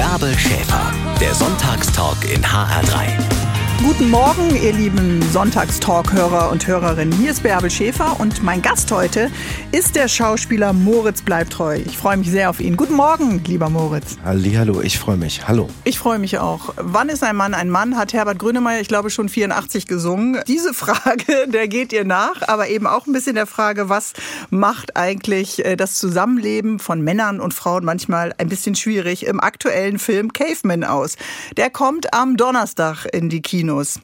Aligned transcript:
Bärbel 0.00 0.38
Schäfer, 0.38 0.94
der 1.20 1.34
Sonntagstalk 1.34 2.24
in 2.24 2.42
HR3. 2.42 3.59
Guten 3.82 4.10
Morgen, 4.10 4.54
ihr 4.62 4.74
lieben 4.74 5.22
Sonntagstalk-Hörer 5.32 6.52
und 6.52 6.66
Hörerinnen. 6.66 7.18
Hier 7.18 7.30
ist 7.30 7.42
Bärbel 7.42 7.70
Schäfer 7.70 8.20
und 8.20 8.42
mein 8.42 8.60
Gast 8.60 8.92
heute 8.92 9.30
ist 9.72 9.96
der 9.96 10.06
Schauspieler 10.06 10.74
Moritz 10.74 11.22
Bleibtreu. 11.22 11.76
Ich 11.86 11.96
freue 11.96 12.18
mich 12.18 12.30
sehr 12.30 12.50
auf 12.50 12.60
ihn. 12.60 12.76
Guten 12.76 12.92
Morgen, 12.92 13.42
lieber 13.46 13.70
Moritz. 13.70 14.18
Hallo, 14.22 14.82
ich 14.82 14.98
freue 14.98 15.16
mich. 15.16 15.48
Hallo. 15.48 15.70
Ich 15.84 15.98
freue 15.98 16.18
mich 16.18 16.38
auch. 16.38 16.74
Wann 16.76 17.08
ist 17.08 17.24
ein 17.24 17.34
Mann 17.36 17.54
ein 17.54 17.70
Mann? 17.70 17.96
Hat 17.96 18.12
Herbert 18.12 18.38
Grönemeyer, 18.38 18.82
ich 18.82 18.88
glaube, 18.88 19.08
schon 19.08 19.30
84 19.30 19.86
gesungen. 19.86 20.42
Diese 20.46 20.74
Frage, 20.74 21.46
der 21.48 21.66
geht 21.66 21.94
ihr 21.94 22.04
nach, 22.04 22.46
aber 22.48 22.68
eben 22.68 22.86
auch 22.86 23.06
ein 23.06 23.14
bisschen 23.14 23.34
der 23.34 23.46
Frage, 23.46 23.88
was 23.88 24.12
macht 24.50 24.98
eigentlich 24.98 25.64
äh, 25.64 25.76
das 25.76 25.94
Zusammenleben 25.94 26.80
von 26.80 27.00
Männern 27.00 27.40
und 27.40 27.54
Frauen 27.54 27.86
manchmal 27.86 28.34
ein 28.36 28.50
bisschen 28.50 28.74
schwierig 28.74 29.24
im 29.24 29.40
aktuellen 29.40 29.98
Film 29.98 30.34
Caveman 30.34 30.84
aus. 30.84 31.16
Der 31.56 31.70
kommt 31.70 32.12
am 32.12 32.36
Donnerstag 32.36 33.06
in 33.10 33.30
die 33.30 33.40
Kinos. 33.40 33.69
Kinos. 33.70 34.00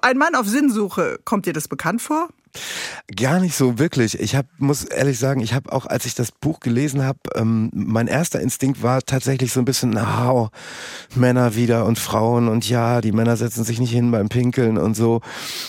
Ein 0.00 0.16
Mann 0.16 0.34
auf 0.34 0.46
Sinnsuche, 0.46 1.18
kommt 1.24 1.44
dir 1.44 1.52
das 1.52 1.68
bekannt 1.68 2.00
vor? 2.00 2.28
Gar 3.14 3.40
nicht 3.40 3.54
so 3.54 3.78
wirklich. 3.78 4.18
Ich 4.18 4.34
hab, 4.34 4.46
muss 4.58 4.84
ehrlich 4.84 5.18
sagen, 5.18 5.40
ich 5.40 5.52
habe 5.52 5.70
auch, 5.70 5.86
als 5.86 6.06
ich 6.06 6.14
das 6.14 6.32
Buch 6.32 6.60
gelesen 6.60 7.02
habe, 7.04 7.18
ähm, 7.34 7.70
mein 7.74 8.06
erster 8.06 8.40
Instinkt 8.40 8.82
war 8.82 9.02
tatsächlich 9.02 9.52
so 9.52 9.60
ein 9.60 9.64
bisschen, 9.66 9.98
oh, 9.98 10.48
Männer 11.14 11.54
wieder 11.54 11.84
und 11.84 11.98
Frauen 11.98 12.48
und 12.48 12.68
ja, 12.68 13.00
die 13.02 13.12
Männer 13.12 13.36
setzen 13.36 13.64
sich 13.64 13.80
nicht 13.80 13.92
hin 13.92 14.10
beim 14.10 14.28
Pinkeln 14.28 14.78
und 14.78 14.94
so. 14.94 15.20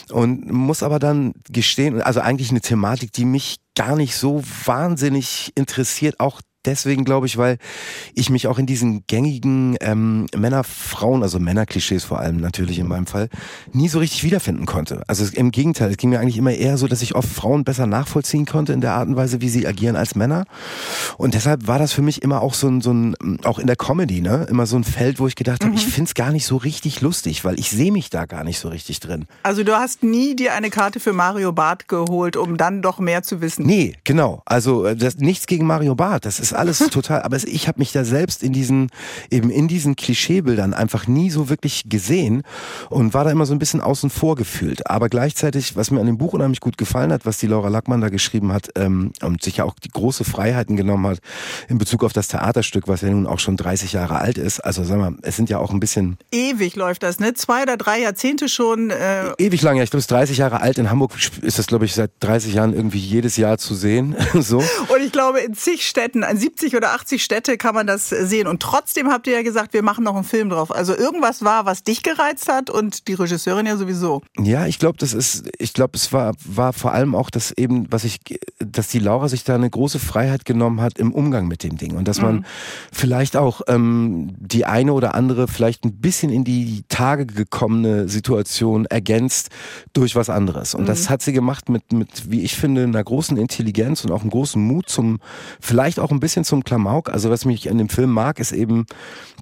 Und 0.10 0.50
muss 0.50 0.84
aber 0.84 1.00
dann 1.00 1.34
gestehen, 1.50 2.02
also 2.02 2.22
eigentlich 2.22 2.50
eine 2.50 2.62
Thematik, 2.62 3.12
die 3.12 3.26
mich 3.26 3.58
gar 3.76 3.96
nicht 3.96 4.16
so 4.16 4.42
wahnsinnig 4.66 5.52
interessiert, 5.56 6.20
auch 6.20 6.42
deswegen, 6.66 7.06
glaube 7.06 7.28
ich, 7.28 7.38
weil 7.38 7.58
ich 8.16 8.30
mich 8.30 8.48
auch 8.48 8.60
in 8.60 8.66
diesen 8.66 9.06
gängigen 9.08 9.78
ähm, 9.82 10.28
Männer-Frauen, 10.36 11.24
also 11.24 11.40
Männerklischees 11.40 12.04
vor 12.04 12.20
allem 12.20 12.38
natürlich 12.38 12.80
in 12.80 12.88
meinem 12.88 13.06
Fall, 13.06 13.30
nie 13.72 13.90
so 13.90 14.00
richtig 14.00 14.24
wiederfinden 14.24 14.66
konnte. 14.66 15.04
Also 15.08 15.26
im 15.34 15.52
Gegenteil, 15.52 15.92
es 15.92 15.98
ging 15.98 16.10
mir 16.10 16.20
eigentlich 16.20 16.38
immer 16.38 16.54
eher 16.54 16.78
so, 16.78 16.88
dass 16.88 17.02
ich 17.02 17.16
oft 17.16 17.30
Frauen 17.30 17.64
besser 17.64 17.88
nachvollziehen 17.88 18.46
konnte 18.46 18.74
in 18.74 18.82
der 18.82 18.94
Art 18.94 19.08
und 19.08 19.16
Weise, 19.16 19.42
wie 19.42 19.50
sie 19.50 19.68
agieren 19.68 19.96
als 19.96 20.16
Männer. 20.16 20.46
Und 21.18 21.34
deshalb 21.34 21.68
war 21.68 21.80
das 21.80 21.94
für 21.94 22.02
mich 22.02 22.22
immer 22.22 22.42
auch 22.42 22.54
so 22.54 22.68
ein, 22.68 22.82
so 22.82 22.94
ein 22.94 23.16
auch 23.44 23.60
in 23.60 23.68
der 23.68 23.76
Comedy, 23.76 24.22
ne, 24.22 24.46
immer 24.50 24.66
so 24.66 24.76
ein 24.76 24.84
Feld, 24.84 25.20
wo 25.20 25.28
ich 25.28 25.36
gedacht 25.36 25.64
habe, 25.64 25.72
mhm. 25.72 25.78
ich 25.78 25.86
finde 25.86 26.10
es 26.10 26.14
gar 26.14 26.32
nicht 26.32 26.46
so 26.46 26.58
richtig 26.58 27.02
lustig, 27.02 27.46
weil 27.46 27.60
ich 27.60 27.70
sehe 27.70 27.92
mich 27.92 28.10
da 28.10 28.26
gar 28.26 28.44
nicht 28.44 28.60
so 28.60 28.70
richtig 28.70 29.00
drin. 29.00 29.26
Also 29.44 29.64
du 29.64 29.76
hast 29.76 30.04
nie 30.04 30.36
dir 30.36 30.54
eine 30.54 30.70
Karte 30.70 31.00
für 31.00 31.14
Mario 31.14 31.52
Barth 31.52 31.88
geholt, 31.88 32.38
um 32.38 32.58
dann 32.58 32.82
doch 32.82 33.00
mehr 33.00 33.24
zu 33.24 33.42
wissen. 33.42 33.66
Nee, 33.66 33.96
genau. 34.04 34.42
Also 34.46 34.86
äh, 34.86 34.96
das, 34.96 35.18
nichts 35.18 35.48
gegen 35.48 35.66
Mario 35.66 35.96
Barth. 35.96 36.26
Das 36.26 36.40
ist 36.40 36.53
alles 36.54 36.80
total, 36.92 37.22
aber 37.24 37.38
ich 37.38 37.68
habe 37.68 37.80
mich 37.80 37.92
da 37.92 38.04
selbst 38.06 38.44
in 38.44 38.54
diesen, 38.54 38.90
eben 39.30 39.50
in 39.50 39.68
diesen 39.68 39.96
Klischeebildern 39.96 40.74
einfach 40.74 41.08
nie 41.08 41.30
so 41.30 41.50
wirklich 41.50 41.84
gesehen 41.88 42.44
und 42.90 43.14
war 43.14 43.24
da 43.24 43.32
immer 43.32 43.46
so 43.46 43.54
ein 43.54 43.60
bisschen 43.60 43.82
außen 43.82 44.10
vor 44.10 44.36
gefühlt. 44.36 44.90
Aber 44.90 45.10
gleichzeitig, 45.10 45.76
was 45.76 45.92
mir 45.92 46.00
an 46.00 46.06
dem 46.06 46.18
Buch 46.18 46.34
unheimlich 46.34 46.60
gut 46.60 46.78
gefallen 46.78 47.12
hat, 47.12 47.26
was 47.26 47.38
die 47.38 47.48
Laura 47.48 47.70
Lackmann 47.70 48.02
da 48.02 48.10
geschrieben 48.10 48.54
hat 48.54 48.70
ähm, 48.76 49.12
und 49.22 49.44
sich 49.44 49.58
ja 49.58 49.64
auch 49.64 49.76
die 49.76 49.90
große 49.90 50.24
Freiheiten 50.24 50.76
genommen 50.76 51.08
hat 51.08 51.20
in 51.68 51.78
Bezug 51.78 52.04
auf 52.04 52.14
das 52.14 52.28
Theaterstück, 52.28 52.88
was 52.88 53.02
ja 53.02 53.10
nun 53.10 53.28
auch 53.28 53.40
schon 53.40 53.58
30 53.58 53.94
Jahre 53.94 54.20
alt 54.20 54.38
ist. 54.38 54.60
Also 54.60 54.84
sag 54.84 54.98
mal, 54.98 55.16
es 55.22 55.36
sind 55.36 55.50
ja 55.50 55.60
auch 55.60 55.72
ein 55.72 55.80
bisschen... 55.80 56.18
Ewig 56.32 56.76
läuft 56.76 57.04
das, 57.04 57.20
ne? 57.20 57.34
Zwei 57.34 57.64
oder 57.64 57.78
drei 57.78 58.02
Jahrzehnte 58.02 58.50
schon. 58.50 58.90
Äh 58.90 59.32
Ewig 59.38 59.62
lang, 59.62 59.78
ja. 59.78 59.84
Ich 59.84 59.90
glaube, 59.90 60.00
es 60.00 60.06
ist 60.06 60.12
30 60.12 60.38
Jahre 60.38 60.62
alt. 60.62 60.78
In 60.78 60.90
Hamburg 60.90 61.14
ist 61.42 61.60
das, 61.60 61.68
glaube 61.68 61.86
ich, 61.86 61.94
seit 61.94 62.12
30 62.20 62.54
Jahren 62.54 62.74
irgendwie 62.74 63.00
jedes 63.00 63.38
Jahr 63.38 63.58
zu 63.58 63.76
sehen. 63.76 64.16
so. 64.34 64.58
Und 64.58 65.02
ich 65.06 65.12
glaube, 65.12 65.40
in 65.40 65.54
zig 65.54 65.86
Städten, 65.88 66.24
an 66.24 66.38
70 66.44 66.76
oder 66.76 66.84
oder 66.84 66.94
80 66.94 67.24
Städte 67.24 67.58
kann 67.58 67.74
man 67.74 67.88
das 67.88 68.10
sehen. 68.10 68.46
Und 68.46 68.62
trotzdem 68.62 69.08
habt 69.08 69.26
ihr 69.28 69.34
ja 69.34 69.42
gesagt, 69.42 69.74
wir 69.74 69.82
machen 69.82 70.04
noch 70.04 70.16
einen 70.16 70.26
Film 70.26 70.50
drauf. 70.50 70.76
Also 70.76 70.96
irgendwas 70.96 71.44
war, 71.44 71.66
was 71.66 71.84
dich 71.84 72.04
gereizt 72.04 72.50
hat 72.52 72.70
und 72.70 73.08
die 73.08 73.14
Regisseurin 73.14 73.66
ja 73.66 73.78
sowieso. 73.78 74.22
Ja, 74.38 74.68
ich 74.68 74.80
glaube, 74.80 74.98
das 74.98 75.14
ist, 75.14 75.50
ich 75.60 75.74
glaube, 75.74 75.94
es 75.96 76.12
war, 76.12 76.34
war 76.44 76.74
vor 76.74 76.92
allem 76.92 77.16
auch 77.16 77.30
das 77.30 77.52
eben, 77.52 77.90
was 77.90 78.04
ich, 78.04 78.20
dass 78.60 78.90
die 78.90 79.00
Laura 79.00 79.30
sich 79.30 79.46
da 79.46 79.56
eine 79.56 79.70
große 79.70 79.98
Freiheit 79.98 80.44
genommen 80.44 80.82
hat 80.82 81.00
im 81.00 81.14
Umgang 81.14 81.48
mit 81.48 81.64
dem 81.64 81.78
Ding. 81.78 81.96
Und 81.96 82.08
dass 82.10 82.22
man 82.22 82.36
mhm. 82.36 82.46
vielleicht 82.92 83.38
auch 83.38 83.62
ähm, 83.68 84.36
die 84.38 84.66
eine 84.66 84.92
oder 84.92 85.16
andere 85.16 85.48
vielleicht 85.48 85.86
ein 85.86 86.02
bisschen 86.02 86.32
in 86.32 86.44
die 86.44 86.84
Tage 86.90 87.26
gekommene 87.26 88.10
Situation 88.10 88.86
ergänzt 88.88 89.50
durch 89.94 90.18
was 90.18 90.30
anderes. 90.30 90.76
Und 90.76 90.84
mhm. 90.84 90.88
das 90.88 91.10
hat 91.10 91.22
sie 91.22 91.32
gemacht 91.32 91.70
mit, 91.70 91.94
mit, 91.94 92.30
wie 92.30 92.42
ich 92.42 92.56
finde, 92.56 92.84
einer 92.84 93.04
großen 93.04 93.38
Intelligenz 93.38 94.04
und 94.04 94.12
auch 94.12 94.22
einem 94.22 94.32
großen 94.32 94.62
Mut 94.62 94.90
zum, 94.90 95.20
vielleicht 95.62 96.00
auch 96.00 96.12
ein 96.12 96.20
bisschen 96.20 96.33
zum 96.42 96.64
Klamauk. 96.64 97.10
Also 97.10 97.30
was 97.30 97.46
mich 97.46 97.70
an 97.70 97.78
dem 97.78 97.90
Film 97.90 98.12
mag, 98.12 98.40
ist 98.40 98.52
eben, 98.52 98.86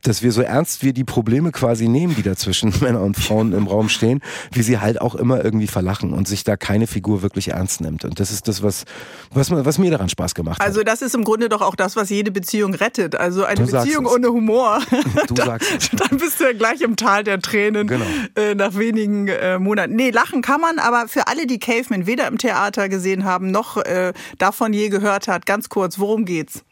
dass 0.03 0.21
wir 0.21 0.31
so 0.31 0.41
ernst 0.41 0.83
wir 0.83 0.93
die 0.93 1.03
Probleme 1.03 1.51
quasi 1.51 1.87
nehmen, 1.87 2.15
die 2.15 2.23
da 2.23 2.35
zwischen 2.35 2.73
Männern 2.81 3.03
und 3.03 3.17
Frauen 3.17 3.53
im 3.53 3.67
Raum 3.67 3.87
stehen, 3.89 4.21
wie 4.51 4.61
sie 4.63 4.79
halt 4.79 4.99
auch 4.99 5.15
immer 5.15 5.43
irgendwie 5.43 5.67
verlachen 5.67 6.13
und 6.13 6.27
sich 6.27 6.43
da 6.43 6.57
keine 6.57 6.87
Figur 6.87 7.21
wirklich 7.21 7.49
ernst 7.49 7.81
nimmt. 7.81 8.03
Und 8.03 8.19
das 8.19 8.31
ist 8.31 8.47
das, 8.47 8.61
was, 8.61 8.83
was, 9.31 9.51
was 9.51 9.77
mir 9.77 9.91
daran 9.91 10.09
Spaß 10.09 10.35
gemacht 10.35 10.59
hat. 10.59 10.67
Also 10.67 10.83
das 10.83 11.01
ist 11.01 11.15
im 11.15 11.23
Grunde 11.23 11.47
doch 11.49 11.61
auch 11.61 11.75
das, 11.75 11.95
was 11.95 12.09
jede 12.09 12.31
Beziehung 12.31 12.73
rettet. 12.73 13.15
Also 13.15 13.45
eine 13.45 13.65
du 13.65 13.71
Beziehung 13.71 14.05
ohne 14.05 14.29
Humor. 14.29 14.81
Du 15.27 15.35
sagst 15.35 15.71
es. 15.77 15.89
Dann 15.91 16.17
bist 16.17 16.39
du 16.39 16.45
ja 16.45 16.53
gleich 16.53 16.81
im 16.81 16.95
Tal 16.95 17.23
der 17.23 17.39
Tränen 17.39 17.87
genau. 17.87 18.05
äh, 18.35 18.55
nach 18.55 18.75
wenigen 18.75 19.27
äh, 19.27 19.59
Monaten. 19.59 19.95
Nee, 19.95 20.09
lachen 20.09 20.41
kann 20.41 20.59
man, 20.61 20.79
aber 20.79 21.07
für 21.07 21.27
alle, 21.27 21.47
die 21.47 21.59
Caveman 21.59 22.05
weder 22.05 22.27
im 22.27 22.37
Theater 22.37 22.89
gesehen 22.89 23.23
haben, 23.23 23.51
noch 23.51 23.77
äh, 23.77 24.13
davon 24.37 24.73
je 24.73 24.89
gehört 24.89 25.27
hat, 25.27 25.45
ganz 25.45 25.69
kurz, 25.69 25.99
worum 25.99 26.25
geht's? 26.25 26.63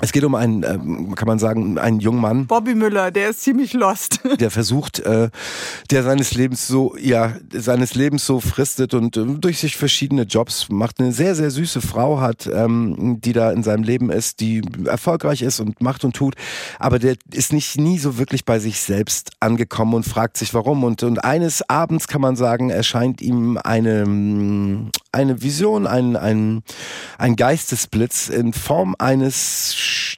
Es 0.00 0.12
geht 0.12 0.22
um 0.22 0.36
einen, 0.36 0.62
ähm, 0.62 1.14
kann 1.16 1.26
man 1.26 1.40
sagen, 1.40 1.76
einen 1.76 1.98
jungen 1.98 2.20
Mann. 2.20 2.46
Bobby 2.46 2.76
Müller, 2.76 3.10
der 3.10 3.30
ist 3.30 3.42
ziemlich 3.42 3.72
lost. 3.72 4.20
Der 4.38 4.50
versucht, 4.50 5.00
äh, 5.00 5.30
der 5.90 6.02
seines 6.04 6.34
Lebens 6.34 6.68
so, 6.68 6.96
ja, 6.96 7.34
seines 7.52 7.94
Lebens 7.94 8.24
so 8.24 8.40
fristet 8.40 8.94
und 8.94 9.16
äh, 9.16 9.24
durch 9.24 9.58
sich 9.58 9.76
verschiedene 9.76 10.22
Jobs 10.22 10.68
macht. 10.68 11.00
Eine 11.00 11.12
sehr, 11.12 11.34
sehr 11.34 11.50
süße 11.50 11.80
Frau 11.80 12.20
hat, 12.20 12.46
ähm, 12.46 13.20
die 13.20 13.32
da 13.32 13.50
in 13.50 13.62
seinem 13.62 13.82
Leben 13.82 14.10
ist, 14.10 14.40
die 14.40 14.62
erfolgreich 14.84 15.42
ist 15.42 15.58
und 15.60 15.80
macht 15.80 16.04
und 16.04 16.14
tut. 16.14 16.34
Aber 16.78 16.98
der 16.98 17.16
ist 17.32 17.52
nicht 17.52 17.78
nie 17.78 17.98
so 17.98 18.18
wirklich 18.18 18.44
bei 18.44 18.58
sich 18.60 18.80
selbst 18.80 19.32
angekommen 19.40 19.94
und 19.94 20.04
fragt 20.04 20.36
sich 20.36 20.54
warum. 20.54 20.84
Und, 20.84 21.02
und 21.02 21.24
eines 21.24 21.68
Abends 21.68 22.06
kann 22.06 22.20
man 22.20 22.36
sagen, 22.36 22.70
erscheint 22.70 23.20
ihm 23.20 23.58
eine, 23.62 24.90
eine 25.12 25.42
Vision, 25.42 25.86
ein, 25.86 26.16
ein, 26.16 26.62
ein 27.18 27.34
Geistesblitz 27.34 28.28
in 28.28 28.52
Form 28.52 28.94
eines 28.98 29.74
Shh. 29.88 30.17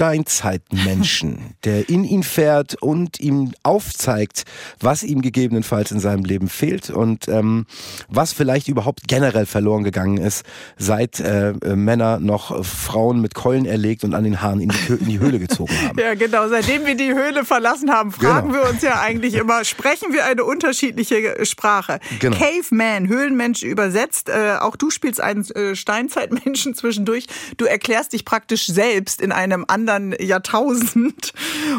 Steinzeitmenschen, 0.00 1.56
der 1.64 1.90
in 1.90 2.04
ihn 2.04 2.22
fährt 2.22 2.74
und 2.80 3.20
ihm 3.20 3.52
aufzeigt, 3.62 4.44
was 4.80 5.02
ihm 5.02 5.20
gegebenenfalls 5.20 5.90
in 5.90 6.00
seinem 6.00 6.24
Leben 6.24 6.48
fehlt 6.48 6.88
und 6.88 7.28
ähm, 7.28 7.66
was 8.08 8.32
vielleicht 8.32 8.68
überhaupt 8.68 9.08
generell 9.08 9.44
verloren 9.44 9.84
gegangen 9.84 10.16
ist, 10.16 10.46
seit 10.78 11.20
äh, 11.20 11.52
Männer 11.76 12.18
noch 12.18 12.64
Frauen 12.64 13.20
mit 13.20 13.34
Keulen 13.34 13.66
erlegt 13.66 14.02
und 14.02 14.14
an 14.14 14.24
den 14.24 14.40
Haaren 14.40 14.62
in 14.62 14.70
die, 14.70 14.92
in 14.94 15.04
die 15.04 15.18
Höhle 15.18 15.38
gezogen 15.38 15.74
haben. 15.84 15.98
Ja, 16.00 16.14
genau. 16.14 16.48
Seitdem 16.48 16.86
wir 16.86 16.94
die 16.94 17.12
Höhle 17.12 17.44
verlassen 17.44 17.90
haben, 17.90 18.10
fragen 18.10 18.52
genau. 18.52 18.62
wir 18.62 18.70
uns 18.70 18.80
ja 18.80 19.02
eigentlich 19.02 19.34
immer, 19.34 19.66
sprechen 19.66 20.14
wir 20.14 20.24
eine 20.24 20.44
unterschiedliche 20.44 21.44
Sprache? 21.44 22.00
Genau. 22.20 22.38
Caveman, 22.38 23.06
Höhlenmensch 23.06 23.62
übersetzt. 23.62 24.30
Äh, 24.30 24.56
auch 24.60 24.76
du 24.76 24.88
spielst 24.88 25.20
einen 25.20 25.44
äh, 25.50 25.76
Steinzeitmenschen 25.76 26.74
zwischendurch. 26.74 27.26
Du 27.58 27.66
erklärst 27.66 28.14
dich 28.14 28.24
praktisch 28.24 28.66
selbst 28.66 29.20
in 29.20 29.30
einem 29.30 29.66
anderen 29.68 29.89
anderen 29.90 30.26
Jahrtausend. 30.26 31.32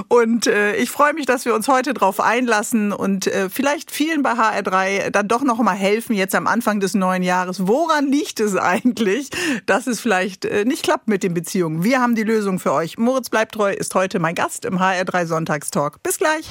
Und 0.08 0.48
äh, 0.48 0.76
ich 0.76 0.90
freue 0.90 1.14
mich, 1.14 1.26
dass 1.26 1.46
wir 1.46 1.56
uns 1.56 1.68
heute 1.68 1.94
darauf 1.94 2.20
einlassen 2.20 2.92
und 2.92 3.28
äh, 3.28 3.50
vielleicht 3.50 3.92
vielen 3.92 4.22
bei 4.22 4.34
HR3 4.34 5.10
dann 5.10 5.28
doch 5.28 5.44
noch 5.44 5.58
mal 5.60 5.74
helfen, 5.74 6.16
jetzt 6.16 6.36
am 6.36 6.48
Anfang 6.48 6.80
des 6.80 6.94
neuen 6.94 7.24
Jahres. 7.24 7.68
Woran 7.68 8.08
liegt 8.08 8.40
es 8.40 8.56
eigentlich, 8.56 9.30
dass 9.66 9.88
es 9.88 10.00
vielleicht 10.00 10.46
äh, 10.46 10.66
nicht 10.66 10.84
klappt 10.84 11.08
mit 11.08 11.24
den 11.24 11.34
Beziehungen? 11.34 11.84
Wir 11.84 12.02
haben 12.02 12.16
die 12.16 12.24
Lösung 12.24 12.60
für 12.60 12.74
euch. 12.74 12.98
Moritz 12.98 13.30
bleibt 13.30 13.56
treu 13.56 13.72
ist 13.72 13.96
heute 13.96 14.20
mein 14.20 14.36
Gast 14.36 14.66
im 14.66 14.80
HR3 14.80 15.26
Sonntagstalk. 15.26 16.04
Bis 16.04 16.18
gleich. 16.18 16.48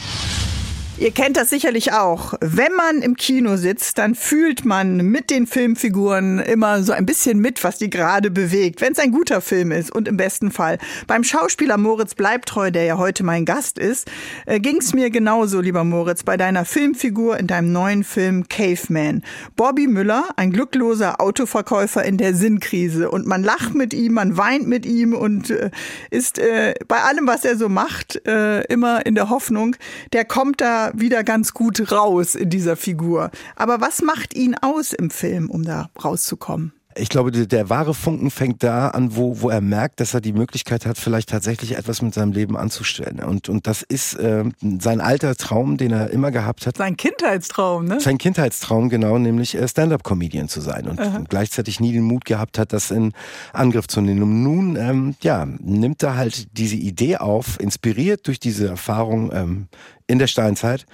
Ihr 1.00 1.12
kennt 1.12 1.38
das 1.38 1.48
sicherlich 1.48 1.94
auch. 1.94 2.34
Wenn 2.42 2.74
man 2.74 3.00
im 3.00 3.16
Kino 3.16 3.56
sitzt, 3.56 3.96
dann 3.96 4.14
fühlt 4.14 4.66
man 4.66 4.98
mit 4.98 5.30
den 5.30 5.46
Filmfiguren 5.46 6.40
immer 6.40 6.82
so 6.82 6.92
ein 6.92 7.06
bisschen 7.06 7.38
mit, 7.38 7.64
was 7.64 7.78
die 7.78 7.88
gerade 7.88 8.30
bewegt, 8.30 8.82
wenn 8.82 8.92
es 8.92 8.98
ein 8.98 9.10
guter 9.10 9.40
Film 9.40 9.72
ist 9.72 9.90
und 9.90 10.08
im 10.08 10.18
besten 10.18 10.50
Fall. 10.50 10.76
Beim 11.06 11.24
Schauspieler 11.24 11.78
Moritz 11.78 12.14
Bleibtreu, 12.14 12.70
der 12.70 12.84
ja 12.84 12.98
heute 12.98 13.24
mein 13.24 13.46
Gast 13.46 13.78
ist, 13.78 14.10
äh, 14.44 14.60
ging 14.60 14.76
es 14.76 14.92
mir 14.92 15.08
genauso, 15.08 15.62
lieber 15.62 15.84
Moritz, 15.84 16.22
bei 16.22 16.36
deiner 16.36 16.66
Filmfigur 16.66 17.38
in 17.38 17.46
deinem 17.46 17.72
neuen 17.72 18.04
Film 18.04 18.46
Caveman. 18.50 19.22
Bobby 19.56 19.86
Müller, 19.86 20.24
ein 20.36 20.52
glückloser 20.52 21.18
Autoverkäufer 21.18 22.04
in 22.04 22.18
der 22.18 22.34
Sinnkrise 22.34 23.10
und 23.10 23.26
man 23.26 23.42
lacht 23.42 23.74
mit 23.74 23.94
ihm, 23.94 24.12
man 24.12 24.36
weint 24.36 24.68
mit 24.68 24.84
ihm 24.84 25.14
und 25.14 25.48
äh, 25.48 25.70
ist 26.10 26.38
äh, 26.38 26.74
bei 26.88 26.98
allem, 26.98 27.26
was 27.26 27.46
er 27.46 27.56
so 27.56 27.70
macht, 27.70 28.20
äh, 28.28 28.64
immer 28.64 29.06
in 29.06 29.14
der 29.14 29.30
Hoffnung, 29.30 29.76
der 30.12 30.26
kommt 30.26 30.60
da 30.60 30.89
wieder 30.94 31.24
ganz 31.24 31.52
gut 31.52 31.92
raus 31.92 32.34
in 32.34 32.50
dieser 32.50 32.76
Figur. 32.76 33.30
Aber 33.56 33.80
was 33.80 34.02
macht 34.02 34.34
ihn 34.34 34.54
aus 34.54 34.92
im 34.92 35.10
Film, 35.10 35.50
um 35.50 35.64
da 35.64 35.90
rauszukommen? 36.02 36.72
Ich 36.96 37.08
glaube, 37.08 37.30
der, 37.30 37.46
der, 37.46 37.70
wahre 37.70 37.94
Funken 37.94 38.32
fängt 38.32 38.64
da 38.64 38.88
an, 38.88 39.14
wo, 39.14 39.40
wo 39.42 39.48
er 39.48 39.60
merkt, 39.60 40.00
dass 40.00 40.12
er 40.12 40.20
die 40.20 40.32
Möglichkeit 40.32 40.86
hat, 40.86 40.98
vielleicht 40.98 41.28
tatsächlich 41.28 41.76
etwas 41.76 42.02
mit 42.02 42.14
seinem 42.14 42.32
Leben 42.32 42.56
anzustellen. 42.56 43.20
Und, 43.20 43.48
und 43.48 43.68
das 43.68 43.82
ist 43.82 44.14
äh, 44.14 44.44
sein 44.80 45.00
alter 45.00 45.36
Traum, 45.36 45.76
den 45.76 45.92
er 45.92 46.10
immer 46.10 46.32
gehabt 46.32 46.66
hat. 46.66 46.78
Sein 46.78 46.96
Kindheitstraum, 46.96 47.84
ne? 47.84 48.00
Sein 48.00 48.18
Kindheitstraum, 48.18 48.88
genau, 48.88 49.18
nämlich 49.18 49.54
äh, 49.54 49.68
Stand-up-Comedian 49.68 50.48
zu 50.48 50.60
sein. 50.60 50.88
Und 50.88 50.98
Aha. 50.98 51.22
gleichzeitig 51.28 51.78
nie 51.78 51.92
den 51.92 52.02
Mut 52.02 52.24
gehabt 52.24 52.58
hat, 52.58 52.72
das 52.72 52.90
in 52.90 53.12
Angriff 53.52 53.86
zu 53.86 54.00
nehmen. 54.00 54.24
Und 54.24 54.42
nun, 54.42 54.76
ähm, 54.76 55.14
ja, 55.20 55.46
nimmt 55.46 56.02
er 56.02 56.16
halt 56.16 56.58
diese 56.58 56.76
Idee 56.76 57.18
auf, 57.18 57.60
inspiriert 57.60 58.26
durch 58.26 58.40
diese 58.40 58.66
Erfahrung 58.66 59.30
ähm, 59.32 59.68
in 60.10 60.18
der 60.18 60.26
Steinzeit 60.26 60.86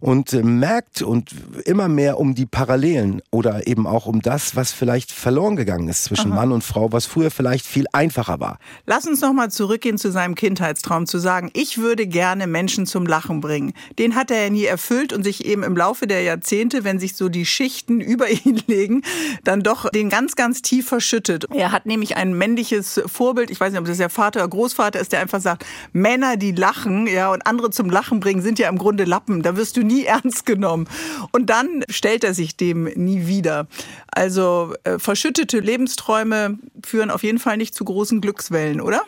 und 0.00 0.32
äh, 0.32 0.42
merkt 0.42 1.02
und 1.02 1.30
immer 1.64 1.88
mehr 1.88 2.18
um 2.18 2.34
die 2.34 2.46
Parallelen 2.46 3.22
oder 3.30 3.66
eben 3.66 3.86
auch 3.86 4.06
um 4.06 4.20
das, 4.20 4.56
was 4.56 4.72
vielleicht 4.72 5.12
verloren 5.12 5.56
gegangen 5.56 5.88
ist 5.88 6.04
zwischen 6.04 6.32
Aha. 6.32 6.40
Mann 6.40 6.52
und 6.52 6.64
Frau, 6.64 6.92
was 6.92 7.06
früher 7.06 7.30
vielleicht 7.30 7.64
viel 7.64 7.86
einfacher 7.92 8.40
war. 8.40 8.58
Lass 8.86 9.06
uns 9.06 9.20
noch 9.20 9.32
mal 9.32 9.50
zurückgehen 9.50 9.98
zu 9.98 10.10
seinem 10.10 10.34
Kindheitstraum, 10.34 11.06
zu 11.06 11.18
sagen, 11.18 11.50
ich 11.54 11.78
würde 11.78 12.06
gerne 12.06 12.46
Menschen 12.46 12.86
zum 12.86 13.06
Lachen 13.06 13.40
bringen. 13.40 13.72
Den 13.98 14.14
hat 14.14 14.30
er 14.30 14.44
ja 14.44 14.50
nie 14.50 14.64
erfüllt 14.64 15.12
und 15.12 15.22
sich 15.22 15.44
eben 15.44 15.62
im 15.62 15.76
Laufe 15.76 16.06
der 16.06 16.22
Jahrzehnte, 16.22 16.84
wenn 16.84 16.98
sich 16.98 17.16
so 17.16 17.28
die 17.28 17.46
Schichten 17.46 18.00
über 18.06 18.28
ihn 18.28 18.62
legen, 18.66 19.02
dann 19.44 19.62
doch 19.62 19.88
den 19.90 20.08
ganz, 20.08 20.34
ganz 20.34 20.62
tief 20.62 20.88
verschüttet. 20.88 21.46
Er 21.54 21.72
hat 21.72 21.86
nämlich 21.86 22.16
ein 22.16 22.36
männliches 22.36 23.00
Vorbild, 23.06 23.50
ich 23.50 23.60
weiß 23.60 23.72
nicht, 23.72 23.80
ob 23.80 23.86
das 23.86 23.98
der 23.98 24.10
Vater 24.10 24.40
oder 24.40 24.48
Großvater 24.48 25.00
ist, 25.00 25.12
der 25.12 25.20
einfach 25.20 25.40
sagt, 25.40 25.64
Männer, 25.92 26.36
die 26.36 26.52
lachen, 26.52 27.06
ja, 27.06 27.32
und 27.32 27.46
andere 27.46 27.70
zum 27.70 27.90
Lachen 27.90 28.20
bringen, 28.20 28.42
sind 28.42 28.55
ja 28.58 28.68
im 28.68 28.78
Grunde 28.78 29.04
Lappen. 29.04 29.42
Da 29.42 29.56
wirst 29.56 29.76
du 29.76 29.82
nie 29.82 30.04
ernst 30.06 30.46
genommen. 30.46 30.88
Und 31.32 31.50
dann 31.50 31.84
stellt 31.88 32.24
er 32.24 32.34
sich 32.34 32.56
dem 32.56 32.84
nie 32.84 33.26
wieder. 33.26 33.66
Also 34.08 34.74
äh, 34.84 34.98
verschüttete 34.98 35.60
Lebensträume 35.60 36.58
führen 36.84 37.10
auf 37.10 37.22
jeden 37.22 37.38
Fall 37.38 37.56
nicht 37.56 37.74
zu 37.74 37.84
großen 37.84 38.20
Glückswellen, 38.20 38.80
oder? 38.80 39.02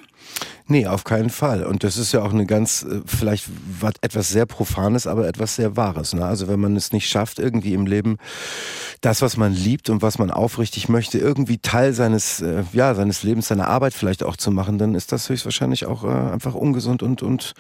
Nee, 0.70 0.87
auf 0.87 1.05
keinen 1.05 1.31
Fall. 1.31 1.65
Und 1.65 1.82
das 1.82 1.97
ist 1.97 2.12
ja 2.12 2.20
auch 2.20 2.32
eine 2.32 2.44
ganz, 2.44 2.82
äh, 2.82 3.00
vielleicht 3.06 3.49
etwas 4.03 4.29
sehr 4.29 4.44
Profanes, 4.44 5.06
aber 5.06 5.26
etwas 5.26 5.56
sehr 5.56 5.76
Wahres. 5.76 6.12
Ne? 6.12 6.25
Also 6.25 6.47
wenn 6.47 6.61
man 6.61 6.76
es 6.76 6.93
nicht 6.93 7.09
schafft, 7.09 7.38
irgendwie 7.38 7.73
im 7.73 7.87
Leben 7.87 8.19
das, 9.00 9.23
was 9.23 9.38
man 9.38 9.55
liebt 9.55 9.88
und 9.88 10.03
was 10.03 10.19
man 10.19 10.31
aufrichtig 10.31 10.91
möchte, 10.91 11.19
irgendwie 11.19 11.56
Teil 11.56 11.94
seines, 11.94 12.43
äh, 12.43 12.65
ja, 12.75 12.94
seines 12.94 13.23
Lebens, 13.23 13.49
seiner 13.49 13.69
Arbeit 13.69 13.94
vielleicht 13.94 14.23
auch 14.23 14.37
zu 14.37 14.50
machen, 14.50 14.76
dann 14.76 14.94
ist 14.94 15.11
das 15.11 15.31
höchstwahrscheinlich 15.31 15.87
auch 15.87 16.05
äh, 16.05 16.09
einfach 16.09 16.55
ungesund 16.55 17.03
und, 17.03 17.23
und, 17.23 17.55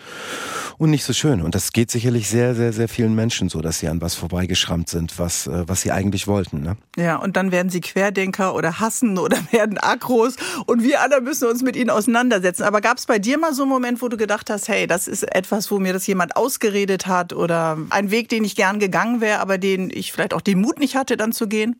und 0.76 0.90
nicht 0.90 1.04
so 1.04 1.14
schön. 1.14 1.40
Und 1.40 1.54
das 1.54 1.72
geht 1.72 1.90
sicherlich 1.90 2.28
sehr, 2.28 2.54
sehr, 2.54 2.74
sehr 2.74 2.88
vielen 2.88 3.14
Menschen 3.14 3.48
so, 3.48 3.62
dass 3.62 3.78
sie 3.78 3.88
an 3.88 4.02
was 4.02 4.16
vorbeigeschrammt 4.16 4.90
sind, 4.90 5.18
was, 5.18 5.48
was 5.50 5.80
sie 5.80 5.92
eigentlich 5.92 6.26
wollten. 6.26 6.60
Ne? 6.60 6.76
Ja, 6.98 7.16
und 7.16 7.38
dann 7.38 7.52
werden 7.52 7.70
sie 7.70 7.80
Querdenker 7.80 8.54
oder 8.54 8.80
hassen 8.80 9.16
oder 9.16 9.38
werden 9.50 9.78
Akros 9.78 10.36
und 10.66 10.82
wir 10.82 11.00
alle 11.00 11.22
müssen 11.22 11.48
uns 11.48 11.62
mit 11.62 11.74
ihnen 11.74 11.88
auseinandersetzen. 11.88 12.64
Aber 12.64 12.82
gab 12.82 12.97
es 12.98 13.06
bei 13.06 13.18
dir 13.18 13.38
mal 13.38 13.54
so 13.54 13.62
einen 13.62 13.70
Moment, 13.70 14.02
wo 14.02 14.08
du 14.08 14.16
gedacht 14.16 14.50
hast, 14.50 14.68
hey, 14.68 14.86
das 14.86 15.08
ist 15.08 15.22
etwas, 15.34 15.70
wo 15.70 15.78
mir 15.78 15.92
das 15.92 16.06
jemand 16.06 16.36
ausgeredet 16.36 17.06
hat 17.06 17.32
oder 17.32 17.78
ein 17.90 18.10
Weg, 18.10 18.28
den 18.28 18.44
ich 18.44 18.56
gern 18.56 18.78
gegangen 18.78 19.20
wäre, 19.20 19.40
aber 19.40 19.58
den 19.58 19.90
ich 19.90 20.12
vielleicht 20.12 20.34
auch 20.34 20.40
den 20.40 20.60
Mut 20.60 20.78
nicht 20.78 20.96
hatte, 20.96 21.16
dann 21.16 21.32
zu 21.32 21.48
gehen? 21.48 21.76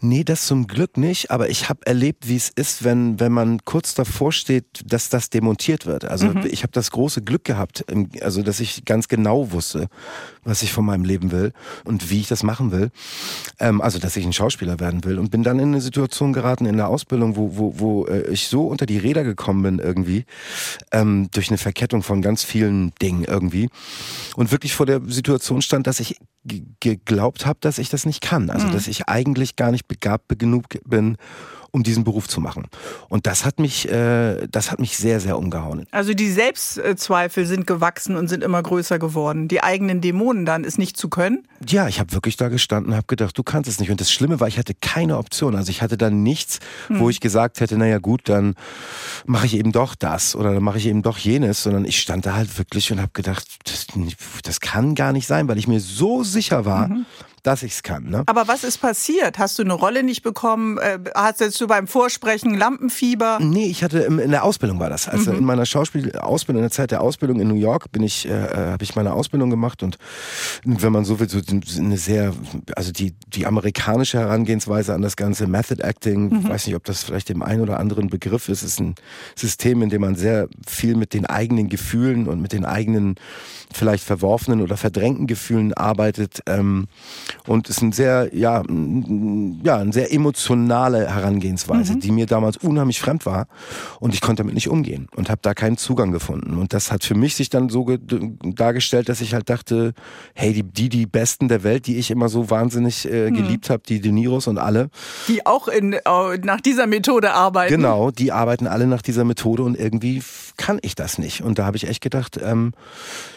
Nee, 0.00 0.24
das 0.24 0.46
zum 0.46 0.66
Glück 0.66 0.96
nicht, 0.96 1.30
aber 1.30 1.48
ich 1.48 1.68
habe 1.68 1.86
erlebt, 1.86 2.28
wie 2.28 2.36
es 2.36 2.50
ist, 2.50 2.84
wenn, 2.84 3.20
wenn 3.20 3.32
man 3.32 3.64
kurz 3.64 3.94
davor 3.94 4.32
steht, 4.32 4.64
dass 4.84 5.08
das 5.08 5.30
demontiert 5.30 5.86
wird. 5.86 6.04
Also 6.04 6.26
mhm. 6.26 6.46
ich 6.46 6.62
habe 6.62 6.72
das 6.72 6.90
große 6.90 7.22
Glück 7.22 7.44
gehabt, 7.44 7.84
also 8.20 8.42
dass 8.42 8.60
ich 8.60 8.84
ganz 8.84 9.08
genau 9.08 9.52
wusste, 9.52 9.88
was 10.44 10.62
ich 10.62 10.72
von 10.72 10.84
meinem 10.84 11.04
Leben 11.04 11.32
will 11.32 11.52
und 11.84 12.10
wie 12.10 12.20
ich 12.20 12.28
das 12.28 12.42
machen 12.42 12.72
will. 12.72 12.90
Ähm, 13.58 13.80
also 13.80 13.98
dass 13.98 14.16
ich 14.16 14.24
ein 14.24 14.32
Schauspieler 14.32 14.80
werden 14.80 15.04
will 15.04 15.18
und 15.18 15.30
bin 15.30 15.42
dann 15.42 15.58
in 15.58 15.68
eine 15.68 15.80
Situation 15.80 16.32
geraten 16.32 16.66
in 16.66 16.76
der 16.76 16.88
Ausbildung, 16.88 17.36
wo, 17.36 17.56
wo, 17.56 17.74
wo 17.78 18.06
äh, 18.06 18.28
ich 18.30 18.48
so 18.48 18.66
unter 18.66 18.86
die 18.86 18.98
Räder 18.98 19.24
gekommen 19.24 19.62
bin 19.62 19.78
irgendwie, 19.78 20.24
ähm, 20.92 21.28
durch 21.32 21.48
eine 21.48 21.58
Verkettung 21.58 22.02
von 22.02 22.22
ganz 22.22 22.44
vielen 22.44 22.92
Dingen 23.02 23.24
irgendwie. 23.24 23.68
Und 24.36 24.52
wirklich 24.52 24.74
vor 24.74 24.86
der 24.86 25.00
Situation 25.06 25.62
stand, 25.62 25.86
dass 25.86 26.00
ich 26.00 26.16
geglaubt 26.80 27.46
habe, 27.46 27.58
dass 27.60 27.78
ich 27.78 27.90
das 27.90 28.06
nicht 28.06 28.22
kann. 28.22 28.50
Also 28.50 28.66
mhm. 28.66 28.72
dass 28.72 28.86
ich 28.86 29.08
eigentlich 29.08 29.56
gar 29.56 29.70
nicht 29.70 29.88
begabt 29.88 30.38
genug 30.38 30.64
bin, 30.84 31.16
um 31.70 31.82
diesen 31.82 32.04
Beruf 32.04 32.28
zu 32.28 32.40
machen. 32.40 32.66
Und 33.08 33.26
das 33.26 33.44
hat 33.44 33.58
mich, 33.58 33.88
äh, 33.90 34.46
das 34.50 34.70
hat 34.70 34.80
mich 34.80 34.96
sehr, 34.96 35.20
sehr 35.20 35.38
umgehauen. 35.38 35.86
Also 35.90 36.14
die 36.14 36.30
Selbstzweifel 36.30 37.46
sind 37.46 37.66
gewachsen 37.66 38.16
und 38.16 38.28
sind 38.28 38.42
immer 38.42 38.62
größer 38.62 38.98
geworden. 38.98 39.48
Die 39.48 39.62
eigenen 39.62 40.00
Dämonen 40.00 40.44
dann, 40.44 40.64
es 40.64 40.78
nicht 40.78 40.96
zu 40.96 41.08
können? 41.08 41.46
Ja, 41.66 41.88
ich 41.88 42.00
habe 42.00 42.12
wirklich 42.12 42.36
da 42.36 42.48
gestanden 42.48 42.92
und 42.92 42.96
habe 42.96 43.06
gedacht, 43.06 43.36
du 43.36 43.42
kannst 43.42 43.68
es 43.68 43.80
nicht. 43.80 43.90
Und 43.90 44.00
das 44.00 44.10
Schlimme 44.10 44.40
war, 44.40 44.48
ich 44.48 44.58
hatte 44.58 44.74
keine 44.74 45.18
Option. 45.18 45.56
Also 45.56 45.70
ich 45.70 45.82
hatte 45.82 45.96
dann 45.96 46.22
nichts, 46.22 46.60
hm. 46.88 47.00
wo 47.00 47.10
ich 47.10 47.20
gesagt 47.20 47.60
hätte, 47.60 47.76
naja 47.76 47.98
gut, 47.98 48.28
dann 48.28 48.54
mache 49.26 49.46
ich 49.46 49.56
eben 49.56 49.72
doch 49.72 49.94
das 49.94 50.34
oder 50.34 50.54
dann 50.54 50.62
mache 50.62 50.78
ich 50.78 50.86
eben 50.86 51.02
doch 51.02 51.18
jenes, 51.18 51.62
sondern 51.62 51.84
ich 51.84 52.00
stand 52.00 52.26
da 52.26 52.34
halt 52.34 52.58
wirklich 52.58 52.90
und 52.92 53.00
habe 53.00 53.12
gedacht, 53.12 53.46
das, 53.64 53.86
das, 54.42 54.60
kann 54.60 54.94
gar 54.94 55.12
nicht 55.12 55.26
sein, 55.26 55.48
weil 55.48 55.58
ich 55.58 55.68
mir 55.68 55.80
so 55.80 56.22
sicher 56.22 56.64
war, 56.64 56.88
mhm 56.88 57.06
dass 57.42 57.62
ich 57.62 57.72
es 57.72 57.82
kann. 57.82 58.04
Ne? 58.04 58.22
Aber 58.26 58.48
was 58.48 58.64
ist 58.64 58.78
passiert? 58.78 59.38
Hast 59.38 59.58
du 59.58 59.62
eine 59.62 59.74
Rolle 59.74 60.02
nicht 60.02 60.22
bekommen? 60.22 60.78
Äh, 60.78 60.98
hast 61.14 61.60
du 61.60 61.66
beim 61.66 61.86
Vorsprechen 61.86 62.54
Lampenfieber? 62.54 63.38
Nee, 63.40 63.66
ich 63.66 63.82
hatte 63.82 64.00
in 64.00 64.30
der 64.30 64.44
Ausbildung 64.44 64.78
war 64.80 64.90
das. 64.90 65.08
Also 65.08 65.32
mhm. 65.32 65.38
in 65.38 65.44
meiner 65.44 65.66
Schauspielausbildung, 65.66 66.60
in 66.60 66.64
der 66.64 66.70
Zeit 66.70 66.90
der 66.90 67.00
Ausbildung 67.00 67.40
in 67.40 67.48
New 67.48 67.54
York 67.54 67.92
bin 67.92 68.02
ich, 68.02 68.28
äh, 68.28 68.48
habe 68.54 68.82
ich 68.84 68.94
meine 68.96 69.12
Ausbildung 69.12 69.50
gemacht 69.50 69.82
und 69.82 69.98
wenn 70.64 70.92
man 70.92 71.04
so 71.04 71.20
will, 71.20 71.28
so 71.28 71.40
eine 71.78 71.96
sehr, 71.96 72.34
also 72.76 72.92
die, 72.92 73.14
die 73.28 73.46
amerikanische 73.46 74.18
Herangehensweise 74.18 74.94
an 74.94 75.02
das 75.02 75.16
ganze 75.16 75.46
Method 75.46 75.82
Acting, 75.82 76.28
mhm. 76.28 76.48
weiß 76.48 76.66
nicht, 76.66 76.76
ob 76.76 76.84
das 76.84 77.04
vielleicht 77.04 77.28
dem 77.28 77.42
einen 77.42 77.62
oder 77.62 77.80
anderen 77.80 78.08
Begriff 78.08 78.48
ist, 78.48 78.62
ist 78.62 78.80
ein 78.80 78.94
System, 79.36 79.82
in 79.82 79.90
dem 79.90 80.02
man 80.02 80.16
sehr 80.16 80.48
viel 80.66 80.96
mit 80.96 81.14
den 81.14 81.26
eigenen 81.26 81.68
Gefühlen 81.68 82.28
und 82.28 82.40
mit 82.40 82.52
den 82.52 82.64
eigenen 82.64 83.16
vielleicht 83.72 84.04
verworfenen 84.04 84.62
oder 84.62 84.76
verdrängten 84.76 85.26
Gefühlen 85.26 85.72
arbeitet. 85.74 86.40
Ähm, 86.46 86.88
und 87.46 87.68
es 87.68 87.76
ist 87.76 87.82
ein 87.82 87.92
sehr, 87.92 88.30
ja, 88.34 88.62
ja, 89.62 89.76
eine 89.76 89.92
sehr 89.92 90.12
emotionale 90.12 91.08
Herangehensweise, 91.08 91.94
mhm. 91.94 92.00
die 92.00 92.12
mir 92.12 92.26
damals 92.26 92.56
unheimlich 92.56 93.00
fremd 93.00 93.26
war. 93.26 93.46
Und 94.00 94.14
ich 94.14 94.20
konnte 94.20 94.40
damit 94.40 94.54
nicht 94.54 94.68
umgehen 94.68 95.08
und 95.16 95.30
habe 95.30 95.40
da 95.42 95.54
keinen 95.54 95.76
Zugang 95.76 96.12
gefunden. 96.12 96.56
Und 96.58 96.72
das 96.72 96.90
hat 96.92 97.04
für 97.04 97.14
mich 97.14 97.34
sich 97.34 97.50
dann 97.50 97.68
so 97.68 97.86
dargestellt, 98.42 99.08
dass 99.08 99.20
ich 99.20 99.34
halt 99.34 99.50
dachte, 99.50 99.94
hey, 100.34 100.52
die, 100.52 100.62
die, 100.62 100.88
die 100.88 101.06
Besten 101.06 101.48
der 101.48 101.62
Welt, 101.62 101.86
die 101.86 101.96
ich 101.96 102.10
immer 102.10 102.28
so 102.28 102.50
wahnsinnig 102.50 103.10
äh, 103.10 103.30
mhm. 103.30 103.34
geliebt 103.34 103.68
mhm. 103.68 103.72
habe, 103.72 103.82
die 103.86 104.00
De 104.00 104.12
Niros 104.12 104.46
und 104.46 104.58
alle. 104.58 104.90
Die 105.28 105.46
auch 105.46 105.68
in, 105.68 105.92
äh, 105.92 106.00
nach 106.42 106.60
dieser 106.60 106.86
Methode 106.86 107.32
arbeiten. 107.32 107.74
Genau, 107.74 108.10
die 108.10 108.32
arbeiten 108.32 108.66
alle 108.66 108.86
nach 108.86 109.02
dieser 109.02 109.24
Methode 109.24 109.62
und 109.62 109.78
irgendwie 109.78 110.22
kann 110.56 110.78
ich 110.82 110.94
das 110.94 111.18
nicht. 111.18 111.42
Und 111.42 111.58
da 111.58 111.66
habe 111.66 111.76
ich 111.76 111.88
echt 111.88 112.02
gedacht, 112.02 112.38
ähm, 112.42 112.72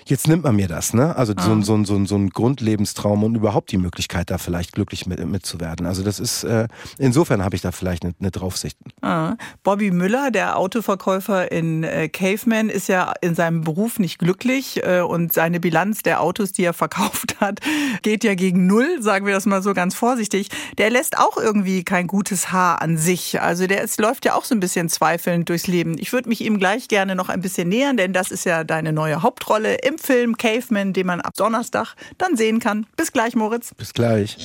jetzt 0.06 0.28
nimmt 0.28 0.44
man 0.44 0.56
mir 0.56 0.68
das, 0.68 0.94
ne? 0.94 1.16
Also 1.16 1.34
ah. 1.36 1.42
so, 1.42 1.62
so, 1.62 1.84
so, 1.84 2.06
so 2.06 2.16
ein 2.16 2.30
Grundlebenstraum 2.30 3.24
und 3.24 3.36
überhaupt 3.36 3.72
die 3.72 3.78
Möglichkeit, 3.84 4.32
da 4.32 4.38
vielleicht 4.38 4.72
glücklich 4.72 5.06
mit, 5.06 5.24
mitzuwerden. 5.26 5.86
Also 5.86 6.04
das 6.04 6.20
ist, 6.20 6.44
äh, 6.44 6.68
insofern 6.98 7.44
habe 7.44 7.56
ich 7.56 7.62
da 7.62 7.72
vielleicht 7.72 8.04
eine, 8.04 8.14
eine 8.20 8.32
Draufsicht. 8.32 8.78
Ah. 9.02 9.36
Bobby 9.64 9.92
Müller, 9.92 10.32
der 10.32 10.58
Autoverkäufer 10.58 11.52
in 11.52 11.84
äh, 11.84 12.10
Caveman, 12.10 12.70
ist 12.70 12.88
ja 12.88 13.14
in 13.22 13.36
seinem 13.36 13.62
Beruf 13.62 14.00
nicht 14.00 14.18
glücklich 14.20 14.84
äh, 14.84 15.02
und 15.02 15.34
seine 15.34 15.60
Bilanz 15.60 16.02
der 16.02 16.22
Autos, 16.22 16.52
die 16.52 16.64
er 16.64 16.74
verkauft 16.84 17.40
hat, 17.40 17.60
geht 18.02 18.24
ja 18.24 18.36
gegen 18.36 18.66
Null, 18.66 19.02
sagen 19.02 19.26
wir 19.26 19.34
das 19.34 19.46
mal 19.46 19.62
so 19.62 19.74
ganz 19.74 19.96
vorsichtig. 19.96 20.50
Der 20.78 20.90
lässt 20.90 21.18
auch 21.18 21.38
irgendwie 21.38 21.84
kein 21.84 22.08
gutes 22.08 22.52
Haar 22.52 22.82
an 22.82 22.98
sich. 22.98 23.42
Also 23.42 23.68
der 23.68 23.82
ist, 23.82 24.00
läuft 24.00 24.26
ja 24.26 24.36
auch 24.36 24.46
so 24.46 24.56
ein 24.56 24.60
bisschen 24.60 24.90
zweifelnd 24.90 25.50
durchs 25.50 25.68
Leben. 25.68 25.98
Ich 25.98 26.14
würde 26.14 26.30
mich 26.30 26.42
ihm 26.42 26.58
gleich 26.60 26.88
gerne 26.88 27.16
noch 27.16 27.30
ein 27.30 27.42
bisschen 27.42 27.70
nähern, 27.70 27.98
denn 27.98 28.14
das 28.14 28.32
ist 28.32 28.46
ja 28.46 28.64
deine 28.64 28.94
neue 28.94 29.22
Hauptrolle 29.22 29.76
im 29.76 29.98
Film 29.98 30.38
Caveman, 30.38 30.94
den 30.94 31.08
man 31.08 31.22
ab 31.22 31.34
Donnerstag 31.36 31.96
dann 32.18 32.38
sehen 32.38 32.60
kann. 32.60 32.86
Bis 32.96 33.12
gleich, 33.12 33.36
Moritz. 33.36 33.73
Bis 33.78 33.94
gleich. 33.94 34.38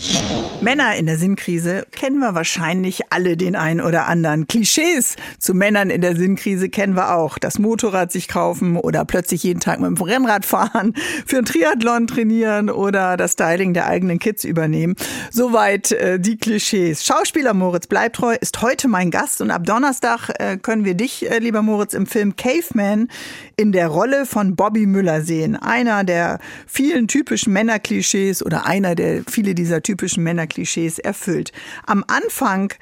Männer 0.60 0.96
in 0.96 1.06
der 1.06 1.18
Sinnkrise 1.18 1.86
kennen 1.92 2.18
wir 2.18 2.34
wahrscheinlich 2.34 3.12
alle 3.12 3.36
den 3.36 3.56
einen 3.56 3.80
oder 3.80 4.06
anderen. 4.06 4.48
Klischees 4.48 5.16
zu 5.38 5.54
Männern 5.54 5.90
in 5.90 6.00
der 6.00 6.16
Sinnkrise 6.16 6.68
kennen 6.68 6.96
wir 6.96 7.14
auch. 7.14 7.38
Das 7.38 7.58
Motorrad 7.58 8.10
sich 8.10 8.26
kaufen 8.28 8.76
oder 8.76 9.04
plötzlich 9.04 9.42
jeden 9.42 9.60
Tag 9.60 9.80
mit 9.80 9.96
dem 9.96 10.02
Rennrad 10.02 10.46
fahren, 10.46 10.94
für 11.26 11.38
ein 11.38 11.44
Triathlon 11.44 12.06
trainieren 12.06 12.70
oder 12.70 13.16
das 13.16 13.32
Styling 13.32 13.74
der 13.74 13.86
eigenen 13.86 14.18
Kids 14.18 14.44
übernehmen. 14.44 14.96
Soweit 15.30 15.92
äh, 15.92 16.18
die 16.18 16.38
Klischees. 16.38 17.04
Schauspieler 17.04 17.54
Moritz 17.54 17.86
Bleibtreu 17.86 18.34
ist 18.40 18.60
heute 18.62 18.88
mein 18.88 19.10
Gast 19.10 19.40
und 19.40 19.50
ab 19.50 19.64
Donnerstag 19.64 20.30
äh, 20.38 20.56
können 20.56 20.84
wir 20.84 20.94
dich, 20.94 21.30
äh, 21.30 21.38
lieber 21.38 21.62
Moritz, 21.62 21.94
im 21.94 22.06
Film 22.06 22.36
Caveman 22.36 23.08
in 23.56 23.72
der 23.72 23.88
Rolle 23.88 24.26
von 24.26 24.56
Bobby 24.56 24.86
Müller 24.86 25.22
sehen. 25.22 25.56
Einer 25.56 26.04
der 26.04 26.38
vielen 26.66 27.08
typischen 27.08 27.52
Männerklischees 27.52 28.44
oder 28.44 28.66
einer, 28.66 28.94
der 28.94 29.17
viele 29.26 29.54
dieser 29.54 29.82
typischen 29.82 30.22
Männerklischees 30.22 30.98
erfüllt. 30.98 31.52
Am 31.86 32.04
Anfang 32.06 32.72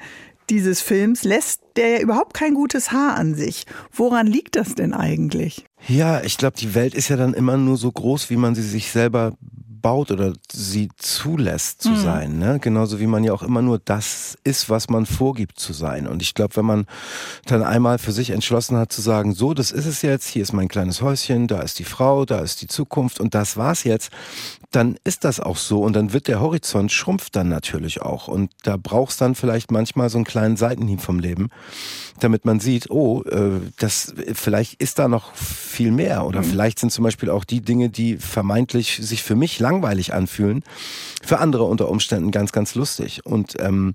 dieses 0.49 0.81
Films 0.81 1.23
lässt 1.23 1.61
der 1.75 1.89
ja 1.89 1.99
überhaupt 1.99 2.33
kein 2.33 2.53
gutes 2.53 2.91
Haar 2.91 3.15
an 3.15 3.35
sich. 3.35 3.65
Woran 3.91 4.27
liegt 4.27 4.55
das 4.55 4.75
denn 4.75 4.93
eigentlich? 4.93 5.65
Ja, 5.87 6.21
ich 6.23 6.37
glaube, 6.37 6.57
die 6.57 6.73
Welt 6.73 6.95
ist 6.95 7.09
ja 7.09 7.17
dann 7.17 7.33
immer 7.33 7.57
nur 7.57 7.77
so 7.77 7.91
groß, 7.91 8.29
wie 8.29 8.37
man 8.37 8.55
sie 8.55 8.61
sich 8.61 8.91
selber 8.91 9.33
baut 9.87 10.11
oder 10.11 10.33
sie 10.51 10.89
zulässt 10.97 11.81
zu 11.81 11.91
mhm. 11.91 12.01
sein. 12.01 12.39
Ne? 12.39 12.59
Genauso 12.59 12.99
wie 12.99 13.07
man 13.07 13.23
ja 13.23 13.31
auch 13.31 13.41
immer 13.41 13.61
nur 13.61 13.79
das 13.79 14.37
ist, 14.43 14.69
was 14.69 14.89
man 14.89 15.05
vorgibt 15.05 15.61
zu 15.61 15.71
sein. 15.71 16.07
Und 16.07 16.21
ich 16.21 16.33
glaube, 16.33 16.57
wenn 16.57 16.65
man 16.65 16.87
dann 17.45 17.63
einmal 17.63 17.97
für 17.97 18.11
sich 18.11 18.31
entschlossen 18.31 18.75
hat 18.75 18.91
zu 18.91 19.01
sagen, 19.01 19.33
so, 19.33 19.53
das 19.53 19.71
ist 19.71 19.85
es 19.85 20.01
jetzt, 20.01 20.27
hier 20.27 20.41
ist 20.41 20.51
mein 20.51 20.67
kleines 20.67 21.01
Häuschen, 21.01 21.47
da 21.47 21.61
ist 21.61 21.79
die 21.79 21.85
Frau, 21.85 22.25
da 22.25 22.39
ist 22.39 22.61
die 22.61 22.67
Zukunft 22.67 23.21
und 23.21 23.33
das 23.33 23.55
war's 23.55 23.85
jetzt, 23.85 24.11
dann 24.71 24.97
ist 25.05 25.23
das 25.23 25.39
auch 25.39 25.55
so 25.55 25.81
und 25.83 25.95
dann 25.95 26.11
wird 26.11 26.27
der 26.27 26.41
Horizont 26.41 26.91
schrumpft 26.91 27.37
dann 27.37 27.47
natürlich 27.47 28.01
auch 28.01 28.27
und 28.27 28.51
da 28.63 28.75
brauchst 28.75 29.21
dann 29.21 29.33
vielleicht 29.33 29.71
manchmal 29.71 30.09
so 30.09 30.17
einen 30.17 30.25
kleinen 30.25 30.57
Seitenhieb 30.57 30.99
vom 30.99 31.19
Leben, 31.19 31.47
damit 32.19 32.43
man 32.43 32.59
sieht, 32.59 32.91
oh, 32.91 33.23
äh, 33.23 33.61
das 33.79 34.13
vielleicht 34.33 34.81
ist 34.81 34.99
da 34.99 35.07
noch 35.07 35.33
viel 35.35 35.91
mehr 35.91 36.25
oder 36.25 36.41
mhm. 36.41 36.45
vielleicht 36.45 36.79
sind 36.79 36.91
zum 36.91 37.05
Beispiel 37.05 37.29
auch 37.29 37.45
die 37.45 37.61
Dinge, 37.61 37.89
die 37.89 38.17
vermeintlich 38.17 38.99
sich 39.01 39.23
für 39.23 39.35
mich 39.35 39.59
langweilig 39.59 39.76
anfühlen, 39.85 40.63
für 41.23 41.39
andere 41.39 41.63
unter 41.63 41.89
Umständen 41.89 42.31
ganz, 42.31 42.51
ganz 42.51 42.75
lustig 42.75 43.25
und 43.25 43.55
ähm, 43.59 43.93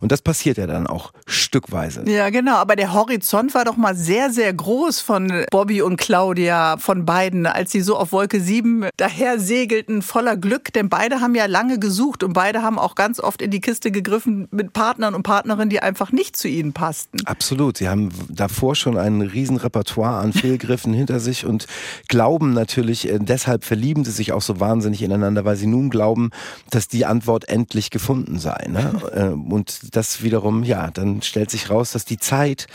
und 0.00 0.12
das 0.12 0.20
passiert 0.20 0.58
ja 0.58 0.66
dann 0.66 0.86
auch 0.86 1.12
stückweise. 1.24 2.04
Ja, 2.06 2.28
genau, 2.28 2.56
aber 2.56 2.76
der 2.76 2.92
Horizont 2.92 3.54
war 3.54 3.64
doch 3.64 3.78
mal 3.78 3.96
sehr, 3.96 4.30
sehr 4.30 4.52
groß 4.52 5.00
von 5.00 5.46
Bobby 5.50 5.80
und 5.80 5.96
Claudia, 5.96 6.76
von 6.76 7.06
beiden, 7.06 7.46
als 7.46 7.72
sie 7.72 7.80
so 7.80 7.96
auf 7.96 8.12
Wolke 8.12 8.38
7 8.38 8.88
daher 8.98 9.38
segelten 9.38 10.02
voller 10.02 10.36
Glück, 10.36 10.74
denn 10.74 10.90
beide 10.90 11.22
haben 11.22 11.34
ja 11.34 11.46
lange 11.46 11.78
gesucht 11.78 12.22
und 12.22 12.34
beide 12.34 12.62
haben 12.62 12.78
auch 12.78 12.96
ganz 12.96 13.18
oft 13.18 13.40
in 13.40 13.50
die 13.50 13.62
Kiste 13.62 13.90
gegriffen 13.90 14.46
mit 14.50 14.74
Partnern 14.74 15.14
und 15.14 15.22
Partnerinnen, 15.22 15.70
die 15.70 15.80
einfach 15.80 16.12
nicht 16.12 16.36
zu 16.36 16.48
ihnen 16.48 16.74
passten. 16.74 17.24
Absolut. 17.24 17.78
Sie 17.78 17.88
haben 17.88 18.10
davor 18.28 18.74
schon 18.74 18.98
ein 18.98 19.22
riesen 19.22 19.56
Repertoire 19.56 20.18
an 20.18 20.34
Fehlgriffen 20.34 20.92
hinter 20.92 21.18
sich 21.18 21.46
und 21.46 21.66
glauben 22.08 22.52
natürlich, 22.52 23.08
äh, 23.08 23.18
deshalb 23.20 23.64
verlieben 23.64 24.04
sie 24.04 24.10
sich 24.10 24.32
auch 24.32 24.42
so 24.42 24.60
wahnsinnig 24.60 25.02
ineinander, 25.14 25.44
weil 25.44 25.56
sie 25.56 25.66
nun 25.66 25.90
glauben, 25.90 26.30
dass 26.70 26.88
die 26.88 27.04
Antwort 27.06 27.48
endlich 27.48 27.90
gefunden 27.90 28.38
sei. 28.38 28.66
Ne? 28.68 28.92
Äh, 29.14 29.28
und 29.28 29.94
das 29.94 30.22
wiederum, 30.22 30.64
ja, 30.64 30.90
dann 30.90 31.22
stellt 31.22 31.50
sich 31.50 31.70
raus, 31.70 31.92
dass 31.92 32.04
die 32.04 32.18
Zeit, 32.18 32.66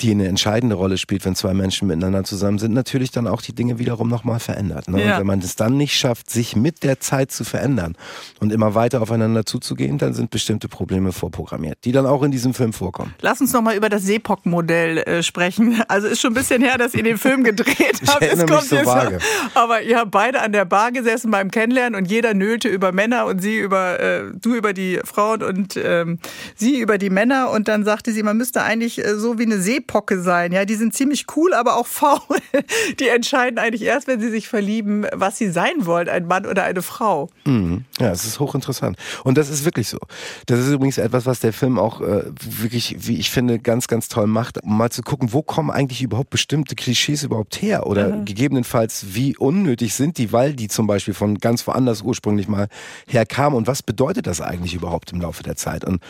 die 0.00 0.10
eine 0.10 0.26
entscheidende 0.26 0.74
Rolle 0.74 0.98
spielt, 0.98 1.24
wenn 1.24 1.34
zwei 1.34 1.54
Menschen 1.54 1.88
miteinander 1.88 2.24
zusammen 2.24 2.58
sind, 2.58 2.74
natürlich 2.74 3.12
dann 3.12 3.26
auch 3.26 3.40
die 3.40 3.54
Dinge 3.54 3.78
wiederum 3.78 4.08
nochmal 4.08 4.40
verändert. 4.40 4.88
Ne? 4.88 5.02
Ja. 5.02 5.12
Und 5.12 5.20
wenn 5.20 5.26
man 5.26 5.38
es 5.38 5.56
dann 5.56 5.76
nicht 5.76 5.96
schafft, 5.96 6.28
sich 6.28 6.56
mit 6.56 6.82
der 6.82 7.00
Zeit 7.00 7.30
zu 7.30 7.44
verändern 7.44 7.96
und 8.40 8.52
immer 8.52 8.74
weiter 8.74 9.00
aufeinander 9.00 9.46
zuzugehen, 9.46 9.98
dann 9.98 10.12
sind 10.12 10.30
bestimmte 10.30 10.68
Probleme 10.68 11.12
vorprogrammiert, 11.12 11.78
die 11.84 11.92
dann 11.92 12.04
auch 12.04 12.22
in 12.22 12.30
diesem 12.30 12.52
Film 12.52 12.72
vorkommen. 12.72 13.14
Lass 13.20 13.40
uns 13.40 13.52
noch 13.52 13.62
mal 13.62 13.76
über 13.76 13.88
das 13.88 14.02
Seepock-Modell 14.02 14.98
äh, 14.98 15.22
sprechen. 15.22 15.82
Also 15.88 16.08
ist 16.08 16.20
schon 16.20 16.32
ein 16.32 16.34
bisschen 16.34 16.62
her, 16.62 16.78
dass 16.78 16.94
ihr 16.94 17.02
den 17.02 17.16
Film 17.16 17.44
gedreht 17.44 18.00
habt. 18.08 18.22
Ich 18.22 18.32
es 18.32 18.38
kommt 18.40 18.50
mich 18.50 18.68
so 18.68 18.76
vage. 18.84 19.18
Aber 19.54 19.82
ihr 19.82 19.98
habt 19.98 20.10
beide 20.10 20.42
an 20.42 20.52
der 20.52 20.64
Bar 20.64 20.90
gesessen 20.90 21.30
beim 21.30 21.50
Kennenlernen 21.50 21.85
und 21.94 22.10
jeder 22.10 22.34
nölte 22.34 22.68
über 22.68 22.92
Männer 22.92 23.26
und 23.26 23.40
sie 23.40 23.58
über 23.58 24.00
äh, 24.00 24.24
du 24.34 24.54
über 24.54 24.72
die 24.72 25.00
Frauen 25.04 25.42
und 25.42 25.76
ähm, 25.76 26.18
sie 26.54 26.80
über 26.80 26.98
die 26.98 27.10
Männer 27.10 27.50
und 27.50 27.68
dann 27.68 27.84
sagte 27.84 28.12
sie, 28.12 28.22
man 28.22 28.36
müsste 28.36 28.62
eigentlich 28.62 29.04
äh, 29.04 29.16
so 29.16 29.38
wie 29.38 29.44
eine 29.44 29.60
Seepocke 29.60 30.20
sein. 30.20 30.52
Ja, 30.52 30.64
die 30.64 30.74
sind 30.74 30.94
ziemlich 30.94 31.26
cool, 31.36 31.54
aber 31.54 31.76
auch 31.76 31.86
faul. 31.86 32.18
Die 33.00 33.08
entscheiden 33.08 33.58
eigentlich 33.58 33.82
erst, 33.82 34.06
wenn 34.06 34.20
sie 34.20 34.30
sich 34.30 34.48
verlieben, 34.48 35.06
was 35.12 35.38
sie 35.38 35.50
sein 35.50 35.86
wollen, 35.86 36.08
ein 36.08 36.26
Mann 36.26 36.46
oder 36.46 36.64
eine 36.64 36.82
Frau. 36.82 37.28
Mhm. 37.44 37.84
Ja, 37.98 38.10
es 38.10 38.24
ist 38.24 38.40
hochinteressant. 38.40 38.96
Und 39.24 39.38
das 39.38 39.48
ist 39.48 39.64
wirklich 39.64 39.88
so. 39.88 39.98
Das 40.46 40.60
ist 40.60 40.70
übrigens 40.70 40.98
etwas, 40.98 41.26
was 41.26 41.40
der 41.40 41.52
Film 41.52 41.78
auch 41.78 42.00
äh, 42.00 42.24
wirklich, 42.40 42.96
wie 43.00 43.18
ich 43.18 43.30
finde, 43.30 43.58
ganz, 43.58 43.88
ganz 43.88 44.08
toll 44.08 44.26
macht, 44.26 44.62
um 44.62 44.76
mal 44.76 44.90
zu 44.90 45.02
gucken, 45.02 45.32
wo 45.32 45.42
kommen 45.42 45.70
eigentlich 45.70 46.02
überhaupt 46.02 46.30
bestimmte 46.30 46.74
Klischees 46.74 47.22
überhaupt 47.22 47.60
her? 47.62 47.86
Oder 47.86 48.08
mhm. 48.08 48.24
gegebenenfalls, 48.24 49.14
wie 49.14 49.36
unnötig 49.36 49.94
sind 49.94 50.18
die, 50.18 50.32
weil 50.32 50.54
die 50.54 50.68
zum 50.68 50.86
Beispiel 50.86 51.14
von 51.14 51.38
ganz 51.38 51.66
woanders 51.66 51.75
ursprünglich 52.02 52.48
mal 52.48 52.68
herkamen 53.06 53.56
und 53.56 53.66
was 53.66 53.82
bedeutet 53.82 54.26
das 54.26 54.40
eigentlich 54.40 54.74
überhaupt 54.74 55.12
im 55.12 55.20
Laufe 55.20 55.42
der 55.42 55.56
Zeit? 55.56 55.84
Und, 55.84 56.00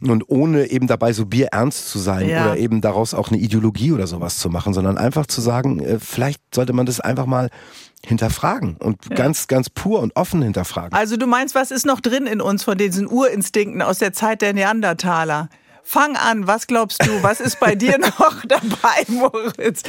und 0.00 0.28
ohne 0.28 0.70
eben 0.70 0.86
dabei 0.86 1.12
so 1.12 1.26
bierernst 1.26 1.88
zu 1.88 1.98
sein 1.98 2.28
ja. 2.28 2.46
oder 2.46 2.56
eben 2.56 2.80
daraus 2.80 3.14
auch 3.14 3.28
eine 3.28 3.38
Ideologie 3.38 3.92
oder 3.92 4.06
sowas 4.06 4.38
zu 4.38 4.50
machen, 4.50 4.74
sondern 4.74 4.98
einfach 4.98 5.26
zu 5.26 5.40
sagen, 5.40 5.80
äh, 5.80 5.98
vielleicht 5.98 6.40
sollte 6.54 6.72
man 6.72 6.86
das 6.86 7.00
einfach 7.00 7.26
mal 7.26 7.50
hinterfragen 8.04 8.76
und 8.76 8.98
ja. 9.10 9.16
ganz, 9.16 9.46
ganz 9.46 9.68
pur 9.68 10.00
und 10.00 10.16
offen 10.16 10.42
hinterfragen. 10.42 10.92
Also 10.92 11.16
du 11.16 11.26
meinst, 11.26 11.54
was 11.54 11.70
ist 11.70 11.84
noch 11.84 12.00
drin 12.00 12.26
in 12.26 12.40
uns 12.40 12.64
von 12.64 12.78
diesen 12.78 13.06
Urinstinkten 13.06 13.82
aus 13.82 13.98
der 13.98 14.12
Zeit 14.12 14.42
der 14.42 14.54
Neandertaler? 14.54 15.48
Fang 15.82 16.16
an, 16.16 16.46
was 16.46 16.66
glaubst 16.66 17.04
du? 17.04 17.22
Was 17.22 17.40
ist 17.40 17.60
bei 17.60 17.74
dir 17.74 17.98
noch 18.18 18.44
dabei, 18.46 19.04
Moritz? 19.08 19.82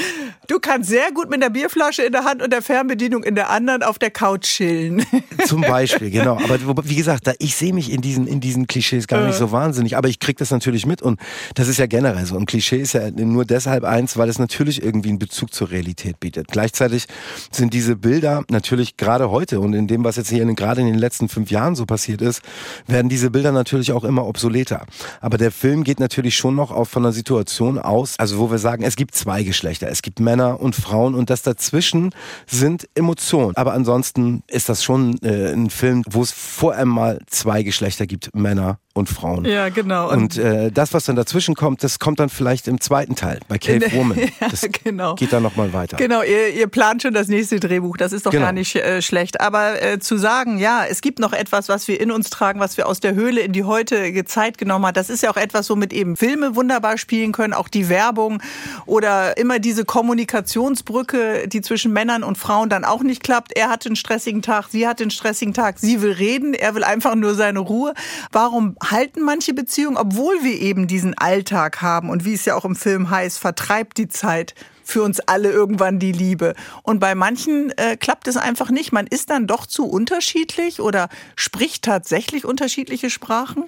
Du 0.47 0.59
kannst 0.59 0.89
sehr 0.89 1.11
gut 1.11 1.29
mit 1.29 1.41
der 1.41 1.49
Bierflasche 1.49 2.03
in 2.03 2.11
der 2.11 2.23
Hand 2.23 2.41
und 2.41 2.51
der 2.51 2.61
Fernbedienung 2.61 3.23
in 3.23 3.35
der 3.35 3.49
anderen 3.49 3.83
auf 3.83 3.99
der 3.99 4.11
Couch 4.11 4.43
chillen. 4.43 5.05
Zum 5.45 5.61
Beispiel, 5.61 6.09
genau. 6.11 6.37
Aber 6.37 6.87
wie 6.87 6.95
gesagt, 6.95 7.29
ich 7.39 7.55
sehe 7.55 7.73
mich 7.73 7.91
in 7.91 8.01
diesen, 8.01 8.27
in 8.27 8.39
diesen 8.39 8.67
Klischees 8.67 9.07
gar 9.07 9.25
nicht 9.25 9.37
so 9.37 9.51
wahnsinnig. 9.51 9.97
Aber 9.97 10.07
ich 10.07 10.19
kriege 10.19 10.37
das 10.37 10.51
natürlich 10.51 10.85
mit 10.85 11.01
und 11.01 11.19
das 11.55 11.67
ist 11.67 11.77
ja 11.77 11.85
generell 11.85 12.25
so. 12.25 12.37
Ein 12.37 12.45
Klischee 12.45 12.81
ist 12.81 12.93
ja 12.93 13.11
nur 13.11 13.45
deshalb 13.45 13.83
eins, 13.83 14.17
weil 14.17 14.29
es 14.29 14.39
natürlich 14.39 14.83
irgendwie 14.83 15.09
einen 15.09 15.19
Bezug 15.19 15.53
zur 15.53 15.71
Realität 15.71 16.19
bietet. 16.19 16.47
Gleichzeitig 16.47 17.07
sind 17.51 17.73
diese 17.73 17.95
Bilder 17.95 18.43
natürlich 18.49 18.97
gerade 18.97 19.29
heute 19.29 19.59
und 19.59 19.73
in 19.73 19.87
dem, 19.87 20.03
was 20.03 20.15
jetzt 20.15 20.29
hier 20.29 20.45
gerade 20.55 20.81
in 20.81 20.87
den 20.87 20.97
letzten 20.97 21.29
fünf 21.29 21.51
Jahren 21.51 21.75
so 21.75 21.85
passiert 21.85 22.21
ist, 22.21 22.41
werden 22.87 23.09
diese 23.09 23.29
Bilder 23.29 23.51
natürlich 23.51 23.91
auch 23.91 24.03
immer 24.03 24.25
obsoleter. 24.25 24.85
Aber 25.19 25.37
der 25.37 25.51
Film 25.51 25.80
geht 25.83 25.91
geht 25.91 25.99
natürlich 25.99 26.37
schon 26.37 26.55
noch 26.55 26.71
auch 26.71 26.85
von 26.85 27.03
einer 27.03 27.11
Situation 27.11 27.77
aus, 27.77 28.15
also 28.17 28.39
wo 28.39 28.49
wir 28.49 28.59
sagen, 28.59 28.81
es 28.83 28.95
gibt 28.95 29.13
zwei 29.13 29.43
Geschlechter. 29.43 29.89
Es 29.89 30.01
gibt 30.01 30.21
Männer 30.21 30.61
und 30.61 30.73
Frauen 30.73 31.15
und 31.15 31.29
das 31.29 31.41
dazwischen 31.41 32.15
sind 32.47 32.87
Emotionen. 32.95 33.57
Aber 33.57 33.73
ansonsten 33.73 34.41
ist 34.47 34.69
das 34.69 34.85
schon 34.85 35.21
äh, 35.21 35.51
ein 35.51 35.69
Film, 35.69 36.03
wo 36.09 36.21
es 36.21 36.31
vor 36.31 36.75
allem 36.75 36.87
mal 36.87 37.19
zwei 37.27 37.63
Geschlechter 37.63 38.07
gibt, 38.07 38.33
Männer 38.33 38.79
und 38.93 39.07
Frauen. 39.07 39.45
Ja, 39.45 39.69
genau. 39.69 40.09
Und, 40.09 40.37
und 40.37 40.37
äh, 40.37 40.71
das, 40.71 40.93
was 40.93 41.05
dann 41.05 41.15
dazwischen 41.15 41.55
kommt, 41.55 41.83
das 41.83 41.99
kommt 41.99 42.19
dann 42.19 42.29
vielleicht 42.29 42.67
im 42.67 42.81
zweiten 42.81 43.15
Teil 43.15 43.39
bei 43.47 43.57
Cave 43.57 43.91
Woman. 43.93 44.19
Das 44.39 44.63
ja, 44.63 44.69
genau. 44.83 45.15
geht 45.15 45.31
dann 45.31 45.43
nochmal 45.43 45.71
weiter. 45.71 45.97
Genau, 45.97 46.23
ihr, 46.23 46.49
ihr, 46.49 46.67
plant 46.67 47.03
schon 47.03 47.13
das 47.13 47.27
nächste 47.27 47.59
Drehbuch. 47.59 47.95
Das 47.95 48.11
ist 48.11 48.25
doch 48.25 48.31
genau. 48.31 48.45
gar 48.45 48.51
nicht 48.51 48.75
äh, 48.75 49.01
schlecht. 49.01 49.39
Aber 49.39 49.81
äh, 49.81 49.99
zu 49.99 50.17
sagen, 50.17 50.57
ja, 50.57 50.83
es 50.89 51.01
gibt 51.01 51.19
noch 51.19 51.31
etwas, 51.31 51.69
was 51.69 51.87
wir 51.87 52.01
in 52.01 52.11
uns 52.11 52.29
tragen, 52.29 52.59
was 52.59 52.77
wir 52.77 52.87
aus 52.87 52.99
der 52.99 53.13
Höhle 53.13 53.41
in 53.41 53.53
die 53.53 53.63
heutige 53.63 54.25
Zeit 54.25 54.57
genommen 54.57 54.85
haben, 54.85 54.93
das 54.93 55.09
ist 55.09 55.23
ja 55.23 55.31
auch 55.31 55.37
etwas, 55.37 55.69
womit 55.69 55.93
eben 55.93 56.17
Filme 56.17 56.55
wunderbar 56.55 56.97
spielen 56.97 57.31
können, 57.31 57.53
auch 57.53 57.67
die 57.67 57.87
Werbung 57.87 58.41
oder 58.85 59.37
immer 59.37 59.59
diese 59.59 59.85
Kommunikationsbrücke, 59.85 61.47
die 61.47 61.61
zwischen 61.61 61.93
Männern 61.93 62.23
und 62.23 62.37
Frauen 62.37 62.69
dann 62.69 62.83
auch 62.83 63.03
nicht 63.03 63.23
klappt. 63.23 63.55
Er 63.55 63.69
hatte 63.69 63.89
einen 63.89 63.95
stressigen 63.95 64.41
Tag, 64.41 64.67
sie 64.69 64.87
hat 64.87 65.01
einen 65.01 65.11
stressigen 65.11 65.53
Tag, 65.53 65.79
sie 65.79 66.01
will 66.01 66.11
reden, 66.11 66.53
er 66.53 66.75
will 66.75 66.83
einfach 66.83 67.15
nur 67.15 67.35
seine 67.35 67.59
Ruhe. 67.59 67.93
Warum 68.31 68.75
halten 68.81 69.21
manche 69.21 69.53
Beziehungen, 69.53 69.97
obwohl 69.97 70.43
wir 70.43 70.59
eben 70.59 70.87
diesen 70.87 71.17
Alltag 71.17 71.81
haben 71.81 72.09
und 72.09 72.25
wie 72.25 72.33
es 72.33 72.45
ja 72.45 72.55
auch 72.55 72.65
im 72.65 72.75
Film 72.75 73.09
heißt, 73.09 73.37
vertreibt 73.37 73.97
die 73.97 74.09
Zeit 74.09 74.55
für 74.83 75.03
uns 75.03 75.19
alle 75.21 75.51
irgendwann 75.51 75.99
die 75.99 76.11
Liebe. 76.11 76.53
Und 76.83 76.99
bei 76.99 77.15
manchen 77.15 77.71
äh, 77.77 77.95
klappt 77.95 78.27
es 78.27 78.37
einfach 78.37 78.69
nicht. 78.69 78.91
Man 78.91 79.07
ist 79.07 79.29
dann 79.29 79.47
doch 79.47 79.65
zu 79.65 79.87
unterschiedlich 79.87 80.81
oder 80.81 81.09
spricht 81.35 81.83
tatsächlich 81.83 82.45
unterschiedliche 82.45 83.09
Sprachen. 83.09 83.63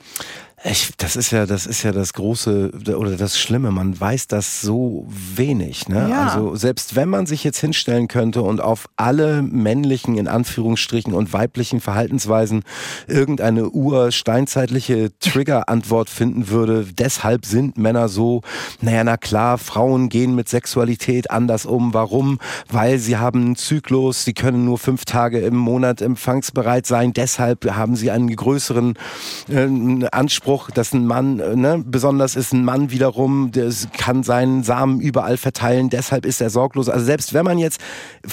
Ich, 0.66 0.92
das 0.96 1.18
ist 1.18 1.32
ja, 1.32 1.46
das 1.46 1.66
ist 1.66 1.84
ja 1.84 1.92
das 1.92 2.14
große 2.14 2.72
oder 2.96 3.18
das 3.18 3.38
Schlimme. 3.38 3.72
Man 3.72 4.00
weiß 4.00 4.28
das 4.28 4.62
so 4.62 5.06
wenig. 5.10 5.90
Ne? 5.90 6.08
Ja. 6.10 6.28
Also 6.28 6.56
selbst 6.56 6.96
wenn 6.96 7.10
man 7.10 7.26
sich 7.26 7.44
jetzt 7.44 7.60
hinstellen 7.60 8.08
könnte 8.08 8.42
und 8.42 8.62
auf 8.62 8.88
alle 8.96 9.42
männlichen 9.42 10.18
in 10.18 10.30
Anführungsstrichen 10.30 11.14
und 11.14 11.34
weiblichen 11.34 11.82
Verhaltensweisen 11.82 12.64
irgendeine 13.08 13.72
ursteinzeitliche 13.72 15.12
Trigger-Antwort 15.20 16.10
finden 16.10 16.48
würde, 16.48 16.86
deshalb 16.98 17.46
sind 17.46 17.78
Männer 17.78 18.08
so. 18.08 18.42
Naja, 18.80 19.04
na 19.04 19.18
klar, 19.18 19.58
Frauen 19.58 20.08
gehen 20.08 20.34
mit 20.34 20.48
Sexualität 20.48 21.30
anders 21.30 21.66
um. 21.66 21.94
Warum? 21.94 22.40
Weil 22.70 23.00
sie 23.00 23.18
haben 23.18 23.42
einen 23.42 23.56
Zyklus. 23.58 24.24
Sie 24.24 24.34
können 24.34 24.64
nur 24.64 24.78
fünf 24.78 25.04
Tage 25.04 25.40
im 25.42 25.58
Monat 25.58 26.02
empfangsbereit 26.02 26.88
sein. 26.88 27.12
Deshalb 27.12 27.70
haben 27.70 27.98
sie 27.98 28.12
einen 28.12 28.34
größeren 28.34 28.94
äh, 29.50 30.08
Anspruch 30.12 30.53
Spruch, 30.54 30.72
dass 30.72 30.94
ein 30.94 31.08
Mann, 31.08 31.40
äh, 31.40 31.56
ne, 31.56 31.84
besonders 31.84 32.36
ist 32.36 32.54
ein 32.54 32.64
Mann 32.64 32.92
wiederum, 32.92 33.52
der 33.52 33.72
kann 33.98 34.24
seinen 34.24 34.64
Samen 34.64 35.00
überall 35.00 35.38
verteilen, 35.38 35.90
deshalb 35.90 36.26
ist 36.26 36.42
er 36.42 36.50
sorglos. 36.50 36.90
Also 36.90 37.06
selbst 37.06 37.34
wenn 37.34 37.44
man 37.44 37.58
jetzt 37.58 37.82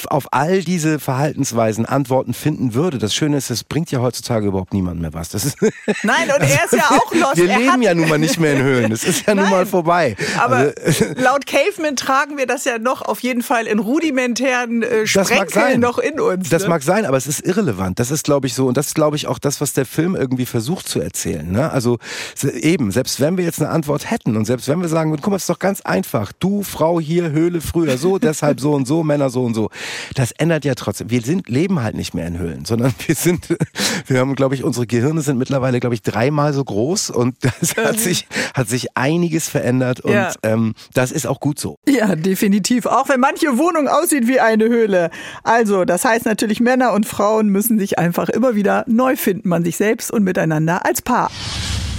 auf 0.09 0.27
all 0.33 0.63
diese 0.63 0.99
Verhaltensweisen 0.99 1.87
Antworten 1.87 2.35
finden 2.35 2.75
würde, 2.75 2.99
das 2.99 3.15
Schöne 3.15 3.39
ist, 3.39 3.51
es 3.51 3.65
bringt 3.65 3.91
ja 3.91 4.01
heutzutage 4.01 4.47
überhaupt 4.47 4.75
niemand 4.75 5.01
mehr 5.01 5.15
was. 5.15 5.31
Das 5.31 5.45
ist 5.45 5.57
Nein, 6.03 6.31
und 6.35 6.43
er 6.43 6.65
ist 6.65 6.73
ja 6.73 6.91
auch 6.91 7.15
lost. 7.15 7.37
Wir 7.37 7.49
er 7.49 7.59
leben 7.59 7.83
ja 7.83 7.95
nun 7.95 8.09
mal 8.09 8.19
nicht 8.19 8.39
mehr 8.39 8.53
in 8.55 8.63
Höhlen. 8.63 8.91
Das 8.91 9.05
ist 9.05 9.27
ja 9.27 9.35
nun 9.35 9.49
mal 9.49 9.65
vorbei. 9.65 10.17
Aber 10.39 10.75
also, 10.85 11.05
laut 11.17 11.47
Caveman 11.47 11.97
tragen 11.97 12.37
wir 12.37 12.47
das 12.47 12.65
ja 12.65 12.79
noch 12.79 13.03
auf 13.03 13.21
jeden 13.21 13.43
Fall 13.43 13.67
in 13.67 13.79
rudimentären 13.79 14.83
äh, 14.83 15.07
Sprenkeln 15.07 15.81
noch 15.81 15.99
in 15.99 16.21
uns. 16.21 16.51
Das 16.51 16.65
ne? 16.65 16.69
mag 16.69 16.83
sein, 16.83 17.07
aber 17.07 17.17
es 17.17 17.27
ist 17.27 17.47
irrelevant. 17.47 17.99
Das 17.99 18.11
ist, 18.11 18.25
glaube 18.25 18.47
ich, 18.47 18.55
so. 18.55 18.67
Und 18.67 18.77
das 18.77 18.89
ist, 18.89 18.95
glaube 18.95 19.17
ich, 19.17 19.27
auch 19.27 19.39
das, 19.39 19.61
was 19.61 19.73
der 19.73 19.87
Film 19.87 20.15
irgendwie 20.15 20.47
versucht 20.47 20.87
zu 20.87 21.01
erzählen. 21.01 21.51
Ne? 21.51 21.71
Also 21.71 21.99
eben, 22.45 22.91
selbst 22.91 23.21
wenn 23.21 23.37
wir 23.37 23.45
jetzt 23.45 23.61
eine 23.61 23.71
Antwort 23.71 24.11
hätten 24.11 24.37
und 24.37 24.45
selbst 24.45 24.69
wenn 24.69 24.81
wir 24.81 24.89
sagen, 24.89 25.11
guck 25.17 25.29
mal, 25.29 25.37
es 25.37 25.43
ist 25.43 25.51
doch 25.51 25.59
ganz 25.59 25.81
einfach. 25.83 26.33
Du, 26.33 26.63
Frau 26.63 27.01
hier, 27.01 27.31
Höhle 27.31 27.61
früher 27.61 27.99
so, 27.99 28.19
deshalb 28.31 28.61
so 28.61 28.73
und 28.73 28.87
so, 28.87 29.03
Männer 29.03 29.31
so 29.31 29.45
und 29.45 29.55
so. 29.55 29.71
Das 30.15 30.33
ändert 30.33 30.65
ja 30.65 30.75
trotzdem. 30.75 31.11
Wir 31.11 31.23
sind, 31.23 31.49
leben 31.49 31.83
halt 31.83 31.95
nicht 31.95 32.15
mehr 32.15 32.27
in 32.27 32.39
Höhlen, 32.39 32.65
sondern 32.65 32.95
wir 33.07 33.15
sind, 33.15 33.49
wir 34.07 34.21
haben, 34.21 34.35
glaube 34.35 34.55
ich, 34.55 34.65
unsere 34.65 34.87
Gehirne 34.87 35.21
sind 35.23 35.39
mittlerweile, 35.39 35.81
glaube 35.81 35.95
ich, 35.95 36.03
dreimal 36.03 36.53
so 36.53 36.65
groß 36.65 37.11
und 37.11 37.37
das 37.61 37.77
hat 37.77 37.97
mhm. 37.97 38.01
sich, 38.01 38.27
hat 38.55 38.69
sich 38.69 38.97
einiges 38.97 39.49
verändert 39.49 40.01
und 40.01 40.13
ja. 40.13 40.33
ähm, 40.43 40.75
das 40.95 41.13
ist 41.13 41.27
auch 41.27 41.41
gut 41.41 41.59
so. 41.59 41.77
Ja, 41.89 42.17
definitiv. 42.17 42.87
Auch 42.87 43.09
wenn 43.09 43.21
manche 43.21 43.59
Wohnung 43.59 43.89
aussieht 43.89 44.27
wie 44.27 44.41
eine 44.41 44.65
Höhle. 44.65 45.11
Also, 45.43 45.85
das 45.85 46.05
heißt 46.05 46.25
natürlich, 46.25 46.61
Männer 46.61 46.93
und 46.93 47.07
Frauen 47.07 47.49
müssen 47.49 47.79
sich 47.79 47.99
einfach 47.99 48.29
immer 48.29 48.55
wieder 48.55 48.85
neu 48.87 49.17
finden, 49.17 49.49
man 49.49 49.65
sich 49.65 49.77
selbst 49.77 50.11
und 50.11 50.25
miteinander 50.25 50.85
als 50.85 51.03
Paar. 51.03 51.31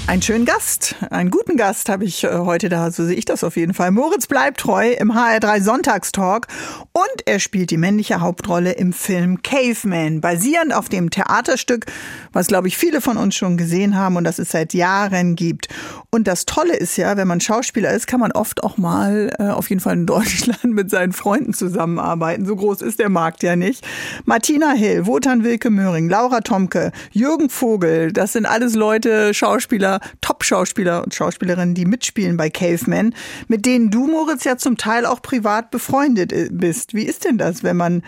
Einen 0.08 0.22
schönen 0.22 0.46
Gast, 0.46 0.96
einen 1.10 1.32
guten 1.32 1.56
Gast 1.56 1.88
habe 1.88 2.04
ich 2.04 2.26
äh, 2.26 2.30
heute 2.40 2.68
da, 2.68 2.92
so 2.92 3.06
sehe 3.06 3.16
ich 3.16 3.24
das 3.24 3.46
auf 3.46 3.56
jeden 3.56 3.74
Fall. 3.74 3.92
Moritz 3.92 4.28
bleibt 4.28 4.60
treu 4.60 4.92
im 4.92 5.14
HR3 5.14 5.62
Sonntagstalk 5.62 6.48
und 6.92 7.28
er 7.28 7.40
spielt 7.40 7.72
die 7.72 7.78
männliche 7.78 8.20
Hauptrolle 8.20 8.74
im 8.74 8.92
Film 8.92 9.42
Caveman, 9.42 10.20
basierend 10.20 10.74
auf 10.74 10.90
dem 10.90 11.12
Theaterstück, 11.12 11.86
was 12.34 12.48
glaube 12.48 12.68
ich 12.68 12.78
viele 12.78 13.00
von 13.00 13.16
uns 13.16 13.36
schon 13.36 13.56
gesehen 13.56 13.96
haben 13.96 14.18
und 14.18 14.26
das 14.26 14.40
es 14.40 14.50
seit 14.50 14.74
Jahren 14.74 15.36
gibt. 15.36 15.70
Und 16.10 16.28
das 16.28 16.46
Tolle 16.46 16.76
ist 16.76 16.98
ja, 16.98 17.16
wenn 17.16 17.28
man 17.28 17.40
Schauspieler 17.40 17.94
ist, 17.94 18.06
kann 18.06 18.20
man 18.20 18.34
oft 18.34 18.64
auch 18.64 18.78
mal, 18.78 19.34
äh, 19.40 19.48
auf 19.48 19.70
jeden 19.70 19.80
Fall 19.80 19.94
in 19.94 20.06
Deutschland, 20.08 20.66
mit 20.66 20.90
seinen 20.90 21.14
Freunden 21.14 21.54
zusammenarbeiten. 21.54 22.46
So 22.46 22.56
groß 22.56 22.82
ist 22.82 23.00
der 23.00 23.10
Markt 23.10 23.44
ja 23.44 23.56
nicht. 23.56 23.88
Martina 24.26 24.72
Hill, 24.72 25.06
Wotan 25.06 25.44
Wilke 25.44 25.70
Möhring, 25.70 26.10
Laura 26.10 26.42
Tomke, 26.42 26.92
Jürgen 27.12 27.50
Vogel, 27.50 28.12
das 28.12 28.34
sind 28.34 28.46
alles 28.46 28.76
Leute, 28.76 29.34
Schauspieler, 29.34 29.91
Top-Schauspieler 30.22 31.04
und 31.04 31.14
Schauspielerinnen, 31.14 31.76
die 31.76 31.86
mitspielen 31.86 32.38
bei 32.38 32.50
Caveman, 32.50 33.14
mit 33.48 33.66
denen 33.66 33.92
du, 33.92 34.08
Moritz, 34.08 34.44
ja 34.44 34.58
zum 34.58 34.78
Teil 34.78 35.06
auch 35.06 35.22
privat 35.22 35.72
befreundet 35.72 36.32
äh, 36.32 36.50
bist. 36.52 36.94
Wie 36.94 37.04
ist 37.04 37.26
denn 37.26 37.38
das, 37.38 37.64
wenn 37.64 37.78
man 37.78 38.04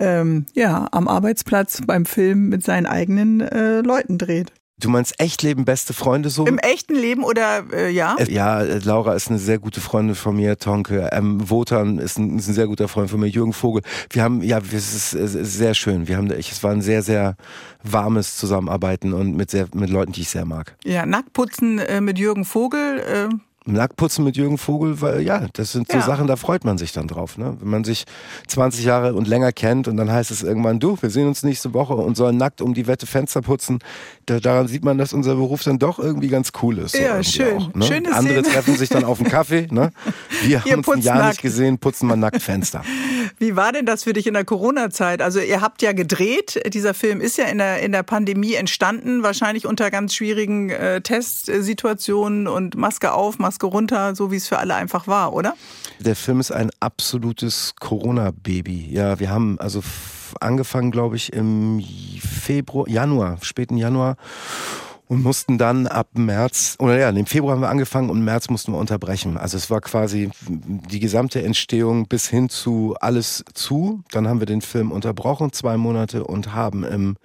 ähm, 0.00 0.46
ja 0.54 0.88
am 0.92 1.08
Arbeitsplatz 1.08 1.80
beim 1.86 2.06
Film 2.06 2.48
mit 2.48 2.64
seinen 2.64 2.86
eigenen 2.86 3.40
äh, 3.40 3.80
Leuten 3.80 4.18
dreht? 4.18 4.52
Du 4.80 4.88
meinst 4.88 5.20
Echtleben 5.20 5.64
beste 5.64 5.92
Freunde 5.92 6.30
so? 6.30 6.46
Im 6.46 6.58
echten 6.58 6.94
Leben 6.94 7.24
oder 7.24 7.64
äh, 7.72 7.90
ja? 7.90 8.16
Ja, 8.28 8.60
Laura 8.62 9.14
ist 9.14 9.28
eine 9.28 9.40
sehr 9.40 9.58
gute 9.58 9.80
Freundin 9.80 10.14
von 10.14 10.36
mir, 10.36 10.56
Tonke. 10.56 11.08
Ähm, 11.12 11.50
Wotan 11.50 11.98
ist 11.98 12.18
ein, 12.18 12.38
ist 12.38 12.48
ein, 12.48 12.54
sehr 12.54 12.68
guter 12.68 12.86
Freund 12.86 13.10
von 13.10 13.18
mir, 13.18 13.26
Jürgen 13.26 13.52
Vogel. 13.52 13.82
Wir 14.10 14.22
haben, 14.22 14.40
ja, 14.42 14.58
es 14.58 14.94
ist, 14.94 15.14
es 15.14 15.34
ist 15.34 15.54
sehr 15.54 15.74
schön. 15.74 16.06
Wir 16.06 16.16
haben, 16.16 16.30
es 16.30 16.62
war 16.62 16.70
ein 16.70 16.82
sehr, 16.82 17.02
sehr 17.02 17.36
warmes 17.82 18.36
Zusammenarbeiten 18.36 19.12
und 19.12 19.36
mit 19.36 19.50
sehr, 19.50 19.66
mit 19.74 19.90
Leuten, 19.90 20.12
die 20.12 20.20
ich 20.20 20.28
sehr 20.28 20.44
mag. 20.44 20.76
Ja, 20.84 21.06
Nacktputzen 21.06 21.80
äh, 21.80 22.00
mit 22.00 22.18
Jürgen 22.18 22.44
Vogel. 22.44 23.00
Äh 23.00 23.47
Nacktputzen 23.72 24.24
mit 24.24 24.36
Jürgen 24.36 24.58
Vogel, 24.58 25.00
weil 25.00 25.22
ja, 25.22 25.46
das 25.52 25.72
sind 25.72 25.90
so 25.90 25.98
ja. 25.98 26.04
Sachen, 26.04 26.26
da 26.26 26.36
freut 26.36 26.64
man 26.64 26.78
sich 26.78 26.92
dann 26.92 27.06
drauf. 27.06 27.38
Ne? 27.38 27.56
Wenn 27.60 27.70
man 27.70 27.84
sich 27.84 28.04
20 28.46 28.84
Jahre 28.84 29.14
und 29.14 29.28
länger 29.28 29.52
kennt 29.52 29.88
und 29.88 29.96
dann 29.96 30.10
heißt 30.10 30.30
es 30.30 30.42
irgendwann, 30.42 30.80
du, 30.80 30.96
wir 31.00 31.10
sehen 31.10 31.28
uns 31.28 31.42
nächste 31.42 31.74
Woche 31.74 31.94
und 31.94 32.16
sollen 32.16 32.36
nackt 32.36 32.60
um 32.60 32.74
die 32.74 32.86
Wette 32.86 33.06
Fenster 33.06 33.42
putzen, 33.42 33.78
da, 34.26 34.40
daran 34.40 34.68
sieht 34.68 34.84
man, 34.84 34.98
dass 34.98 35.12
unser 35.12 35.34
Beruf 35.34 35.62
dann 35.62 35.78
doch 35.78 35.98
irgendwie 35.98 36.28
ganz 36.28 36.52
cool 36.62 36.78
ist. 36.78 36.92
So 36.92 37.02
ja, 37.02 37.22
schön. 37.22 37.58
Auch, 37.58 37.74
ne? 37.74 37.84
Schöne 37.84 38.14
Andere 38.14 38.40
Szene. 38.40 38.54
treffen 38.54 38.76
sich 38.76 38.88
dann 38.88 39.04
auf 39.04 39.20
einen 39.20 39.28
Kaffee. 39.28 39.68
Ne? 39.70 39.90
Wir 40.42 40.64
haben 40.64 40.78
uns 40.78 40.88
ein 40.88 41.00
Jahr 41.02 41.18
nackt. 41.18 41.28
nicht 41.28 41.42
gesehen, 41.42 41.78
putzen 41.78 42.08
mal 42.08 42.16
nackt 42.16 42.42
Fenster. 42.42 42.82
Wie 43.38 43.56
war 43.56 43.72
denn 43.72 43.86
das 43.86 44.04
für 44.04 44.12
dich 44.12 44.26
in 44.26 44.34
der 44.34 44.44
Corona-Zeit? 44.44 45.22
Also 45.22 45.40
ihr 45.40 45.60
habt 45.60 45.82
ja 45.82 45.92
gedreht, 45.92 46.60
dieser 46.72 46.94
Film 46.94 47.20
ist 47.20 47.38
ja 47.38 47.44
in 47.44 47.58
der, 47.58 47.80
in 47.80 47.92
der 47.92 48.02
Pandemie 48.02 48.54
entstanden, 48.54 49.22
wahrscheinlich 49.22 49.66
unter 49.66 49.90
ganz 49.90 50.14
schwierigen 50.14 50.70
äh, 50.70 51.00
Testsituationen 51.00 52.48
und 52.48 52.76
Maske 52.76 53.12
auf, 53.12 53.38
Maske 53.38 53.57
runter, 53.66 54.14
so 54.14 54.30
wie 54.30 54.36
es 54.36 54.48
für 54.48 54.58
alle 54.58 54.74
einfach 54.74 55.06
war, 55.06 55.32
oder? 55.32 55.54
Der 55.98 56.16
Film 56.16 56.40
ist 56.40 56.50
ein 56.50 56.70
absolutes 56.80 57.74
Corona-Baby. 57.80 58.88
Ja, 58.90 59.18
wir 59.18 59.30
haben 59.30 59.58
also 59.58 59.82
angefangen, 60.40 60.90
glaube 60.90 61.16
ich, 61.16 61.32
im 61.32 61.82
Februar, 62.20 62.88
Januar, 62.88 63.38
späten 63.42 63.76
Januar 63.76 64.16
und 65.08 65.22
mussten 65.22 65.58
dann 65.58 65.86
ab 65.86 66.08
März, 66.14 66.76
oder 66.78 66.98
ja, 66.98 67.08
im 67.08 67.26
Februar 67.26 67.54
haben 67.54 67.62
wir 67.62 67.70
angefangen 67.70 68.10
und 68.10 68.18
im 68.18 68.24
März 68.24 68.50
mussten 68.50 68.72
wir 68.72 68.78
unterbrechen. 68.78 69.36
Also 69.38 69.56
es 69.56 69.70
war 69.70 69.80
quasi 69.80 70.30
die 70.46 71.00
gesamte 71.00 71.42
Entstehung 71.42 72.06
bis 72.06 72.28
hin 72.28 72.48
zu 72.48 72.94
alles 73.00 73.44
zu. 73.54 74.02
Dann 74.10 74.28
haben 74.28 74.40
wir 74.40 74.46
den 74.46 74.60
Film 74.60 74.92
unterbrochen, 74.92 75.52
zwei 75.52 75.76
Monate 75.76 76.24
und 76.24 76.52
haben 76.52 76.84
im 76.84 77.16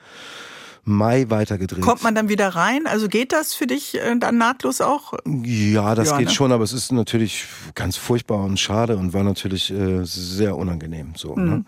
Mai 0.86 1.30
weitergedreht. 1.30 1.82
Kommt 1.82 2.04
man 2.04 2.14
dann 2.14 2.28
wieder 2.28 2.50
rein? 2.50 2.88
Also 2.88 3.08
geht 3.08 3.32
das 3.32 3.54
für 3.54 3.68
dich 3.68 3.96
äh, 3.96 4.18
dann 4.18 4.38
nahtlos 4.38 4.82
auch? 4.82 5.14
Ja, 5.26 5.96
das 5.96 6.10
ja, 6.10 6.18
geht 6.18 6.28
ne? 6.28 6.34
schon, 6.34 6.52
aber 6.52 6.66
es 6.66 6.74
ist 6.74 6.92
natürlich 6.92 7.46
ganz 7.74 7.96
furchtbar 7.96 8.44
und 8.44 8.60
schade 8.60 8.98
und 8.98 9.14
war 9.14 9.24
natürlich 9.24 9.72
äh, 9.72 10.04
sehr 10.04 10.58
unangenehm. 10.58 11.14
So, 11.16 11.38
mhm. 11.38 11.46
ne? 11.46 11.66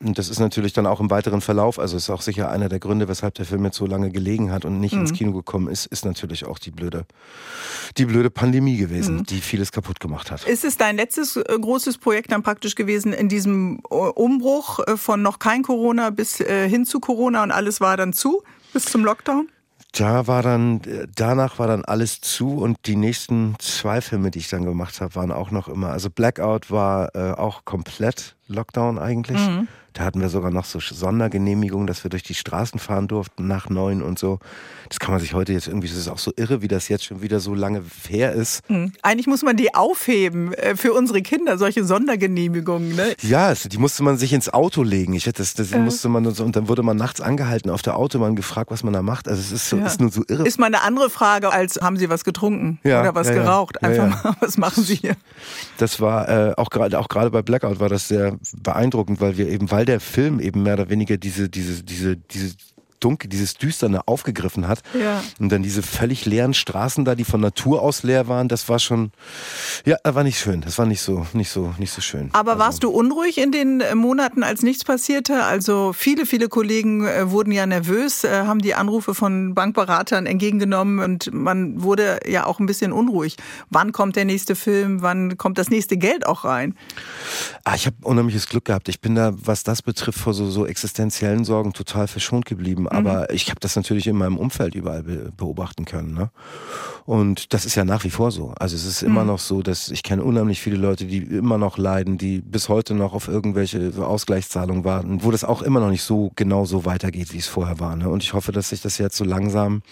Und 0.00 0.16
das 0.16 0.28
ist 0.28 0.38
natürlich 0.38 0.72
dann 0.72 0.86
auch 0.86 1.00
im 1.00 1.10
weiteren 1.10 1.40
Verlauf, 1.40 1.80
also 1.80 1.96
ist 1.96 2.08
auch 2.08 2.22
sicher 2.22 2.50
einer 2.50 2.68
der 2.68 2.78
Gründe, 2.78 3.08
weshalb 3.08 3.34
der 3.34 3.46
Film 3.46 3.64
jetzt 3.64 3.78
so 3.78 3.86
lange 3.86 4.10
gelegen 4.10 4.52
hat 4.52 4.64
und 4.64 4.78
nicht 4.78 4.94
mhm. 4.94 5.00
ins 5.00 5.12
Kino 5.12 5.32
gekommen 5.32 5.66
ist, 5.66 5.86
ist 5.86 6.04
natürlich 6.04 6.46
auch 6.46 6.60
die 6.60 6.70
blöde, 6.70 7.04
die 7.96 8.04
blöde 8.04 8.30
Pandemie 8.30 8.76
gewesen, 8.76 9.16
mhm. 9.16 9.24
die 9.24 9.40
vieles 9.40 9.72
kaputt 9.72 9.98
gemacht 9.98 10.30
hat. 10.30 10.46
Ist 10.46 10.64
es 10.64 10.76
dein 10.76 10.94
letztes 10.94 11.34
äh, 11.34 11.42
großes 11.60 11.98
Projekt 11.98 12.30
dann 12.30 12.44
praktisch 12.44 12.76
gewesen 12.76 13.12
in 13.12 13.28
diesem 13.28 13.80
äh, 13.90 13.94
Umbruch 13.94 14.78
von 14.94 15.20
noch 15.20 15.40
kein 15.40 15.64
Corona 15.64 16.10
bis 16.10 16.36
hin 16.36 16.84
zu 16.84 17.00
Corona 17.00 17.42
und 17.42 17.50
alles 17.50 17.80
war 17.80 17.96
dann 17.96 18.12
zu? 18.12 18.42
Bis 18.72 18.84
zum 18.84 19.04
Lockdown? 19.04 19.48
Da 19.92 20.26
war 20.26 20.42
dann, 20.42 20.80
danach 21.14 21.58
war 21.58 21.66
dann 21.66 21.84
alles 21.84 22.22
zu 22.22 22.56
und 22.58 22.78
die 22.86 22.96
nächsten 22.96 23.56
zwei 23.58 24.00
Filme, 24.00 24.30
die 24.30 24.38
ich 24.38 24.48
dann 24.48 24.64
gemacht 24.64 25.02
habe, 25.02 25.14
waren 25.16 25.30
auch 25.30 25.50
noch 25.50 25.68
immer. 25.68 25.90
Also 25.90 26.08
Blackout 26.08 26.70
war 26.70 27.14
äh, 27.14 27.32
auch 27.32 27.66
komplett 27.66 28.36
Lockdown 28.46 28.98
eigentlich. 28.98 29.38
Mhm. 29.38 29.68
Da 29.92 30.04
hatten 30.04 30.20
wir 30.20 30.28
sogar 30.28 30.50
noch 30.50 30.64
so 30.64 30.80
Sondergenehmigungen, 30.80 31.86
dass 31.86 32.04
wir 32.04 32.10
durch 32.10 32.22
die 32.22 32.34
Straßen 32.34 32.80
fahren 32.80 33.08
durften 33.08 33.46
nach 33.46 33.68
neun 33.68 34.02
und 34.02 34.18
so. 34.18 34.38
Das 34.88 35.00
kann 35.00 35.12
man 35.12 35.20
sich 35.20 35.32
heute 35.32 35.52
jetzt 35.52 35.68
irgendwie, 35.68 35.88
das 35.88 35.96
ist 35.96 36.08
auch 36.08 36.18
so 36.18 36.32
irre, 36.36 36.60
wie 36.62 36.68
das 36.68 36.88
jetzt 36.88 37.04
schon 37.04 37.22
wieder 37.22 37.40
so 37.40 37.54
lange 37.54 37.82
her 38.08 38.32
ist. 38.32 38.68
Mhm. 38.68 38.92
Eigentlich 39.02 39.26
muss 39.26 39.42
man 39.42 39.56
die 39.56 39.74
aufheben 39.74 40.52
äh, 40.54 40.76
für 40.76 40.92
unsere 40.92 41.22
Kinder, 41.22 41.56
solche 41.56 41.84
Sondergenehmigungen. 41.84 42.94
Ne? 42.96 43.14
Ja, 43.22 43.46
also 43.46 43.68
die 43.68 43.78
musste 43.78 44.02
man 44.02 44.18
sich 44.18 44.32
ins 44.32 44.48
Auto 44.52 44.82
legen. 44.82 45.14
Ich 45.14 45.24
das, 45.24 45.54
das 45.54 45.72
äh. 45.72 45.78
musste 45.78 46.08
man 46.08 46.26
und 46.26 46.56
dann 46.56 46.68
wurde 46.68 46.82
man 46.82 46.96
nachts 46.96 47.20
angehalten 47.20 47.70
auf 47.70 47.82
der 47.82 47.96
Autobahn 47.96 48.36
gefragt, 48.36 48.70
was 48.70 48.82
man 48.82 48.92
da 48.92 49.02
macht. 49.02 49.28
Also 49.28 49.40
es 49.40 49.52
ist, 49.52 49.68
so, 49.68 49.76
ja. 49.76 49.86
ist 49.86 50.00
nur 50.00 50.10
so 50.10 50.24
irre. 50.28 50.46
Ist 50.46 50.58
mal 50.58 50.66
eine 50.66 50.82
andere 50.82 51.10
Frage 51.10 51.52
als 51.52 51.80
haben 51.80 51.96
Sie 51.96 52.08
was 52.08 52.24
getrunken 52.24 52.78
ja, 52.84 53.00
oder 53.00 53.14
was 53.14 53.28
ja, 53.28 53.34
geraucht? 53.34 53.82
Einfach 53.82 54.24
mal, 54.24 54.34
was 54.40 54.58
machen 54.58 54.84
Sie 54.84 54.96
hier? 54.96 55.16
Das 55.78 56.00
war 56.00 56.28
äh, 56.28 56.54
auch 56.56 56.70
gerade 56.70 56.98
auch 56.98 57.08
gerade 57.08 57.30
bei 57.30 57.42
Blackout 57.42 57.80
war 57.80 57.88
das 57.88 58.08
sehr 58.08 58.36
beeindruckend, 58.62 59.20
weil 59.20 59.36
wir 59.36 59.48
eben, 59.48 59.70
weil 59.70 59.81
der 59.84 60.00
Film 60.00 60.40
eben 60.40 60.62
mehr 60.62 60.74
oder 60.74 60.88
weniger 60.90 61.16
diese, 61.16 61.48
diese, 61.48 61.82
diese, 61.82 62.16
diese 62.16 62.54
Dunkel, 63.02 63.28
dieses 63.28 63.54
Düsterne 63.54 64.06
aufgegriffen 64.06 64.68
hat. 64.68 64.82
Ja. 64.98 65.22
Und 65.38 65.50
dann 65.50 65.62
diese 65.62 65.82
völlig 65.82 66.24
leeren 66.24 66.54
Straßen 66.54 67.04
da, 67.04 67.14
die 67.14 67.24
von 67.24 67.40
Natur 67.40 67.82
aus 67.82 68.02
leer 68.02 68.28
waren, 68.28 68.48
das 68.48 68.68
war 68.68 68.78
schon, 68.78 69.12
ja, 69.84 69.96
das 70.02 70.14
war 70.14 70.24
nicht 70.24 70.38
schön. 70.38 70.60
Das 70.60 70.78
war 70.78 70.86
nicht 70.86 71.00
so, 71.00 71.26
nicht 71.32 71.50
so, 71.50 71.74
nicht 71.78 71.92
so 71.92 72.00
schön. 72.00 72.30
Aber 72.32 72.52
also, 72.52 72.64
warst 72.64 72.84
du 72.84 72.90
unruhig 72.90 73.38
in 73.38 73.52
den 73.52 73.80
äh, 73.80 73.94
Monaten, 73.94 74.42
als 74.42 74.62
nichts 74.62 74.84
passierte? 74.84 75.44
Also 75.44 75.92
viele, 75.92 76.26
viele 76.26 76.48
Kollegen 76.48 77.06
äh, 77.06 77.30
wurden 77.30 77.52
ja 77.52 77.66
nervös, 77.66 78.24
äh, 78.24 78.44
haben 78.46 78.60
die 78.60 78.74
Anrufe 78.74 79.14
von 79.14 79.54
Bankberatern 79.54 80.26
entgegengenommen 80.26 81.00
und 81.00 81.32
man 81.32 81.82
wurde 81.82 82.20
ja 82.26 82.46
auch 82.46 82.60
ein 82.60 82.66
bisschen 82.66 82.92
unruhig. 82.92 83.36
Wann 83.70 83.92
kommt 83.92 84.16
der 84.16 84.24
nächste 84.24 84.54
Film? 84.54 85.02
Wann 85.02 85.36
kommt 85.36 85.58
das 85.58 85.70
nächste 85.70 85.96
Geld 85.96 86.26
auch 86.26 86.44
rein? 86.44 86.74
Ah, 87.64 87.74
ich 87.74 87.86
habe 87.86 87.96
unheimliches 88.02 88.48
Glück 88.48 88.66
gehabt. 88.66 88.88
Ich 88.88 89.00
bin 89.00 89.14
da, 89.14 89.32
was 89.34 89.62
das 89.62 89.82
betrifft, 89.82 90.18
vor 90.18 90.34
so, 90.34 90.50
so 90.50 90.66
existenziellen 90.66 91.44
Sorgen 91.44 91.72
total 91.72 92.08
verschont 92.08 92.44
geblieben. 92.44 92.88
Aber 92.92 93.20
mhm. 93.20 93.26
ich 93.34 93.48
habe 93.48 93.60
das 93.60 93.74
natürlich 93.76 94.06
in 94.06 94.16
meinem 94.16 94.36
Umfeld 94.36 94.74
überall 94.74 95.02
beobachten 95.02 95.84
können. 95.84 96.14
Ne? 96.14 96.30
Und 97.04 97.52
das 97.52 97.64
ist 97.64 97.74
ja 97.74 97.84
nach 97.84 98.04
wie 98.04 98.10
vor 98.10 98.30
so. 98.30 98.52
Also 98.58 98.76
es 98.76 98.84
ist 98.84 99.02
immer 99.02 99.22
mhm. 99.22 99.28
noch 99.28 99.38
so, 99.38 99.62
dass 99.62 99.88
ich 99.88 100.02
kenne 100.02 100.22
unheimlich 100.22 100.60
viele 100.60 100.76
Leute, 100.76 101.06
die 101.06 101.18
immer 101.18 101.58
noch 101.58 101.78
leiden, 101.78 102.18
die 102.18 102.40
bis 102.40 102.68
heute 102.68 102.94
noch 102.94 103.14
auf 103.14 103.28
irgendwelche 103.28 103.92
Ausgleichszahlungen 103.98 104.84
warten, 104.84 105.24
wo 105.24 105.30
das 105.30 105.44
auch 105.44 105.62
immer 105.62 105.80
noch 105.80 105.90
nicht 105.90 106.02
so 106.02 106.32
genau 106.36 106.64
so 106.64 106.84
weitergeht, 106.84 107.32
wie 107.32 107.38
es 107.38 107.48
vorher 107.48 107.80
war. 107.80 107.96
Ne? 107.96 108.08
Und 108.08 108.22
ich 108.22 108.34
hoffe, 108.34 108.52
dass 108.52 108.68
sich 108.68 108.82
das 108.82 108.98
jetzt 108.98 109.16
so 109.16 109.24
langsam 109.24 109.82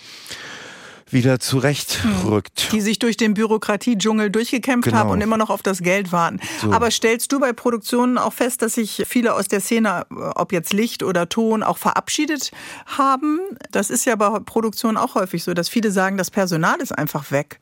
wieder 1.12 1.40
zurechtrückt. 1.40 2.72
Die 2.72 2.80
sich 2.80 2.98
durch 2.98 3.16
den 3.16 3.34
Bürokratiedschungel 3.34 4.30
durchgekämpft 4.30 4.88
genau. 4.88 4.98
haben 4.98 5.10
und 5.10 5.20
immer 5.20 5.36
noch 5.36 5.50
auf 5.50 5.62
das 5.62 5.82
Geld 5.82 6.12
warten. 6.12 6.40
So. 6.60 6.72
Aber 6.72 6.90
stellst 6.90 7.32
du 7.32 7.40
bei 7.40 7.52
Produktionen 7.52 8.18
auch 8.18 8.32
fest, 8.32 8.62
dass 8.62 8.74
sich 8.74 9.04
viele 9.06 9.34
aus 9.34 9.48
der 9.48 9.60
Szene, 9.60 10.06
ob 10.10 10.52
jetzt 10.52 10.72
Licht 10.72 11.02
oder 11.02 11.28
Ton, 11.28 11.62
auch 11.62 11.78
verabschiedet 11.78 12.50
haben? 12.86 13.40
Das 13.70 13.90
ist 13.90 14.04
ja 14.04 14.16
bei 14.16 14.38
Produktionen 14.40 14.96
auch 14.96 15.14
häufig 15.14 15.44
so, 15.44 15.54
dass 15.54 15.68
viele 15.68 15.90
sagen, 15.90 16.16
das 16.16 16.30
Personal 16.30 16.80
ist 16.80 16.96
einfach 16.96 17.30
weg. 17.30 17.58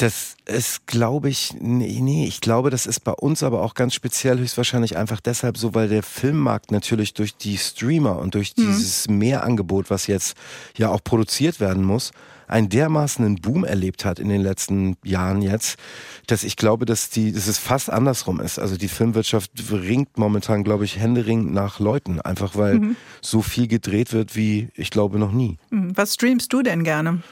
Das 0.00 0.36
ist, 0.46 0.86
glaube 0.86 1.28
ich, 1.28 1.54
nee, 1.60 1.98
nee, 2.00 2.26
ich 2.26 2.40
glaube, 2.40 2.70
das 2.70 2.86
ist 2.86 3.00
bei 3.00 3.12
uns 3.12 3.42
aber 3.42 3.60
auch 3.60 3.74
ganz 3.74 3.92
speziell 3.92 4.38
höchstwahrscheinlich 4.38 4.96
einfach 4.96 5.20
deshalb 5.20 5.58
so, 5.58 5.74
weil 5.74 5.90
der 5.90 6.02
Filmmarkt 6.02 6.72
natürlich 6.72 7.12
durch 7.12 7.36
die 7.36 7.58
Streamer 7.58 8.18
und 8.18 8.34
durch 8.34 8.54
mhm. 8.56 8.68
dieses 8.68 9.08
Mehrangebot, 9.08 9.90
was 9.90 10.06
jetzt 10.06 10.38
ja 10.74 10.88
auch 10.88 11.04
produziert 11.04 11.60
werden 11.60 11.84
muss, 11.84 12.12
einen 12.50 12.68
dermaßen 12.68 13.36
Boom 13.36 13.64
erlebt 13.64 14.04
hat 14.04 14.18
in 14.18 14.28
den 14.28 14.40
letzten 14.40 14.96
Jahren 15.04 15.40
jetzt, 15.40 15.78
dass 16.26 16.44
ich 16.44 16.56
glaube, 16.56 16.84
dass 16.84 17.08
die, 17.08 17.32
dass 17.32 17.46
es 17.46 17.58
fast 17.58 17.90
andersrum 17.90 18.40
ist. 18.40 18.58
Also 18.58 18.76
die 18.76 18.88
Filmwirtschaft 18.88 19.52
ringt 19.70 20.18
momentan, 20.18 20.64
glaube 20.64 20.84
ich, 20.84 20.98
händeringend 20.98 21.52
nach 21.52 21.80
Leuten, 21.80 22.20
einfach 22.20 22.56
weil 22.56 22.80
mhm. 22.80 22.96
so 23.22 23.42
viel 23.42 23.68
gedreht 23.68 24.12
wird 24.12 24.36
wie, 24.36 24.68
ich 24.74 24.90
glaube, 24.90 25.18
noch 25.18 25.32
nie. 25.32 25.58
Mhm. 25.70 25.96
Was 25.96 26.14
streamst 26.14 26.52
du 26.52 26.62
denn 26.62 26.84
gerne? 26.84 27.22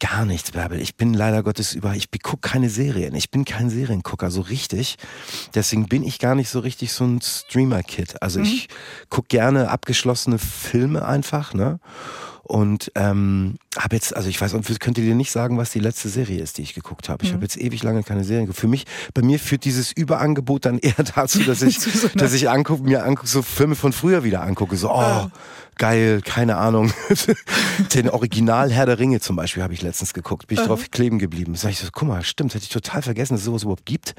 Gar 0.00 0.26
nichts, 0.26 0.52
Bärbel. 0.52 0.80
Ich 0.80 0.96
bin 0.96 1.12
leider 1.12 1.42
Gottes 1.42 1.74
über, 1.74 1.94
ich 1.96 2.08
gucke 2.22 2.48
keine 2.48 2.70
Serien. 2.70 3.16
Ich 3.16 3.30
bin 3.30 3.44
kein 3.44 3.68
Seriengucker, 3.68 4.30
so 4.30 4.42
richtig. 4.42 4.96
Deswegen 5.54 5.88
bin 5.88 6.04
ich 6.04 6.20
gar 6.20 6.36
nicht 6.36 6.50
so 6.50 6.60
richtig 6.60 6.92
so 6.92 7.04
ein 7.04 7.20
Streamer-Kid. 7.20 8.22
Also 8.22 8.38
mhm. 8.38 8.44
ich 8.44 8.68
gucke 9.10 9.26
gerne 9.28 9.70
abgeschlossene 9.70 10.38
Filme 10.38 11.04
einfach, 11.04 11.52
ne? 11.52 11.80
Und 12.42 12.90
ähm, 12.94 13.56
habe 13.76 13.96
jetzt, 13.96 14.16
also 14.16 14.28
ich 14.28 14.40
weiß, 14.40 14.54
und 14.54 14.80
könnte 14.80 15.00
dir 15.00 15.14
nicht 15.14 15.30
sagen, 15.30 15.58
was 15.58 15.70
die 15.70 15.80
letzte 15.80 16.08
Serie 16.08 16.42
ist, 16.42 16.58
die 16.58 16.62
ich 16.62 16.74
geguckt 16.74 17.08
habe. 17.08 17.24
Ich 17.24 17.30
mhm. 17.30 17.36
habe 17.36 17.44
jetzt 17.44 17.58
ewig 17.58 17.82
lange 17.82 18.02
keine 18.02 18.24
Serien 18.24 18.46
geguckt. 18.46 18.60
Für 18.60 18.68
mich, 18.68 18.86
bei 19.14 19.22
mir 19.22 19.38
führt 19.38 19.64
dieses 19.64 19.92
Überangebot 19.92 20.64
dann 20.64 20.78
eher 20.78 20.94
dazu, 21.14 21.40
dass 21.40 21.62
ich, 21.62 21.78
dass 22.14 22.32
ich 22.32 22.48
angucke, 22.48 22.82
mir 22.82 23.04
angucke, 23.04 23.28
so 23.28 23.42
Filme 23.42 23.74
von 23.74 23.92
früher 23.92 24.24
wieder 24.24 24.42
angucke. 24.42 24.76
So, 24.76 24.90
oh, 24.90 25.28
geil, 25.78 26.20
keine 26.24 26.56
Ahnung. 26.56 26.92
Den 27.94 28.10
Original 28.10 28.70
Herr 28.70 28.86
der 28.86 28.98
Ringe 28.98 29.20
zum 29.20 29.36
Beispiel 29.36 29.62
habe 29.62 29.72
ich 29.72 29.80
letztens 29.80 30.12
geguckt, 30.12 30.48
bin 30.48 30.58
ich 30.58 30.64
uh 30.64 30.68
drauf 30.68 30.90
kleben 30.90 31.18
geblieben. 31.18 31.54
Sag 31.54 31.70
ich 31.70 31.78
so, 31.78 31.88
guck 31.90 32.08
mal, 32.08 32.22
stimmt, 32.22 32.54
hätte 32.54 32.64
ich 32.64 32.70
total 32.70 33.00
vergessen, 33.00 33.34
dass 33.34 33.40
es 33.40 33.46
sowas 33.46 33.62
überhaupt 33.62 33.86
gibt. 33.86 34.14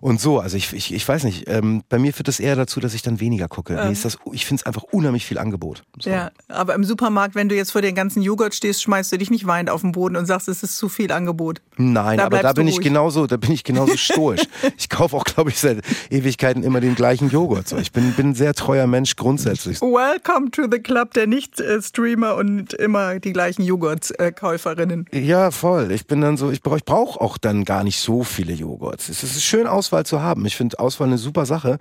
Und 0.00 0.20
so, 0.20 0.38
also 0.38 0.56
ich, 0.56 0.72
ich, 0.72 0.94
ich 0.94 1.06
weiß 1.06 1.24
nicht, 1.24 1.48
ähm, 1.48 1.82
bei 1.88 1.98
mir 1.98 2.14
führt 2.14 2.28
das 2.28 2.40
eher 2.40 2.56
dazu, 2.56 2.80
dass 2.80 2.94
ich 2.94 3.02
dann 3.02 3.20
weniger 3.20 3.48
gucke. 3.48 3.74
Uh. 3.74 3.90
ist 3.90 4.04
das, 4.04 4.18
ich 4.32 4.46
finde 4.46 4.60
es 4.60 4.66
einfach 4.66 4.84
unheimlich 4.84 5.26
viel 5.26 5.38
Angebot. 5.38 5.82
So. 5.98 6.08
Ja, 6.08 6.30
aber 6.48 6.74
im 6.74 6.84
Supermarkt, 6.84 7.34
wenn 7.34 7.48
du 7.48 7.51
jetzt 7.54 7.72
vor 7.72 7.82
den 7.82 7.94
ganzen 7.94 8.22
Joghurt 8.22 8.54
stehst, 8.54 8.82
schmeißt 8.82 9.12
du 9.12 9.18
dich 9.18 9.30
nicht 9.30 9.46
weinend 9.46 9.70
auf 9.70 9.80
den 9.80 9.92
Boden 9.92 10.16
und 10.16 10.26
sagst, 10.26 10.48
es 10.48 10.62
ist 10.62 10.76
zu 10.76 10.88
viel 10.88 11.12
Angebot. 11.12 11.60
Nein, 11.76 12.18
da 12.18 12.26
aber 12.26 12.40
da 12.40 12.52
bin 12.52 12.68
ich 12.68 12.80
genauso, 12.80 13.26
da 13.26 13.36
bin 13.36 13.52
ich 13.52 13.64
genauso 13.64 13.96
stoisch. 13.96 14.42
ich 14.76 14.88
kaufe 14.88 15.16
auch, 15.16 15.24
glaube 15.24 15.50
ich, 15.50 15.58
seit 15.58 15.82
Ewigkeiten 16.10 16.62
immer 16.62 16.80
den 16.80 16.94
gleichen 16.94 17.30
Joghurt. 17.30 17.68
So, 17.68 17.76
ich 17.76 17.92
bin, 17.92 18.12
bin 18.12 18.30
ein 18.30 18.34
sehr 18.34 18.54
treuer 18.54 18.86
Mensch 18.86 19.16
grundsätzlich. 19.16 19.80
Welcome 19.80 20.50
to 20.50 20.62
the 20.70 20.78
club 20.78 21.14
der 21.14 21.26
nicht-Streamer 21.26 22.36
und 22.36 22.72
immer 22.74 23.18
die 23.18 23.32
gleichen 23.32 23.62
Joghurtkäuferinnen. 23.62 25.06
Ja, 25.12 25.50
voll. 25.50 25.92
Ich 25.92 26.06
bin 26.06 26.20
dann 26.20 26.36
so, 26.36 26.50
ich 26.50 26.62
brauche 26.62 26.80
brauch 26.84 27.16
auch 27.16 27.38
dann 27.38 27.64
gar 27.64 27.84
nicht 27.84 27.98
so 27.98 28.22
viele 28.22 28.52
Joghurts. 28.52 29.08
Es 29.08 29.22
ist 29.22 29.42
schön, 29.42 29.66
Auswahl 29.66 30.06
zu 30.06 30.20
haben. 30.20 30.44
Ich 30.46 30.56
finde 30.56 30.78
Auswahl 30.78 31.08
eine 31.08 31.18
super 31.18 31.46
Sache. 31.46 31.78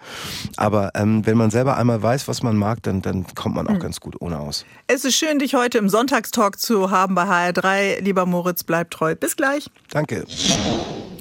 Aber 0.58 0.92
ähm, 0.96 1.26
wenn 1.26 1.38
man 1.38 1.52
selber 1.52 1.78
einmal 1.78 2.02
weiß, 2.02 2.28
was 2.28 2.44
man 2.44 2.56
mag, 2.56 2.84
dann, 2.84 3.02
dann 3.02 3.26
kommt 3.36 3.56
man 3.56 3.68
auch 3.68 3.74
mhm. 3.74 3.80
ganz 3.80 4.00
gut 4.00 4.16
ohne 4.20 4.40
aus. 4.40 4.66
Es 4.88 5.06
ist 5.06 5.16
schön, 5.16 5.40
dich 5.40 5.56
heute 5.56 5.61
im 5.70 5.90
Sonntagstalk 5.90 6.60
zu 6.60 6.92
haben 6.92 7.16
bei 7.16 7.24
HR3. 7.24 8.02
Lieber 8.02 8.26
Moritz, 8.26 8.64
bleib 8.64 8.92
treu. 8.92 9.16
Bis 9.16 9.36
gleich. 9.36 9.70
Danke. 9.92 10.26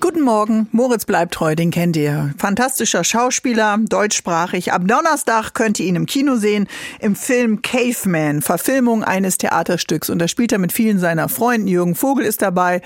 Guten 0.00 0.22
Morgen, 0.22 0.66
Moritz 0.72 1.04
bleibt 1.04 1.34
treu, 1.34 1.54
den 1.54 1.70
kennt 1.70 1.94
ihr. 1.94 2.32
Fantastischer 2.38 3.04
Schauspieler, 3.04 3.78
deutschsprachig. 3.78 4.72
Ab 4.72 4.82
Donnerstag 4.86 5.52
könnt 5.52 5.78
ihr 5.78 5.84
ihn 5.84 5.94
im 5.94 6.06
Kino 6.06 6.36
sehen, 6.36 6.68
im 7.00 7.14
Film 7.14 7.60
Caveman, 7.60 8.40
Verfilmung 8.40 9.04
eines 9.04 9.36
Theaterstücks. 9.36 10.08
Und 10.08 10.18
da 10.18 10.26
spielt 10.26 10.52
er 10.52 10.58
mit 10.58 10.72
vielen 10.72 10.98
seiner 10.98 11.28
Freunden. 11.28 11.68
Jürgen 11.68 11.94
Vogel 11.94 12.24
ist 12.24 12.40
dabei, 12.40 12.80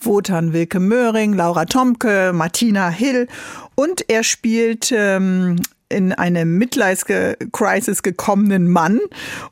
Wotan 0.00 0.52
Wilke 0.52 0.80
Möhring, 0.80 1.32
Laura 1.32 1.64
Tomke, 1.64 2.32
Martina 2.34 2.90
Hill. 2.90 3.26
Und 3.74 4.04
er 4.08 4.22
spielt 4.22 4.92
ähm, 4.92 5.56
in 5.90 6.12
eine 6.12 6.44
Midlife-Crisis 6.44 8.02
gekommenen 8.02 8.68
Mann 8.68 9.00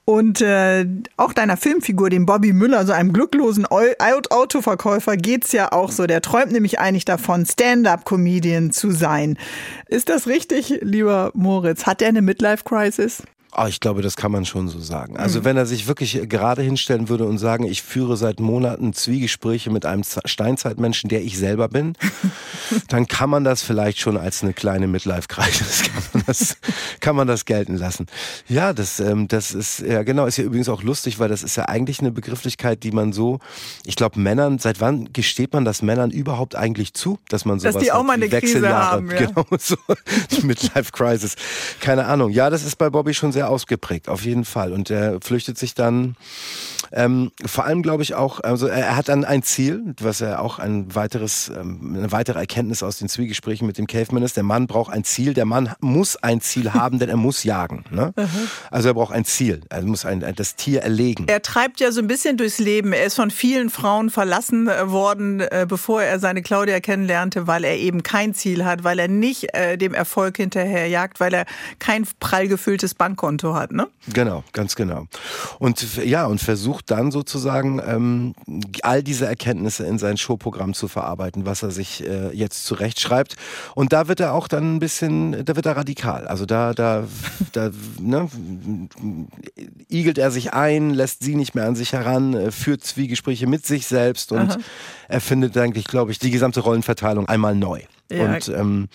und 0.04 0.40
äh, 0.40 0.86
auch 1.16 1.32
deiner 1.32 1.56
Filmfigur, 1.56 2.08
dem 2.08 2.24
Bobby 2.24 2.52
Müller, 2.52 2.86
so 2.86 2.92
einem 2.92 3.12
glücklosen 3.12 3.66
Autoverkäufer, 3.66 5.16
geht's 5.16 5.52
ja 5.52 5.72
auch 5.72 5.90
so. 5.90 6.06
Der 6.06 6.22
träumt 6.22 6.52
nämlich 6.52 6.78
eigentlich 6.78 7.04
davon, 7.04 7.44
Stand-up-Comedian 7.44 8.70
zu 8.70 8.90
sein. 8.90 9.36
Ist 9.88 10.08
das 10.08 10.26
richtig, 10.26 10.78
lieber 10.80 11.30
Moritz? 11.34 11.84
Hat 11.84 12.00
er 12.00 12.08
eine 12.08 12.22
Midlife-Crisis? 12.22 13.24
Oh, 13.56 13.64
ich 13.66 13.80
glaube, 13.80 14.02
das 14.02 14.16
kann 14.16 14.30
man 14.30 14.44
schon 14.44 14.68
so 14.68 14.78
sagen. 14.78 15.16
Also 15.16 15.40
mhm. 15.40 15.44
wenn 15.44 15.56
er 15.56 15.64
sich 15.64 15.86
wirklich 15.86 16.28
gerade 16.28 16.60
hinstellen 16.60 17.08
würde 17.08 17.24
und 17.24 17.38
sagen, 17.38 17.64
ich 17.64 17.82
führe 17.82 18.16
seit 18.16 18.40
Monaten 18.40 18.92
Zwiegespräche 18.92 19.70
mit 19.70 19.86
einem 19.86 20.02
Steinzeitmenschen, 20.04 21.08
der 21.08 21.22
ich 21.22 21.38
selber 21.38 21.68
bin, 21.68 21.94
dann 22.88 23.08
kann 23.08 23.30
man 23.30 23.44
das 23.44 23.62
vielleicht 23.62 24.00
schon 24.00 24.18
als 24.18 24.42
eine 24.42 24.52
kleine 24.52 24.86
Midlife-Crisis, 24.86 25.82
kann, 25.92 26.02
man 26.12 26.22
das, 26.26 26.56
kann 27.00 27.16
man 27.16 27.26
das 27.26 27.46
gelten 27.46 27.76
lassen. 27.76 28.06
Ja, 28.48 28.74
das, 28.74 29.00
ähm, 29.00 29.28
das 29.28 29.52
ist, 29.52 29.80
ja 29.80 30.02
genau, 30.02 30.26
ist 30.26 30.36
ja 30.36 30.44
übrigens 30.44 30.68
auch 30.68 30.82
lustig, 30.82 31.18
weil 31.18 31.30
das 31.30 31.42
ist 31.42 31.56
ja 31.56 31.64
eigentlich 31.64 32.00
eine 32.00 32.10
Begrifflichkeit, 32.10 32.82
die 32.82 32.92
man 32.92 33.14
so, 33.14 33.38
ich 33.86 33.96
glaube 33.96 34.20
Männern, 34.20 34.58
seit 34.58 34.82
wann 34.82 35.10
gesteht 35.14 35.54
man 35.54 35.64
das 35.64 35.80
Männern 35.80 36.10
überhaupt 36.10 36.54
eigentlich 36.54 36.92
zu, 36.92 37.18
dass 37.30 37.46
man 37.46 37.60
sowas 37.60 37.74
Dass 37.74 37.82
die 37.82 37.92
auch 37.92 38.02
mal 38.02 38.12
eine 38.12 38.28
Krise 38.28 38.68
haben, 38.68 39.10
ja. 39.10 39.18
Genau, 39.28 39.46
so, 39.58 39.76
Midlife-Crisis. 40.42 41.34
Keine 41.80 42.04
Ahnung. 42.06 42.30
Ja, 42.30 42.50
das 42.50 42.62
ist 42.62 42.76
bei 42.76 42.90
Bobby 42.90 43.14
schon 43.14 43.32
sehr 43.32 43.37
sehr 43.38 43.48
ausgeprägt, 43.48 44.08
auf 44.08 44.24
jeden 44.24 44.44
Fall. 44.44 44.72
Und 44.72 44.90
er 44.90 45.20
flüchtet 45.20 45.58
sich 45.58 45.74
dann 45.74 46.16
ähm, 46.90 47.30
vor 47.44 47.66
allem, 47.66 47.82
glaube 47.82 48.02
ich, 48.02 48.14
auch, 48.14 48.40
also 48.40 48.66
er 48.66 48.96
hat 48.96 49.08
dann 49.08 49.24
ein 49.24 49.42
Ziel, 49.44 49.94
was 50.00 50.20
er 50.20 50.42
auch 50.42 50.58
ein 50.58 50.92
weiteres, 50.94 51.50
ähm, 51.54 51.94
eine 51.96 52.10
weitere 52.10 52.40
Erkenntnis 52.40 52.82
aus 52.82 52.96
den 52.98 53.08
Zwiegesprächen 53.08 53.66
mit 53.66 53.78
dem 53.78 53.86
Caveman 53.86 54.22
ist. 54.24 54.36
Der 54.36 54.42
Mann 54.42 54.66
braucht 54.66 54.92
ein 54.92 55.04
Ziel, 55.04 55.34
der 55.34 55.44
Mann 55.44 55.72
muss 55.80 56.16
ein 56.16 56.40
Ziel 56.40 56.72
haben, 56.72 56.98
denn 56.98 57.08
er 57.08 57.16
muss 57.16 57.44
jagen. 57.44 57.84
Ne? 57.90 58.12
Also 58.70 58.88
er 58.88 58.94
braucht 58.94 59.12
ein 59.12 59.24
Ziel, 59.24 59.62
er 59.68 59.82
muss 59.82 60.04
ein, 60.04 60.24
das 60.36 60.56
Tier 60.56 60.82
erlegen. 60.82 61.26
Er 61.28 61.42
treibt 61.42 61.80
ja 61.80 61.90
so 61.92 62.00
ein 62.00 62.06
bisschen 62.06 62.36
durchs 62.36 62.58
Leben. 62.58 62.92
Er 62.92 63.04
ist 63.04 63.14
von 63.14 63.30
vielen 63.30 63.70
Frauen 63.70 64.10
verlassen 64.10 64.68
äh, 64.68 64.90
worden, 64.90 65.40
äh, 65.40 65.66
bevor 65.68 66.02
er 66.02 66.18
seine 66.18 66.42
Claudia 66.42 66.80
kennenlernte, 66.80 67.46
weil 67.46 67.64
er 67.64 67.76
eben 67.76 68.02
kein 68.02 68.34
Ziel 68.34 68.64
hat, 68.64 68.84
weil 68.84 68.98
er 68.98 69.08
nicht 69.08 69.54
äh, 69.54 69.76
dem 69.76 69.94
Erfolg 69.94 70.36
hinterherjagt, 70.36 71.20
weil 71.20 71.34
er 71.34 71.46
kein 71.78 72.06
prall 72.20 72.48
gefülltes 72.48 72.94
Bankkonto 72.94 73.27
hat. 73.54 73.72
Ne? 73.72 73.88
Genau, 74.12 74.44
ganz 74.52 74.74
genau. 74.74 75.06
Und 75.58 75.96
ja, 76.04 76.26
und 76.26 76.40
versucht 76.40 76.90
dann 76.90 77.10
sozusagen 77.10 77.80
ähm, 77.84 78.34
all 78.82 79.02
diese 79.02 79.26
Erkenntnisse 79.26 79.86
in 79.86 79.98
sein 79.98 80.16
Showprogramm 80.16 80.74
zu 80.74 80.88
verarbeiten, 80.88 81.46
was 81.46 81.62
er 81.62 81.70
sich 81.70 82.06
äh, 82.06 82.30
jetzt 82.34 82.64
zurechtschreibt. 82.64 83.36
Und 83.74 83.92
da 83.92 84.08
wird 84.08 84.20
er 84.20 84.32
auch 84.32 84.48
dann 84.48 84.76
ein 84.76 84.78
bisschen, 84.78 85.44
da 85.44 85.56
wird 85.56 85.66
er 85.66 85.76
radikal. 85.76 86.26
Also 86.26 86.46
da, 86.46 86.72
da, 86.72 87.04
da 87.52 87.70
ne, 88.00 88.28
igelt 89.88 90.18
er 90.18 90.30
sich 90.30 90.52
ein, 90.52 90.90
lässt 90.90 91.22
sie 91.22 91.34
nicht 91.34 91.54
mehr 91.54 91.66
an 91.66 91.76
sich 91.76 91.92
heran, 91.92 92.34
äh, 92.34 92.50
führt 92.50 92.84
Zwiegespräche 92.84 93.46
mit 93.46 93.66
sich 93.66 93.86
selbst 93.86 94.32
und 94.32 94.52
Aha. 94.52 94.58
er 95.08 95.20
findet 95.20 95.56
eigentlich, 95.56 95.86
glaube 95.86 96.12
ich, 96.12 96.18
die 96.18 96.30
gesamte 96.30 96.60
Rollenverteilung 96.60 97.28
einmal 97.28 97.54
neu. 97.54 97.82
Ja. 98.10 98.34
Und 98.34 98.48
ähm, 98.48 98.88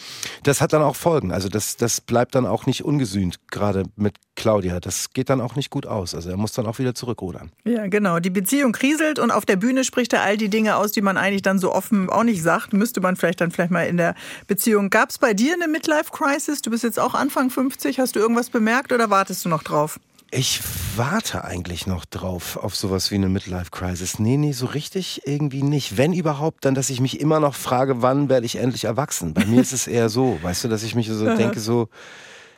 das 0.43 0.59
hat 0.61 0.73
dann 0.73 0.81
auch 0.81 0.95
Folgen. 0.95 1.31
Also 1.31 1.47
das, 1.47 1.77
das 1.77 2.01
bleibt 2.01 2.33
dann 2.35 2.45
auch 2.45 2.65
nicht 2.65 2.83
ungesühnt, 2.83 3.39
gerade 3.51 3.83
mit 3.95 4.15
Claudia. 4.35 4.79
Das 4.79 5.11
geht 5.13 5.29
dann 5.29 5.39
auch 5.39 5.55
nicht 5.55 5.69
gut 5.69 5.85
aus. 5.85 6.15
Also 6.15 6.31
er 6.31 6.37
muss 6.37 6.53
dann 6.53 6.65
auch 6.65 6.79
wieder 6.79 6.95
zurückrudern. 6.95 7.51
Ja, 7.63 7.87
genau. 7.87 8.19
Die 8.19 8.31
Beziehung 8.31 8.71
kriselt 8.71 9.19
und 9.19 9.29
auf 9.29 9.45
der 9.45 9.55
Bühne 9.55 9.83
spricht 9.83 10.13
er 10.13 10.23
all 10.23 10.37
die 10.37 10.49
Dinge 10.49 10.77
aus, 10.77 10.91
die 10.91 11.01
man 11.01 11.17
eigentlich 11.17 11.43
dann 11.43 11.59
so 11.59 11.71
offen 11.73 12.09
auch 12.09 12.23
nicht 12.23 12.41
sagt. 12.41 12.73
Müsste 12.73 13.01
man 13.01 13.15
vielleicht 13.15 13.41
dann 13.41 13.51
vielleicht 13.51 13.71
mal 13.71 13.83
in 13.83 13.97
der 13.97 14.15
Beziehung. 14.47 14.89
Gab 14.89 15.11
es 15.11 15.19
bei 15.19 15.33
dir 15.33 15.53
eine 15.53 15.67
Midlife-Crisis? 15.67 16.63
Du 16.63 16.71
bist 16.71 16.83
jetzt 16.83 16.99
auch 16.99 17.13
Anfang 17.13 17.51
50. 17.51 17.99
Hast 17.99 18.15
du 18.15 18.19
irgendwas 18.19 18.49
bemerkt 18.49 18.91
oder 18.91 19.09
wartest 19.09 19.45
du 19.45 19.49
noch 19.49 19.63
drauf? 19.63 19.99
Ich 20.35 20.61
warte 20.95 21.43
eigentlich 21.43 21.85
noch 21.85 22.05
drauf 22.05 22.57
auf 22.57 22.75
sowas 22.75 23.11
wie 23.11 23.15
eine 23.15 23.29
Midlife 23.29 23.69
Crisis. 23.69 24.17
Nee, 24.17 24.37
nee, 24.37 24.51
so 24.51 24.65
richtig 24.65 25.21
irgendwie 25.25 25.61
nicht. 25.61 25.95
Wenn 25.95 26.11
überhaupt, 26.11 26.65
dann, 26.65 26.73
dass 26.73 26.89
ich 26.89 26.99
mich 26.99 27.19
immer 27.19 27.39
noch 27.39 27.53
frage, 27.53 28.01
wann 28.01 28.29
werde 28.29 28.47
ich 28.47 28.55
endlich 28.55 28.85
erwachsen? 28.85 29.35
Bei 29.35 29.45
mir 29.45 29.61
ist 29.61 29.73
es 29.73 29.85
eher 29.85 30.09
so, 30.09 30.39
weißt 30.41 30.63
du, 30.63 30.69
dass 30.69 30.81
ich 30.81 30.95
mich 30.95 31.07
so 31.07 31.35
denke, 31.35 31.59
so, 31.59 31.87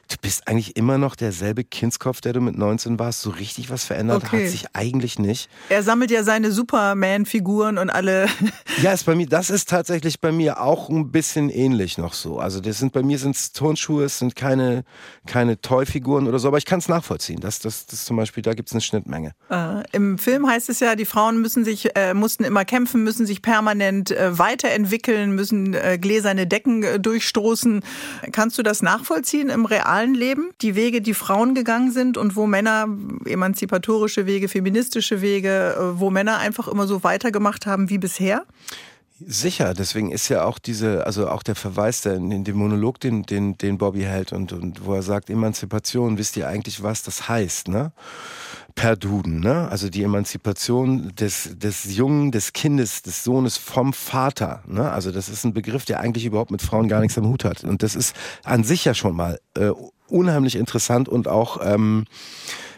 Du 0.07 0.17
bist 0.21 0.47
eigentlich 0.47 0.77
immer 0.77 0.99
noch 0.99 1.15
derselbe 1.15 1.63
Kindskopf, 1.63 2.21
der 2.21 2.33
du 2.33 2.39
mit 2.39 2.55
19 2.55 2.99
warst. 2.99 3.21
So 3.21 3.31
richtig 3.31 3.71
was 3.71 3.85
verändert 3.85 4.23
okay. 4.23 4.43
hat 4.43 4.51
sich 4.51 4.65
eigentlich 4.73 5.17
nicht. 5.17 5.49
Er 5.69 5.81
sammelt 5.81 6.11
ja 6.11 6.23
seine 6.23 6.51
Superman-Figuren 6.51 7.79
und 7.79 7.89
alle. 7.89 8.27
ja, 8.83 8.93
ist 8.93 9.05
bei 9.07 9.15
mir, 9.15 9.25
das 9.25 9.49
ist 9.49 9.67
tatsächlich 9.67 10.21
bei 10.21 10.31
mir 10.31 10.61
auch 10.61 10.89
ein 10.89 11.11
bisschen 11.11 11.49
ähnlich 11.49 11.97
noch 11.97 12.13
so. 12.13 12.37
Also 12.37 12.61
das 12.61 12.77
sind 12.77 12.93
bei 12.93 13.01
mir 13.01 13.17
sind 13.17 13.35
es 13.35 13.51
Turnschuhe, 13.51 14.03
es 14.03 14.19
sind 14.19 14.35
keine, 14.35 14.83
keine 15.25 15.59
Toy-Figuren 15.59 16.27
oder 16.27 16.37
so, 16.37 16.49
aber 16.49 16.59
ich 16.59 16.65
kann 16.65 16.79
es 16.79 16.87
nachvollziehen. 16.87 17.39
Das, 17.39 17.57
das, 17.57 17.87
das 17.87 18.05
zum 18.05 18.17
Beispiel, 18.17 18.43
da 18.43 18.53
gibt 18.53 18.69
es 18.69 18.73
eine 18.73 18.81
Schnittmenge. 18.81 19.31
Äh, 19.49 19.83
Im 19.91 20.19
Film 20.19 20.47
heißt 20.47 20.69
es 20.69 20.81
ja, 20.81 20.95
die 20.95 21.05
Frauen 21.05 21.41
müssen 21.41 21.65
sich, 21.65 21.95
äh, 21.95 22.13
mussten 22.13 22.43
immer 22.43 22.63
kämpfen, 22.63 23.03
müssen 23.03 23.25
sich 23.25 23.41
permanent 23.41 24.11
äh, 24.11 24.37
weiterentwickeln, 24.37 25.31
müssen 25.31 25.73
äh, 25.73 25.97
gläserne 25.99 26.45
Decken 26.45 26.83
äh, 26.83 26.99
durchstoßen. 26.99 27.81
Kannst 28.31 28.59
du 28.59 28.63
das 28.63 28.83
nachvollziehen 28.83 29.49
im 29.49 29.65
Real? 29.65 29.94
Realen 29.95 30.13
Leben, 30.13 30.51
die 30.61 30.75
Wege, 30.75 31.01
die 31.01 31.13
Frauen 31.13 31.55
gegangen 31.55 31.91
sind 31.91 32.17
und 32.17 32.35
wo 32.35 32.47
Männer 32.47 32.87
emanzipatorische 33.25 34.25
Wege, 34.25 34.47
feministische 34.47 35.21
Wege, 35.21 35.75
äh, 35.75 35.99
wo 35.99 36.09
Männer 36.09 36.37
einfach 36.37 36.67
immer 36.67 36.87
so 36.87 37.03
weitergemacht 37.03 37.65
haben 37.65 37.89
wie 37.89 37.97
bisher? 37.97 38.45
Sicher, 39.25 39.73
deswegen 39.73 40.11
ist 40.11 40.27
ja 40.27 40.43
auch 40.43 40.59
diese, 40.59 41.05
also 41.05 41.29
auch 41.29 41.41
der 41.41 41.55
Verweis 41.55 42.01
der, 42.01 42.15
in 42.15 42.43
dem 42.43 42.57
Monolog, 42.57 42.99
den, 42.99 43.23
den, 43.23 43.57
den 43.57 43.77
Bobby 43.77 44.01
hält 44.01 44.33
und, 44.33 44.51
und 44.51 44.85
wo 44.85 44.93
er 44.93 45.03
sagt, 45.03 45.29
Emanzipation, 45.29 46.17
wisst 46.17 46.35
ihr 46.35 46.49
eigentlich, 46.49 46.83
was 46.83 47.01
das 47.01 47.29
heißt, 47.29 47.69
ne? 47.69 47.93
Per 48.75 48.97
Duden, 48.97 49.39
ne? 49.39 49.69
Also 49.69 49.89
die 49.89 50.03
Emanzipation 50.03 51.13
des, 51.15 51.57
des 51.57 51.95
Jungen, 51.95 52.31
des 52.31 52.51
Kindes, 52.51 53.01
des 53.01 53.23
Sohnes 53.23 53.55
vom 53.55 53.93
Vater, 53.93 54.63
ne? 54.67 54.91
Also 54.91 55.11
das 55.11 55.29
ist 55.29 55.45
ein 55.45 55.53
Begriff, 55.53 55.85
der 55.85 56.01
eigentlich 56.01 56.25
überhaupt 56.25 56.51
mit 56.51 56.61
Frauen 56.61 56.89
gar 56.89 56.99
nichts 56.99 57.17
am 57.17 57.27
Hut 57.27 57.45
hat. 57.45 57.63
Und 57.63 57.83
das 57.83 57.95
ist 57.95 58.15
an 58.43 58.65
sich 58.65 58.83
ja 58.83 58.93
schon 58.93 59.15
mal 59.15 59.39
äh, 59.55 59.71
unheimlich 60.09 60.55
interessant 60.55 61.07
und 61.07 61.27
auch 61.27 61.59
ähm, 61.63 62.05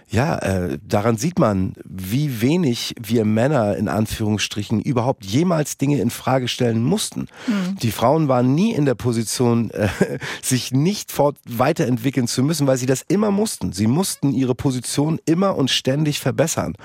ja, 0.10 0.38
äh, 0.38 0.80
daran 0.88 1.18
sieht 1.18 1.38
man, 1.38 1.74
wie 1.84 2.42
wenig 2.42 2.96
wir 2.98 3.26
Männer 3.26 3.76
in 3.76 3.90
Anführungsstrichen 3.90 4.82
überhaupt 4.82 5.26
jemals 5.26 5.78
Dinge 5.78 6.00
in 6.00 6.12
Frage 6.12 6.48
stellen 6.48 6.82
mussten. 6.82 7.28
Mhm. 7.46 7.76
Die 7.82 7.92
Frauen 7.92 8.30
waren 8.30 8.56
nie 8.56 8.74
in 8.74 8.86
der 8.86 8.96
Position, 8.96 9.70
äh, 9.72 9.90
sich 10.42 10.72
nicht 10.72 11.12
fort 11.12 11.38
weiterentwickeln 11.46 12.28
zu 12.28 12.42
müssen, 12.42 12.68
weil 12.68 12.78
sie 12.78 12.86
das 12.86 13.04
immer 13.10 13.32
mussten. 13.32 13.74
Sie 13.74 13.88
mussten 13.88 14.32
ihre 14.32 14.56
Position 14.56 15.20
immer 15.26 15.58
und 15.58 15.70
ständig 15.70 16.22
verbessern. 16.22 16.76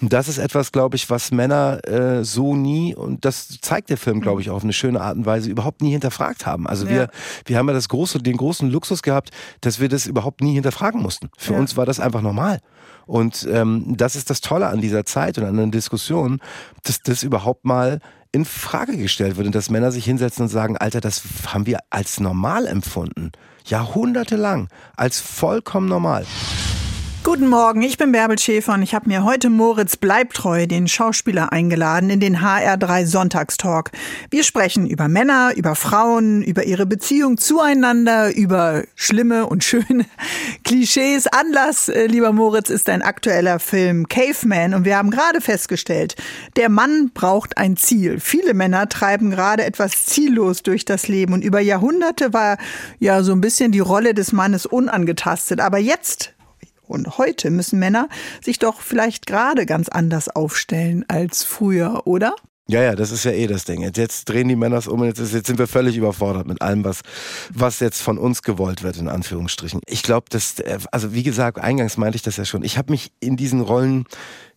Und 0.00 0.14
das 0.14 0.26
ist 0.28 0.38
etwas, 0.38 0.72
glaube 0.72 0.96
ich, 0.96 1.10
was 1.10 1.32
Männer 1.32 1.86
äh, 1.86 2.24
so 2.24 2.56
nie, 2.56 2.94
und 2.94 3.26
das 3.26 3.58
zeigt 3.60 3.90
der 3.90 3.98
Film, 3.98 4.22
glaube 4.22 4.40
ich, 4.40 4.48
auf 4.48 4.64
eine 4.64 4.72
schöne 4.72 5.02
Art 5.02 5.18
und 5.18 5.26
Weise, 5.26 5.50
überhaupt 5.50 5.82
nie 5.82 5.90
hinterfragt 5.90 6.46
haben. 6.46 6.66
Also 6.66 6.86
ja. 6.86 6.92
wir, 6.92 7.10
wir 7.44 7.58
haben 7.58 7.68
ja 7.68 7.74
das 7.74 7.90
große, 7.90 8.20
den 8.20 8.38
großen 8.38 8.70
Luxus 8.70 9.02
gehabt, 9.02 9.32
dass 9.60 9.80
wir 9.80 9.90
das 9.90 10.06
überhaupt 10.06 10.40
nie 10.40 10.54
hinterfragen 10.54 11.02
mussten. 11.02 11.28
Für 11.36 11.52
ja. 11.52 11.58
uns 11.58 11.76
war 11.76 11.84
das 11.84 12.00
einfach 12.00 12.22
normal. 12.22 12.58
Und 13.06 13.46
ähm, 13.50 13.96
das 13.96 14.16
ist 14.16 14.30
das 14.30 14.40
Tolle 14.40 14.68
an 14.68 14.80
dieser 14.80 15.04
Zeit 15.04 15.38
und 15.38 15.44
an 15.44 15.56
den 15.56 15.70
Diskussionen, 15.70 16.40
dass 16.82 17.02
das 17.02 17.22
überhaupt 17.22 17.64
mal 17.64 18.00
in 18.32 18.44
Frage 18.44 18.96
gestellt 18.96 19.36
wird 19.36 19.46
und 19.46 19.54
dass 19.54 19.70
Männer 19.70 19.90
sich 19.90 20.04
hinsetzen 20.04 20.44
und 20.44 20.48
sagen, 20.48 20.76
Alter, 20.76 21.00
das 21.00 21.22
haben 21.46 21.66
wir 21.66 21.80
als 21.90 22.20
normal 22.20 22.66
empfunden. 22.66 23.32
Jahrhundertelang 23.64 24.68
als 24.96 25.20
vollkommen 25.20 25.88
normal. 25.88 26.24
Guten 27.22 27.48
Morgen, 27.48 27.82
ich 27.82 27.98
bin 27.98 28.12
Bärbel 28.12 28.38
Schäfer 28.38 28.72
und 28.72 28.82
ich 28.82 28.94
habe 28.94 29.06
mir 29.06 29.24
heute 29.24 29.50
Moritz 29.50 29.98
Bleibtreu, 29.98 30.66
den 30.66 30.88
Schauspieler, 30.88 31.52
eingeladen 31.52 32.08
in 32.08 32.18
den 32.18 32.38
HR3 32.38 33.04
Sonntagstalk. 33.04 33.90
Wir 34.30 34.42
sprechen 34.42 34.86
über 34.86 35.06
Männer, 35.06 35.52
über 35.54 35.74
Frauen, 35.74 36.42
über 36.42 36.64
ihre 36.64 36.86
Beziehung 36.86 37.36
zueinander, 37.36 38.34
über 38.34 38.84
schlimme 38.94 39.46
und 39.46 39.64
schöne 39.64 40.06
Klischees. 40.64 41.26
Anlass, 41.26 41.90
äh, 41.90 42.06
lieber 42.06 42.32
Moritz, 42.32 42.70
ist 42.70 42.88
ein 42.88 43.02
aktueller 43.02 43.58
Film 43.58 44.08
Caveman 44.08 44.72
und 44.72 44.86
wir 44.86 44.96
haben 44.96 45.10
gerade 45.10 45.42
festgestellt, 45.42 46.16
der 46.56 46.70
Mann 46.70 47.10
braucht 47.12 47.58
ein 47.58 47.76
Ziel. 47.76 48.18
Viele 48.18 48.54
Männer 48.54 48.88
treiben 48.88 49.30
gerade 49.30 49.66
etwas 49.66 50.06
ziellos 50.06 50.62
durch 50.62 50.86
das 50.86 51.06
Leben 51.06 51.34
und 51.34 51.44
über 51.44 51.60
Jahrhunderte 51.60 52.32
war 52.32 52.56
ja 52.98 53.22
so 53.22 53.32
ein 53.32 53.42
bisschen 53.42 53.72
die 53.72 53.80
Rolle 53.80 54.14
des 54.14 54.32
Mannes 54.32 54.64
unangetastet. 54.64 55.60
Aber 55.60 55.76
jetzt 55.76 56.32
und 56.90 57.18
heute 57.18 57.50
müssen 57.50 57.78
Männer 57.78 58.08
sich 58.42 58.58
doch 58.58 58.80
vielleicht 58.80 59.26
gerade 59.26 59.66
ganz 59.66 59.88
anders 59.88 60.28
aufstellen 60.28 61.04
als 61.08 61.44
früher, 61.44 62.06
oder? 62.06 62.34
Ja, 62.70 62.82
ja, 62.82 62.94
das 62.94 63.10
ist 63.10 63.24
ja 63.24 63.32
eh 63.32 63.48
das 63.48 63.64
Ding. 63.64 63.82
Jetzt, 63.82 64.28
drehen 64.28 64.46
die 64.46 64.54
Männer 64.54 64.76
es 64.76 64.86
um 64.86 65.00
und 65.00 65.08
jetzt, 65.08 65.18
jetzt 65.18 65.48
sind 65.48 65.58
wir 65.58 65.66
völlig 65.66 65.96
überfordert 65.96 66.46
mit 66.46 66.62
allem, 66.62 66.84
was, 66.84 67.00
was 67.52 67.80
jetzt 67.80 68.00
von 68.00 68.16
uns 68.16 68.42
gewollt 68.42 68.84
wird, 68.84 68.96
in 68.96 69.08
Anführungsstrichen. 69.08 69.80
Ich 69.86 70.04
glaube, 70.04 70.26
dass, 70.30 70.60
äh, 70.60 70.78
also 70.92 71.12
wie 71.12 71.24
gesagt, 71.24 71.58
eingangs 71.58 71.96
meinte 71.96 72.14
ich 72.14 72.22
das 72.22 72.36
ja 72.36 72.44
schon. 72.44 72.62
Ich 72.62 72.78
habe 72.78 72.92
mich 72.92 73.10
in 73.18 73.36
diesen 73.36 73.60
Rollen 73.60 74.04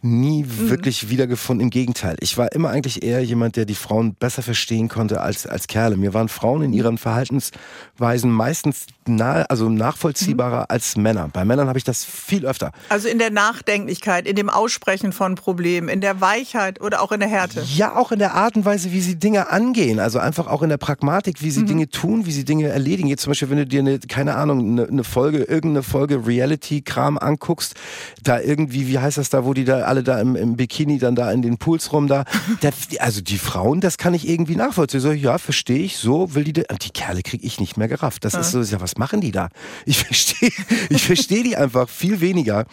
nie 0.03 0.43
mhm. 0.43 0.69
wirklich 0.69 1.09
wiedergefunden. 1.09 1.63
Im 1.63 1.69
Gegenteil. 1.69 2.17
Ich 2.19 2.37
war 2.37 2.51
immer 2.51 2.69
eigentlich 2.69 3.03
eher 3.03 3.23
jemand, 3.23 3.55
der 3.55 3.65
die 3.65 3.75
Frauen 3.75 4.15
besser 4.15 4.41
verstehen 4.41 4.89
konnte 4.89 5.21
als, 5.21 5.47
als 5.47 5.67
Kerle. 5.67 5.95
Mir 5.97 6.13
waren 6.13 6.27
Frauen 6.27 6.61
in 6.61 6.73
ihren 6.73 6.97
Verhaltensweisen 6.97 8.29
meistens 8.29 8.87
nahe, 9.07 9.49
also 9.49 9.69
nachvollziehbarer 9.69 10.61
mhm. 10.61 10.65
als 10.67 10.97
Männer. 10.97 11.29
Bei 11.31 11.45
Männern 11.45 11.67
habe 11.67 11.77
ich 11.77 11.85
das 11.85 12.03
viel 12.03 12.45
öfter. 12.45 12.71
Also 12.89 13.07
in 13.07 13.17
der 13.17 13.31
Nachdenklichkeit, 13.31 14.27
in 14.27 14.35
dem 14.35 14.49
Aussprechen 14.49 15.13
von 15.13 15.35
Problemen, 15.35 15.87
in 15.87 16.01
der 16.01 16.19
Weichheit 16.19 16.81
oder 16.81 17.01
auch 17.01 17.11
in 17.11 17.21
der 17.21 17.29
Härte? 17.29 17.63
Ja, 17.73 17.95
auch 17.95 18.11
in 18.11 18.19
der 18.19 18.33
Art 18.33 18.57
und 18.57 18.65
Weise, 18.65 18.91
wie 18.91 19.01
sie 19.01 19.15
Dinge 19.15 19.49
angehen. 19.49 19.99
Also 19.99 20.19
einfach 20.19 20.47
auch 20.47 20.63
in 20.63 20.69
der 20.69 20.77
Pragmatik, 20.77 21.41
wie 21.41 21.51
sie 21.51 21.61
mhm. 21.61 21.67
Dinge 21.67 21.89
tun, 21.89 22.25
wie 22.25 22.31
sie 22.31 22.43
Dinge 22.43 22.67
erledigen. 22.67 23.07
Jetzt 23.07 23.23
zum 23.23 23.31
Beispiel, 23.31 23.49
wenn 23.49 23.57
du 23.57 23.67
dir 23.67 23.79
eine, 23.79 23.99
keine 23.99 24.35
Ahnung, 24.35 24.59
eine, 24.59 24.87
eine 24.87 25.03
Folge, 25.05 25.43
irgendeine 25.43 25.83
Folge 25.83 26.27
Reality-Kram 26.27 27.17
anguckst, 27.17 27.75
da 28.21 28.41
irgendwie, 28.41 28.87
wie 28.89 28.99
heißt 28.99 29.17
das 29.17 29.29
da, 29.29 29.45
wo 29.45 29.53
die 29.53 29.63
da 29.63 29.92
alle 29.93 30.03
da 30.03 30.19
im, 30.19 30.35
im 30.35 30.55
Bikini 30.55 30.97
dann 30.97 31.15
da 31.15 31.31
in 31.31 31.43
den 31.43 31.57
Pools 31.57 31.93
rum 31.93 32.07
da. 32.07 32.25
Der, 32.63 32.73
also 32.99 33.21
die 33.21 33.37
Frauen, 33.37 33.79
das 33.79 33.97
kann 33.97 34.15
ich 34.15 34.27
irgendwie 34.27 34.55
nachvollziehen. 34.55 34.99
So, 34.99 35.11
ja, 35.11 35.37
verstehe 35.37 35.83
ich, 35.83 35.97
so 35.97 36.33
will 36.33 36.43
die, 36.43 36.53
die 36.53 36.89
Kerle 36.89 37.21
kriege 37.21 37.45
ich 37.45 37.59
nicht 37.59 37.77
mehr 37.77 37.87
gerafft. 37.87 38.25
Das 38.25 38.33
ja. 38.33 38.39
ist 38.39 38.51
so, 38.51 38.61
ja, 38.61 38.81
was 38.81 38.97
machen 38.97 39.21
die 39.21 39.31
da? 39.31 39.49
Ich 39.85 39.97
verstehe, 40.03 40.49
ich 40.89 41.03
verstehe 41.03 41.43
die 41.43 41.55
einfach 41.55 41.89
viel 41.89 42.21
weniger 42.21 42.65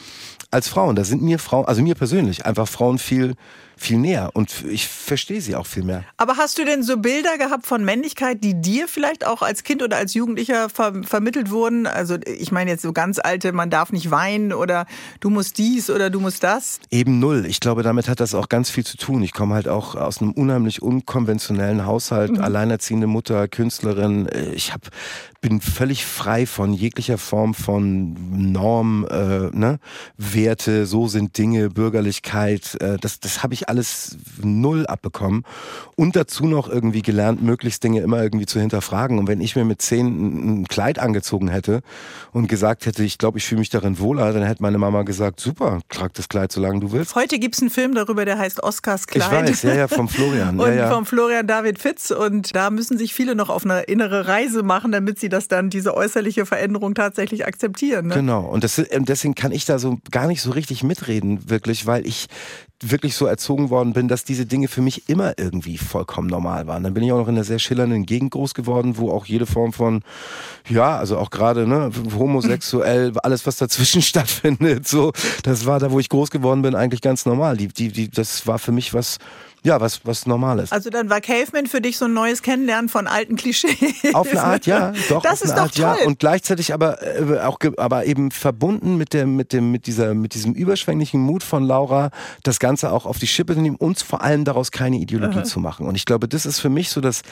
als 0.50 0.68
Frauen. 0.68 0.96
Da 0.96 1.04
sind 1.04 1.22
mir 1.22 1.38
Frauen, 1.38 1.66
also 1.66 1.83
mir 1.83 1.94
persönlich, 1.94 2.46
einfach 2.46 2.66
Frauen 2.66 2.98
viel 2.98 3.35
viel 3.81 3.99
näher 3.99 4.31
und 4.35 4.64
ich 4.69 4.88
verstehe 4.88 5.40
sie 5.40 5.57
auch 5.57 5.66
viel 5.66 5.83
mehr. 5.83 6.05
Aber 6.16 6.37
hast 6.37 6.59
du 6.59 6.64
denn 6.64 6.83
so 6.83 6.99
Bilder 6.99 7.38
gehabt 7.38 7.66
von 7.66 7.85
Männlichkeit, 7.85 8.45
die 8.45 8.61
dir 8.61 8.88
vielleicht 8.88 9.27
auch 9.27 9.43
als 9.43 9.64
Kind 9.64 9.83
oder 9.83 9.97
als 9.97 10.14
Jugendlicher 10.14 10.69
ver 10.69 11.03
vermittelt 11.03 11.51
wurden? 11.51 11.87
Also 11.87 12.16
ich 12.27 12.53
meine 12.53 12.71
jetzt 12.71 12.83
so 12.83 12.93
ganz 12.93 13.19
alte, 13.19 13.53
man 13.53 13.71
darf 13.71 13.90
nicht 13.93 14.11
weinen 14.11 14.53
oder 14.53 14.87
du 15.21 15.31
musst 15.31 15.57
dies 15.59 15.88
oder 15.88 16.11
du 16.11 16.21
musst 16.21 16.43
das? 16.43 16.81
Eben 16.90 17.19
null. 17.19 17.47
Ich 17.47 17.61
glaube, 17.61 17.83
damit 17.83 18.09
hat 18.09 18.21
das 18.21 18.35
auch 18.35 18.49
ganz 18.49 18.71
viel 18.71 18.85
zu 18.85 18.99
tun. 18.99 19.23
Ich 19.23 19.33
komme 19.33 19.55
halt 19.55 19.69
auch 19.69 19.95
aus 19.95 20.21
einem 20.21 20.33
unheimlich 20.33 20.83
unkonventionellen 20.83 21.87
Haushalt, 21.87 22.33
mhm. 22.33 22.40
alleinerziehende 22.40 23.07
Mutter, 23.07 23.49
Künstlerin. 23.49 24.29
Ich 24.53 24.73
habe 24.73 24.90
bin 25.40 25.61
völlig 25.61 26.05
frei 26.05 26.45
von 26.45 26.75
jeglicher 26.75 27.16
Form 27.16 27.55
von 27.55 28.53
Norm, 28.53 29.07
äh, 29.11 29.57
ne? 29.57 29.79
Werte, 30.19 30.85
so 30.87 31.09
sind 31.09 31.38
Dinge, 31.38 31.71
Bürgerlichkeit. 31.71 32.77
Äh, 32.81 32.99
das 32.99 33.21
das 33.21 33.43
habe 33.43 33.55
ich 33.55 33.69
alles 33.70 34.18
null 34.42 34.87
abbekommen. 34.87 35.44
Und 35.96 36.16
dazu 36.16 36.46
noch 36.46 36.68
irgendwie 36.68 37.02
gelernt, 37.02 37.42
möglichst 37.42 37.83
Dinge 37.85 38.00
immer 38.00 38.22
irgendwie 38.22 38.46
zu 38.46 38.61
hinterfragen. 38.61 39.18
Und 39.18 39.28
wenn 39.28 39.40
ich 39.40 39.56
mir 39.56 39.64
mit 39.64 39.80
zehn 39.80 40.61
ein 40.62 40.66
Kleid 40.66 40.98
angezogen 40.98 41.48
hätte 41.48 41.80
und 42.33 42.48
gesagt 42.48 42.87
hätte, 42.87 43.04
ich 43.04 43.18
glaube, 43.18 43.38
ich 43.38 43.46
fühle 43.46 43.61
mich 43.61 43.70
darin 43.70 43.98
wohler, 43.98 44.33
dann 44.33 44.42
hätte 44.42 44.62
meine 44.62 44.78
Mama 44.78 45.02
gesagt, 45.02 45.40
super, 45.40 45.80
trag 45.88 46.12
das 46.14 46.28
Kleid, 46.28 46.52
solange 46.52 46.80
du 46.80 46.92
willst. 46.92 47.14
Heute 47.14 47.38
gibt's 47.38 47.61
einen 47.61 47.70
Film 47.70 47.94
darüber, 47.94 48.24
der 48.24 48.38
heißt 48.38 48.62
Oscars 48.62 49.06
Kleid. 49.06 49.48
Ich 49.48 49.50
weiß, 49.50 49.62
ja, 49.62 49.74
ja, 49.74 49.88
vom 49.88 50.09
Florian. 50.09 50.59
und 50.61 50.68
ja, 50.68 50.74
ja. 50.74 50.90
vom 50.90 51.06
Florian 51.06 51.46
David 51.46 51.78
Fitz. 51.78 52.11
Und 52.11 52.54
da 52.54 52.70
müssen 52.70 52.98
sich 52.98 53.14
viele 53.14 53.35
noch 53.35 53.48
auf 53.48 53.64
eine 53.64 53.83
innere 53.83 54.26
Reise 54.26 54.62
machen, 54.62 54.92
damit 54.92 55.20
sie 55.20 55.28
das 55.28 55.48
dann, 55.48 55.70
diese 55.70 55.94
äußerliche 55.94 56.46
Veränderung 56.46 56.94
tatsächlich 56.94 57.46
akzeptieren. 57.46 58.09
Ne? 58.09 58.14
Genau. 58.14 58.40
Und 58.40 58.64
das, 58.64 58.83
deswegen 58.90 59.35
kann 59.35 59.52
ich 59.52 59.64
da 59.64 59.78
so 59.78 59.98
gar 60.11 60.26
nicht 60.26 60.42
so 60.42 60.50
richtig 60.50 60.83
mitreden, 60.83 61.48
wirklich, 61.48 61.87
weil 61.87 62.06
ich 62.06 62.26
wirklich 62.83 63.14
so 63.14 63.27
erzogen 63.27 63.71
worden 63.71 63.93
bin, 63.93 64.09
dass 64.09 64.25
diese 64.25 64.47
Dinge 64.47 64.69
für 64.69 64.81
mich 64.81 65.09
immer 65.09 65.35
irgendwie 65.38 65.77
vollkommen 65.77 66.29
normal 66.29 66.66
waren. 66.66 66.83
Dann 66.83 66.95
bin 66.95 67.03
ich 67.03 67.12
auch 67.12 67.19
noch 67.19 67.29
in 67.29 67.35
einer 67.35 67.45
sehr 67.45 67.59
schillernden 67.59 68.07
Gegend 68.07 68.31
groß 68.31 68.55
geworden, 68.55 68.97
wo 68.97 69.11
auch 69.11 69.27
jede 69.27 69.47
Form 69.47 69.73
von, 69.73 70.03
ja, 70.69 70.97
also 70.97 71.19
auch 71.19 71.31
gerade 71.31 71.66
ne, 71.66 71.90
homosexuell, 72.16 73.12
alles 73.23 73.47
was 73.47 73.57
dazwischen 73.57 74.03
stattfindet, 74.11 74.88
so, 74.88 75.12
das 75.43 75.66
war 75.66 75.79
da, 75.79 75.90
wo 75.90 76.01
ich 76.01 76.09
groß 76.09 76.31
geworden 76.31 76.62
bin, 76.62 76.75
eigentlich 76.75 77.03
ganz 77.03 77.27
normal. 77.27 77.57
Die, 77.57 77.69
die, 77.69 77.88
die, 77.88 78.09
das 78.09 78.47
war 78.47 78.59
für 78.59 78.73
mich 78.73 78.95
was 78.95 79.19
ja, 79.62 79.81
was, 79.81 80.01
was 80.05 80.27
Normales. 80.27 80.73
Also 80.73 80.88
dann 80.88 81.11
war 81.11 81.20
Caveman 81.20 81.66
für 81.66 81.81
dich 81.81 81.99
so 81.99 82.07
ein 82.07 82.14
neues 82.14 82.42
Kennenlernen 82.42 82.88
von 82.88 83.07
alten 83.07 83.37
Klischees. 83.37 84.14
Auf 84.14 84.31
eine 84.31 84.42
Art, 84.42 84.66
ja. 84.66 84.92
Doch, 85.09 85.23
das 85.23 85.42
ist 85.42 85.53
doch 85.53 85.62
Art, 85.62 85.75
toll. 85.75 85.96
ja. 86.01 86.07
Und 86.07 86.18
gleichzeitig 86.18 86.73
aber 86.73 87.03
äh, 87.03 87.40
auch, 87.40 87.59
aber 87.77 88.07
eben 88.07 88.31
verbunden 88.31 88.96
mit 88.96 89.12
dem, 89.12 89.37
mit 89.37 89.53
dem, 89.53 89.70
mit 89.70 89.87
dieser, 89.87 90.14
mit 90.14 90.35
diesem 90.35 90.55
überschwänglichen 90.55 91.20
Mut 91.20 91.42
von 91.42 91.64
Laura, 91.64 92.11
das 92.42 92.59
Ganze 92.59 92.90
auch 92.90 93.05
auf 93.05 93.18
die 93.18 93.27
Schippe 93.27 93.55
zu 93.55 93.61
nehmen 93.61 93.77
und 93.77 94.01
vor 94.01 94.23
allem 94.23 94.44
daraus 94.44 94.70
keine 94.70 94.96
Ideologie 94.96 95.38
Aha. 95.38 95.44
zu 95.44 95.61
machen. 95.61 95.87
Und 95.87 95.94
ich 95.94 96.07
glaube, 96.07 96.27
das 96.27 96.46
ist 96.46 96.61
für 96.61 96.70
mich 96.70 96.88
so 96.88 97.01
das, 97.03 97.23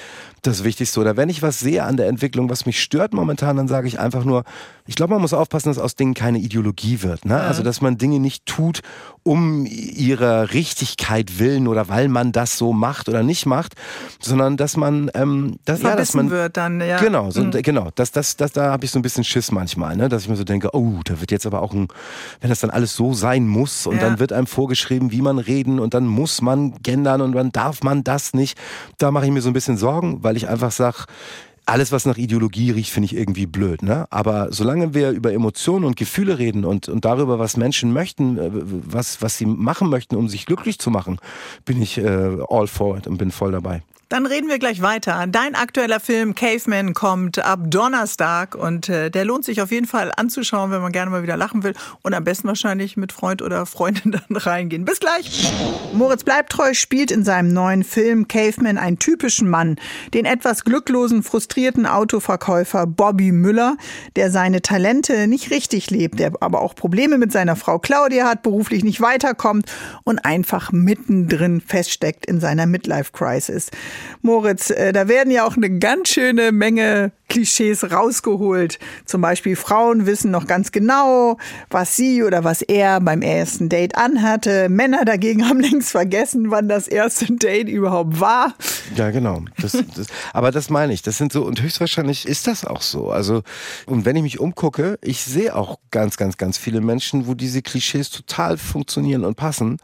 das 0.43 0.65
Wichtigste. 0.65 1.01
Oder 1.01 1.17
wenn 1.17 1.31
ich 1.31 1.41
was 1.41 1.61
sehe 1.61 1.83
an 1.85 1.97
der 1.97 2.09
Entwicklung, 2.09 2.51
was 2.51 2.67
mich 2.67 2.83
stört 2.83 3.15
momentan, 3.15 3.57
dann 3.57 3.69
sage 3.69 3.89
ich 3.89 3.99
einfach 3.99 4.25
nur, 4.25 4.45
ich 4.87 4.97
glaube, 4.97 5.15
man 5.15 5.23
muss 5.23 5.33
aufpassen, 5.33 5.69
dass 5.69 5.79
aus 5.79 5.97
Dingen 5.97 6.15
keine 6.15 6.39
Ideologie 6.39 7.03
wird. 7.03 7.25
Ne? 7.25 7.41
Also, 7.41 7.63
dass 7.63 7.81
man 7.81 7.99
Dinge 7.99 8.21
nicht 8.21 8.47
tut, 8.47 8.81
um 9.23 9.67
ihrer 9.67 10.53
Richtigkeit 10.53 11.39
willen 11.39 11.69
oder 11.69 11.89
weil 11.89 12.09
man 12.09 12.18
das 12.25 12.59
so 12.59 12.73
macht 12.73 13.09
oder 13.09 13.23
nicht 13.23 13.47
macht, 13.47 13.75
sondern 14.21 14.57
dass 14.57 14.77
man 14.77 15.11
ähm, 15.15 15.59
das, 15.65 15.83
ja, 15.83 15.97
dass 15.97 16.15
man 16.15 16.31
wird 16.31 16.57
dann 16.57 16.81
ja 16.81 16.99
genau 16.99 17.31
so, 17.31 17.43
mhm. 17.43 17.51
genau 17.63 17.89
das 17.95 18.13
das 18.13 18.37
das 18.37 18.53
da 18.53 18.71
habe 18.71 18.85
ich 18.85 18.91
so 18.91 18.99
ein 18.99 19.03
bisschen 19.03 19.25
Schiss 19.25 19.51
manchmal, 19.53 19.97
ne, 19.97 20.09
dass 20.09 20.23
ich 20.23 20.29
mir 20.29 20.37
so 20.37 20.45
denke, 20.45 20.71
oh, 20.75 21.01
da 21.05 21.21
wird 21.21 21.31
jetzt 21.31 21.47
aber 21.47 21.63
auch 21.63 21.73
ein, 21.73 21.89
wenn 22.41 22.51
das 22.51 22.61
dann 22.61 22.71
alles 22.71 22.95
so 22.95 23.15
sein 23.15 23.47
muss 23.47 23.87
und 23.87 23.97
ja. 23.97 24.03
dann 24.03 24.19
wird 24.19 24.33
einem 24.33 24.47
vorgeschrieben, 24.47 25.11
wie 25.13 25.23
man 25.23 25.39
reden 25.39 25.81
und 25.81 25.95
dann 25.95 26.07
muss 26.07 26.43
man 26.43 26.75
gendern 26.83 27.21
und 27.21 27.33
dann 27.33 27.53
darf 27.53 27.83
man 27.83 28.05
das 28.05 28.35
nicht, 28.35 28.59
da 28.99 29.11
mache 29.11 29.27
ich 29.27 29.33
mir 29.33 29.43
so 29.43 29.51
ein 29.51 29.55
bisschen 29.55 29.77
Sorgen, 29.77 30.23
weil 30.23 30.37
ich 30.37 30.49
einfach 30.49 30.73
sage 30.73 31.05
alles, 31.69 31.93
was 31.93 32.07
nach 32.07 32.17
Ideologie 32.17 32.71
riecht, 32.71 32.91
finde 32.91 33.07
ich 33.07 33.17
irgendwie 33.17 33.47
blöd. 33.47 33.83
Ne? 33.83 34.07
Aber 34.11 34.49
solange 34.51 34.95
wir 34.95 35.11
über 35.11 35.33
Emotionen 35.33 35.85
und 35.85 35.97
Gefühle 35.97 36.39
reden 36.39 36.65
und, 36.65 36.89
und 36.89 37.05
darüber, 37.05 37.39
was 37.39 37.57
Menschen 37.57 37.93
möchten, 37.93 38.39
äh, 38.39 38.51
was, 38.53 39.21
was 39.21 39.37
sie 39.37 39.47
machen 39.47 39.91
möchten, 39.91 40.17
um 40.17 40.29
sich 40.29 40.47
glücklich 40.47 40.79
zu 40.79 40.91
machen, 40.91 41.19
bin 41.65 41.81
ich 41.83 41.99
äh, 41.99 42.39
all 42.49 42.67
for 42.67 42.97
it 42.97 43.07
und 43.07 43.19
bin 43.19 43.31
voll 43.31 43.53
dabei. 43.53 43.83
Dann 44.09 44.25
reden 44.25 44.49
wir 44.49 44.59
gleich 44.59 44.81
weiter. 44.81 45.27
Dein 45.29 45.55
aktueller 45.55 46.01
Film 46.01 46.35
Caveman 46.35 46.95
kommt 46.95 47.39
ab 47.45 47.61
Donnerstag 47.65 48.55
und 48.55 48.89
äh, 48.89 49.11
der 49.11 49.27
lohnt 49.27 49.45
sich 49.45 49.61
auf 49.61 49.71
jeden 49.71 49.87
Fall 49.87 50.11
anzuschauen, 50.17 50.71
wenn 50.71 50.81
man 50.81 50.93
gerne 50.93 51.11
mal 51.11 51.23
wieder 51.23 51.37
lachen 51.37 51.63
will 51.63 51.75
und 52.03 52.15
am 52.15 52.25
besten 52.25 52.49
wahrscheinlich 52.49 52.97
mit 52.97 53.13
Freund 53.13 53.43
oder 53.43 53.67
Freundin 53.67 54.13
dann 54.29 54.37
reingehen. 54.37 54.87
Bis 54.87 55.01
gleich. 55.01 55.53
Moritz 55.93 56.25
Bleibtreu 56.25 56.73
spielt 56.73 57.11
in 57.11 57.23
seinem 57.23 57.53
neuen 57.53 57.85
Film 57.85 58.29
Caveman 58.29 58.79
einen 58.79 58.99
typischen 58.99 59.51
Mann, 59.51 59.77
den 60.15 60.25
etwas 60.25 60.65
glücklosen, 60.65 61.23
frustrierten 61.23 61.85
Autoverkäufer 61.85 62.87
Bobby 62.87 63.31
Müller, 63.31 63.77
der 64.17 64.31
seine 64.31 64.63
Talente 64.63 65.27
nicht 65.27 65.51
richtig 65.51 65.91
lebt, 65.91 66.19
der 66.19 66.33
aber 66.41 66.63
auch 66.63 66.75
Probleme 66.75 67.19
mit 67.19 67.31
seiner 67.31 67.57
Frau 67.57 67.79
Claudia 67.79 68.25
hat, 68.25 68.43
beruflich 68.43 68.85
nicht 68.85 69.03
weiterkommt 69.03 69.71
und 70.05 70.19
einfach 70.25 70.73
mittendrin 70.73 71.61
feststeckt 71.61 72.25
in 72.25 72.41
seiner 72.41 72.65
Midlife 72.65 73.13
Crisis. 73.13 73.71
Moritz, 74.23 74.71
äh, 74.71 74.93
da 74.93 75.09
werden 75.09 75.31
ja 75.31 75.45
auch 75.45 75.57
eine 75.57 75.79
ganz 75.79 76.09
schöne 76.09 76.53
Menge 76.53 77.13
Klischees 77.29 77.91
rausgeholt. 77.91 78.79
Zum 79.05 79.21
Beispiel 79.21 79.55
Frauen 79.55 80.07
wissen 80.07 80.31
noch 80.31 80.47
ganz 80.47 80.73
genau, 80.73 81.37
was 81.71 81.95
sie 81.95 82.23
oder 82.23 82.43
was 82.43 82.63
er 82.63 83.01
beim 83.01 83.23
ersten 83.23 83.69
Date 83.69 83.97
anhatte. 83.97 84.69
Männer 84.69 85.05
dagegen 85.05 85.45
haben 85.49 85.61
längst 85.61 85.91
vergessen, 85.91 86.51
wann 86.51 86.69
das 86.69 86.89
erste 86.89 87.27
Date 87.33 87.69
überhaupt 87.69 88.21
war. 88.21 88.55
Ja, 88.97 89.11
genau. 89.11 89.43
Das, 89.61 89.73
das, 89.73 90.07
aber 90.33 90.51
das 90.51 90.71
meine 90.71 90.93
ich. 90.93 91.03
Das 91.03 91.19
sind 91.19 91.33
so, 91.33 91.45
und 91.45 91.63
höchstwahrscheinlich 91.63 92.27
ist 92.27 92.47
das 92.47 92.65
auch 92.65 92.83
so. 92.83 93.11
Also, 93.11 93.43
und 93.87 94.05
wenn 94.05 94.17
ich 94.17 94.23
mich 94.23 94.41
umgucke, 94.41 94.99
ich 95.03 95.23
sehe 95.23 95.55
auch 95.55 95.79
ganz, 95.91 96.17
ganz, 96.17 96.37
ganz 96.37 96.59
viele 96.59 96.81
Menschen, 96.81 97.27
wo 97.27 97.35
diese 97.35 97.63
Klischees 97.63 98.11
total 98.11 98.57
funktionieren 98.57 99.25
und 99.25 99.37
passen. 99.37 99.79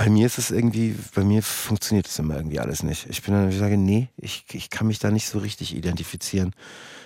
Bei 0.00 0.08
mir 0.08 0.24
ist 0.24 0.38
es 0.38 0.50
irgendwie, 0.50 0.96
bei 1.14 1.22
mir 1.24 1.42
funktioniert 1.42 2.06
es 2.06 2.18
immer 2.18 2.36
irgendwie 2.36 2.58
alles 2.58 2.82
nicht. 2.82 3.06
Ich 3.10 3.20
bin 3.20 3.34
dann, 3.34 3.50
ich 3.50 3.58
sage, 3.58 3.76
nee, 3.76 4.08
ich, 4.16 4.46
ich 4.50 4.70
kann 4.70 4.86
mich 4.86 4.98
da 4.98 5.10
nicht 5.10 5.28
so 5.28 5.38
richtig 5.38 5.76
identifizieren. 5.76 6.54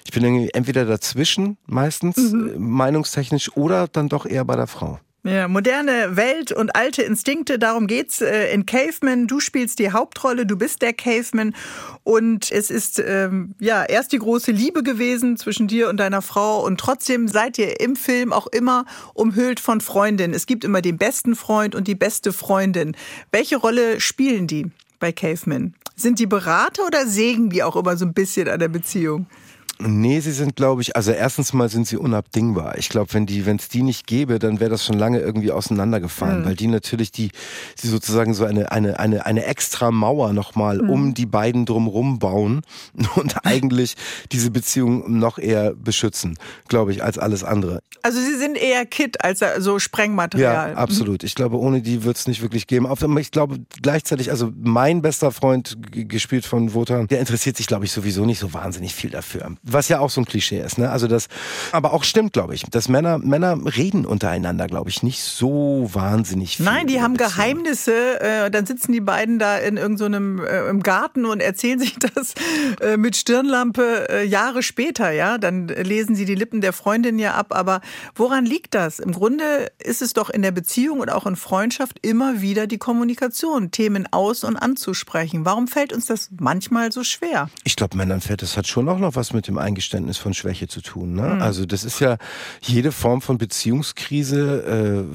Ich 0.04 0.12
bin 0.12 0.22
irgendwie 0.22 0.50
entweder 0.54 0.84
dazwischen, 0.84 1.56
meistens, 1.66 2.16
mhm. 2.16 2.54
meinungstechnisch, 2.56 3.56
oder 3.56 3.88
dann 3.88 4.08
doch 4.08 4.26
eher 4.26 4.44
bei 4.44 4.54
der 4.54 4.68
Frau. 4.68 5.00
Ja, 5.26 5.48
moderne 5.48 6.16
Welt 6.16 6.52
und 6.52 6.76
alte 6.76 7.00
Instinkte, 7.00 7.58
darum 7.58 7.86
geht's 7.86 8.20
äh, 8.20 8.52
in 8.52 8.66
Caveman. 8.66 9.26
Du 9.26 9.40
spielst 9.40 9.78
die 9.78 9.90
Hauptrolle, 9.90 10.44
du 10.44 10.58
bist 10.58 10.82
der 10.82 10.92
Caveman 10.92 11.54
und 12.02 12.52
es 12.52 12.70
ist 12.70 12.98
ähm, 12.98 13.54
ja 13.58 13.84
erst 13.84 14.12
die 14.12 14.18
große 14.18 14.52
Liebe 14.52 14.82
gewesen 14.82 15.38
zwischen 15.38 15.66
dir 15.66 15.88
und 15.88 15.96
deiner 15.96 16.20
Frau 16.20 16.62
und 16.62 16.78
trotzdem 16.78 17.26
seid 17.26 17.56
ihr 17.56 17.80
im 17.80 17.96
Film 17.96 18.34
auch 18.34 18.48
immer 18.48 18.84
umhüllt 19.14 19.60
von 19.60 19.80
Freundinnen. 19.80 20.34
Es 20.34 20.44
gibt 20.44 20.62
immer 20.62 20.82
den 20.82 20.98
besten 20.98 21.36
Freund 21.36 21.74
und 21.74 21.88
die 21.88 21.94
beste 21.94 22.34
Freundin. 22.34 22.94
Welche 23.32 23.56
Rolle 23.56 24.02
spielen 24.02 24.46
die 24.46 24.66
bei 24.98 25.10
Caveman? 25.10 25.72
Sind 25.96 26.18
die 26.18 26.26
Berater 26.26 26.84
oder 26.86 27.06
sägen 27.06 27.48
die 27.48 27.62
auch 27.62 27.76
immer 27.76 27.96
so 27.96 28.04
ein 28.04 28.12
bisschen 28.12 28.46
an 28.46 28.58
der 28.60 28.68
Beziehung? 28.68 29.26
Nee, 29.80 30.20
sie 30.20 30.30
sind, 30.30 30.54
glaube 30.54 30.82
ich, 30.82 30.94
also 30.94 31.10
erstens 31.10 31.52
mal 31.52 31.68
sind 31.68 31.88
sie 31.88 31.96
unabdingbar. 31.96 32.78
Ich 32.78 32.88
glaube, 32.88 33.12
wenn 33.12 33.26
die, 33.26 33.44
wenn 33.44 33.56
es 33.56 33.68
die 33.68 33.82
nicht 33.82 34.06
gäbe, 34.06 34.38
dann 34.38 34.60
wäre 34.60 34.70
das 34.70 34.84
schon 34.84 34.96
lange 34.96 35.18
irgendwie 35.18 35.50
auseinandergefallen, 35.50 36.42
mhm. 36.42 36.44
weil 36.44 36.54
die 36.54 36.68
natürlich 36.68 37.10
die, 37.10 37.30
sie 37.74 37.88
sozusagen 37.88 38.34
so 38.34 38.44
eine 38.44 38.70
eine 38.70 39.00
eine 39.00 39.26
eine 39.26 39.44
extra 39.44 39.90
Mauer 39.90 40.32
nochmal 40.32 40.78
mhm. 40.80 40.90
um 40.90 41.14
die 41.14 41.26
beiden 41.26 41.66
drumrum 41.66 42.20
bauen 42.20 42.62
und 43.16 43.44
eigentlich 43.44 43.96
diese 44.30 44.52
Beziehung 44.52 45.18
noch 45.18 45.38
eher 45.38 45.74
beschützen, 45.74 46.38
glaube 46.68 46.92
ich, 46.92 47.02
als 47.02 47.18
alles 47.18 47.42
andere. 47.42 47.80
Also 48.02 48.20
sie 48.20 48.36
sind 48.36 48.56
eher 48.56 48.86
Kit 48.86 49.24
als 49.24 49.42
so 49.58 49.80
Sprengmaterial. 49.80 50.70
Ja, 50.70 50.76
absolut. 50.76 51.24
Ich 51.24 51.34
glaube, 51.34 51.58
ohne 51.58 51.82
die 51.82 52.04
wird 52.04 52.16
es 52.16 52.28
nicht 52.28 52.42
wirklich 52.42 52.68
geben. 52.68 52.86
Ich 53.18 53.30
glaube 53.32 53.58
gleichzeitig, 53.82 54.30
also 54.30 54.52
mein 54.54 55.02
bester 55.02 55.32
Freund, 55.32 55.78
gespielt 55.90 56.44
von 56.44 56.74
Wotan, 56.74 57.08
der 57.08 57.18
interessiert 57.18 57.56
sich, 57.56 57.66
glaube 57.66 57.86
ich, 57.86 57.92
sowieso 57.92 58.24
nicht 58.24 58.38
so 58.38 58.52
wahnsinnig 58.52 58.94
viel 58.94 59.10
dafür 59.10 59.56
was 59.74 59.88
ja 59.88 59.98
auch 59.98 60.10
so 60.10 60.20
ein 60.20 60.24
Klischee 60.24 60.60
ist, 60.60 60.78
ne? 60.78 60.90
Also 60.90 61.08
das, 61.08 61.28
aber 61.72 61.92
auch 61.92 62.04
stimmt, 62.04 62.32
glaube 62.32 62.54
ich, 62.54 62.62
dass 62.70 62.88
Männer, 62.88 63.18
Männer 63.18 63.58
reden 63.76 64.06
untereinander, 64.06 64.66
glaube 64.68 64.88
ich, 64.88 65.02
nicht 65.02 65.22
so 65.22 65.90
wahnsinnig 65.92 66.56
viel. 66.56 66.64
Nein, 66.64 66.86
die 66.86 67.02
haben 67.02 67.14
Beziehung. 67.14 67.30
Geheimnisse, 67.30 68.20
äh, 68.20 68.50
dann 68.50 68.64
sitzen 68.64 68.92
die 68.92 69.00
beiden 69.00 69.38
da 69.38 69.58
in 69.58 69.76
irgendeinem 69.76 70.38
so 70.38 70.44
äh, 70.44 70.70
im 70.70 70.82
Garten 70.82 71.26
und 71.26 71.40
erzählen 71.40 71.78
sich 71.80 71.96
das 71.98 72.34
äh, 72.80 72.96
mit 72.96 73.16
Stirnlampe 73.16 74.08
äh, 74.08 74.24
Jahre 74.24 74.62
später, 74.62 75.10
ja? 75.10 75.36
Dann 75.36 75.68
lesen 75.68 76.14
sie 76.14 76.24
die 76.24 76.34
Lippen 76.34 76.60
der 76.60 76.72
Freundin 76.72 77.18
ja 77.18 77.34
ab, 77.34 77.48
aber 77.50 77.80
woran 78.14 78.46
liegt 78.46 78.74
das? 78.74 79.00
Im 79.00 79.12
Grunde 79.12 79.72
ist 79.78 80.00
es 80.00 80.12
doch 80.12 80.30
in 80.30 80.42
der 80.42 80.52
Beziehung 80.52 81.00
und 81.00 81.10
auch 81.10 81.26
in 81.26 81.36
Freundschaft 81.36 81.98
immer 82.02 82.40
wieder 82.40 82.66
die 82.66 82.78
Kommunikation, 82.78 83.72
Themen 83.72 84.06
aus- 84.12 84.44
und 84.44 84.56
anzusprechen. 84.56 85.44
Warum 85.44 85.66
fällt 85.66 85.92
uns 85.92 86.06
das 86.06 86.30
manchmal 86.38 86.92
so 86.92 87.02
schwer? 87.02 87.50
Ich 87.64 87.74
glaube, 87.74 87.96
Männern 87.96 88.20
fällt 88.20 88.42
das 88.42 88.56
hat 88.56 88.66
schon 88.66 88.88
auch 88.88 88.98
noch 88.98 89.16
was 89.16 89.32
mit 89.32 89.48
dem 89.48 89.53
dem 89.54 89.58
Eingeständnis 89.58 90.18
von 90.18 90.34
Schwäche 90.34 90.68
zu 90.68 90.80
tun. 90.80 91.14
Ne? 91.14 91.34
Mhm. 91.34 91.42
Also 91.42 91.64
das 91.66 91.84
ist 91.84 92.00
ja 92.00 92.16
jede 92.60 92.92
Form 92.92 93.22
von 93.22 93.38
Beziehungskrise 93.38 95.06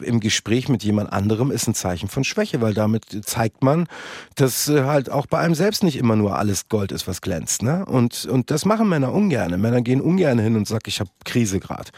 äh, 0.00 0.04
im 0.04 0.20
Gespräch 0.20 0.68
mit 0.68 0.82
jemand 0.82 1.12
anderem 1.12 1.50
ist 1.50 1.66
ein 1.68 1.74
Zeichen 1.74 2.08
von 2.08 2.24
Schwäche, 2.24 2.60
weil 2.60 2.74
damit 2.74 3.04
zeigt 3.24 3.62
man, 3.62 3.86
dass 4.34 4.68
äh, 4.68 4.84
halt 4.84 5.10
auch 5.10 5.26
bei 5.26 5.38
einem 5.38 5.54
selbst 5.54 5.82
nicht 5.82 5.96
immer 5.96 6.16
nur 6.16 6.38
alles 6.38 6.68
Gold 6.68 6.92
ist, 6.92 7.06
was 7.06 7.20
glänzt. 7.20 7.62
Ne? 7.62 7.84
Und, 7.86 8.26
und 8.26 8.50
das 8.50 8.64
machen 8.64 8.88
Männer 8.88 9.12
ungern. 9.12 9.60
Männer 9.60 9.82
gehen 9.82 10.00
ungern 10.00 10.38
hin 10.38 10.56
und 10.56 10.66
sagen, 10.66 10.84
ich 10.86 11.00
habe 11.00 11.10
Krise 11.24 11.60
gerade 11.60 11.90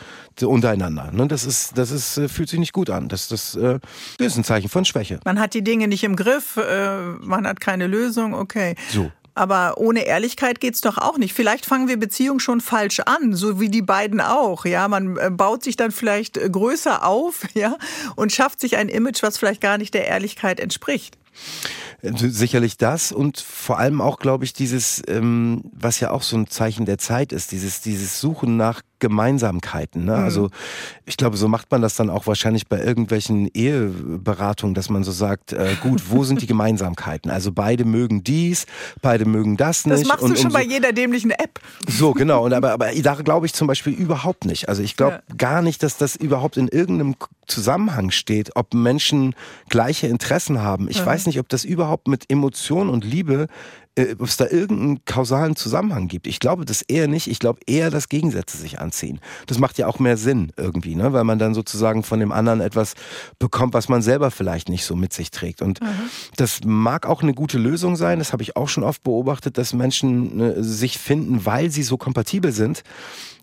untereinander. 0.43 1.11
Ne? 1.13 1.29
Das 1.29 1.45
ist, 1.45 1.79
das 1.79 1.91
ist, 1.91 2.19
äh, 2.19 2.29
fühlt 2.29 2.49
sich 2.49 2.59
nicht 2.59 2.73
gut 2.73 2.91
an. 2.91 3.09
Das, 3.09 3.29
das, 3.29 3.55
äh, 3.55 3.79
das 4.19 4.27
ist 4.29 4.37
ein 4.37 4.45
Zeichen 4.45 4.69
von 4.69 4.85
Schwäche. 4.85 5.21
Man 5.25 5.39
hat 5.39 5.55
die 5.55 5.63
Dinge 5.63 5.89
nicht 5.89 6.05
im 6.05 6.17
Griff, 6.17 6.57
äh, 6.57 7.01
man 7.21 7.47
hat 7.47 7.61
keine 7.61 7.87
Lösung, 7.87 8.35
okay. 8.35 8.75
So. 8.91 9.11
Aber 9.35 9.79
ohne 9.79 10.05
Ehrlichkeit 10.05 10.61
geht's 10.61 10.83
doch 10.83 10.99
auch 10.99 11.17
nicht. 11.17 11.33
Vielleicht 11.33 11.65
fangen 11.65 11.89
wir 11.89 11.99
Beziehungen 11.99 12.41
schon 12.41 12.61
falsch 12.61 13.01
an, 13.01 13.35
so 13.35 13.61
wie 13.61 13.71
die 13.71 13.83
beiden 13.83 14.21
auch. 14.21 14.67
Ja, 14.67 14.89
man 14.89 15.17
äh, 15.17 15.31
baut 15.31 15.65
sich 15.65 15.77
dann 15.77 15.91
vielleicht 15.91 16.37
äh, 16.37 16.51
größer 16.51 17.07
auf, 17.07 17.43
ja, 17.55 17.77
und 18.17 18.33
schafft 18.33 18.61
sich 18.61 18.77
ein 18.77 18.89
Image, 18.89 19.23
was 19.23 19.39
vielleicht 19.39 19.61
gar 19.61 19.79
nicht 19.79 19.95
der 19.95 20.07
Ehrlichkeit 20.07 20.61
entspricht. 20.61 21.17
Sicherlich 22.03 22.77
das 22.77 23.13
und 23.13 23.39
vor 23.39 23.79
allem 23.79 24.01
auch, 24.01 24.19
glaube 24.19 24.45
ich, 24.45 24.53
dieses, 24.53 25.01
ähm, 25.07 25.63
was 25.73 26.01
ja 26.01 26.11
auch 26.11 26.23
so 26.23 26.37
ein 26.37 26.49
Zeichen 26.49 26.85
der 26.85 26.99
Zeit 26.99 27.33
ist, 27.33 27.53
dieses, 27.53 27.81
dieses 27.81 28.21
Suchen 28.21 28.57
nach 28.57 28.83
Gemeinsamkeiten. 29.03 30.05
Ne? 30.05 30.17
Mhm. 30.17 30.25
Also 30.25 30.51
ich 31.05 31.17
glaube, 31.17 31.37
so 31.37 31.49
macht 31.49 31.71
man 31.73 31.83
das 31.83 31.97
dann 31.97 32.09
auch 32.09 32.29
wahrscheinlich 32.29 32.69
bei 32.69 32.81
irgendwelchen 32.81 33.49
Eheberatungen, 33.53 34.75
dass 34.75 34.89
man 34.89 35.03
so 35.03 35.11
sagt, 35.11 35.53
äh, 35.53 35.75
gut, 35.83 36.05
wo 36.09 36.23
sind 36.23 36.41
die 36.41 36.47
Gemeinsamkeiten? 36.47 37.31
Also 37.31 37.51
beide 37.51 37.85
mögen 37.85 38.23
dies, 38.23 38.65
beide 39.03 39.25
mögen 39.25 39.57
das 39.57 39.87
nicht. 39.87 40.03
Das 40.03 40.09
machst 40.09 40.23
und, 40.23 40.31
du 40.31 40.37
schon 40.37 40.53
so, 40.53 40.57
bei 40.57 40.63
jeder 40.63 40.93
dämlichen 40.93 41.33
App. 41.33 41.59
So, 41.89 42.13
genau. 42.13 42.45
Und 42.45 42.53
aber, 42.53 42.71
aber 42.73 42.93
da 42.95 43.15
glaube 43.17 43.47
ich 43.47 43.55
zum 43.55 43.67
Beispiel 43.67 43.93
überhaupt 43.93 44.45
nicht. 44.45 44.69
Also 44.69 44.85
ich 44.85 44.97
glaube 44.97 45.21
ja. 45.29 45.35
gar 45.37 45.63
nicht, 45.63 45.83
dass 45.83 45.97
das 45.97 46.15
überhaupt 46.15 46.57
in 46.57 46.69
irgendeinem 46.69 47.17
Zusammenhang 47.49 48.13
steht, 48.13 48.55
ob 48.55 48.73
Menschen 48.73 49.35
gleiche 49.69 50.07
Interessen 50.07 50.63
haben. 50.63 50.89
Ich 50.89 50.99
ja. 50.99 51.07
weiß 51.07 51.27
nicht, 51.27 51.41
ob 51.41 51.49
das 51.49 51.65
überhaupt 51.65 52.07
mit 52.07 52.31
Emotion 52.31 52.89
und 52.89 53.05
Liebe 53.05 53.49
äh, 53.95 54.15
ob 54.19 54.27
es 54.27 54.37
da 54.37 54.47
irgendeinen 54.47 55.05
kausalen 55.05 55.55
Zusammenhang 55.55 56.09
gibt. 56.09 56.27
Ich 56.27 56.41
glaube 56.41 56.65
das 56.65 56.83
eher 56.83 57.09
nicht. 57.09 57.29
Ich 57.29 57.39
glaube 57.39 57.61
eher, 57.67 57.91
dass 57.91 58.09
Gegensätze 58.09 58.57
sich 58.57 58.81
anziehen. 58.81 59.21
Das 59.47 59.59
macht 59.59 59.77
ja 59.79 59.87
auch 59.87 59.99
mehr 59.99 60.17
Sinn 60.17 60.53
irgendwie, 60.57 60.95
ne? 60.95 61.13
weil 61.13 61.25
man 61.25 61.39
dann 61.39 61.53
sozusagen 61.53 62.03
von 62.03 62.19
dem 62.19 62.33
anderen 62.33 62.61
etwas 62.61 62.95
bekommt, 63.39 63.75
was 63.75 63.89
man 63.89 64.01
selber 64.01 64.31
vielleicht 64.31 64.69
nicht 64.69 64.85
so 64.85 64.97
mit 64.97 65.13
sich 65.13 65.31
trägt. 65.31 65.61
Und 65.61 65.83
mhm. 65.83 65.87
das 66.37 66.61
mag 66.65 67.07
auch 67.07 67.23
eine 67.23 67.35
gute 67.35 67.59
Lösung 67.59 67.97
sein. 67.97 68.19
Das 68.19 68.33
habe 68.33 68.43
ich 68.43 68.57
auch 68.57 68.69
schon 68.69 68.85
oft 68.85 69.03
beobachtet, 69.03 69.59
dass 69.59 69.75
Menschen 69.75 70.37
ne, 70.37 70.65
sich 70.65 70.99
finden, 70.99 71.45
weil 71.45 71.71
sie 71.71 71.83
so 71.83 71.99
kompatibel 71.99 72.53
sind. 72.53 72.83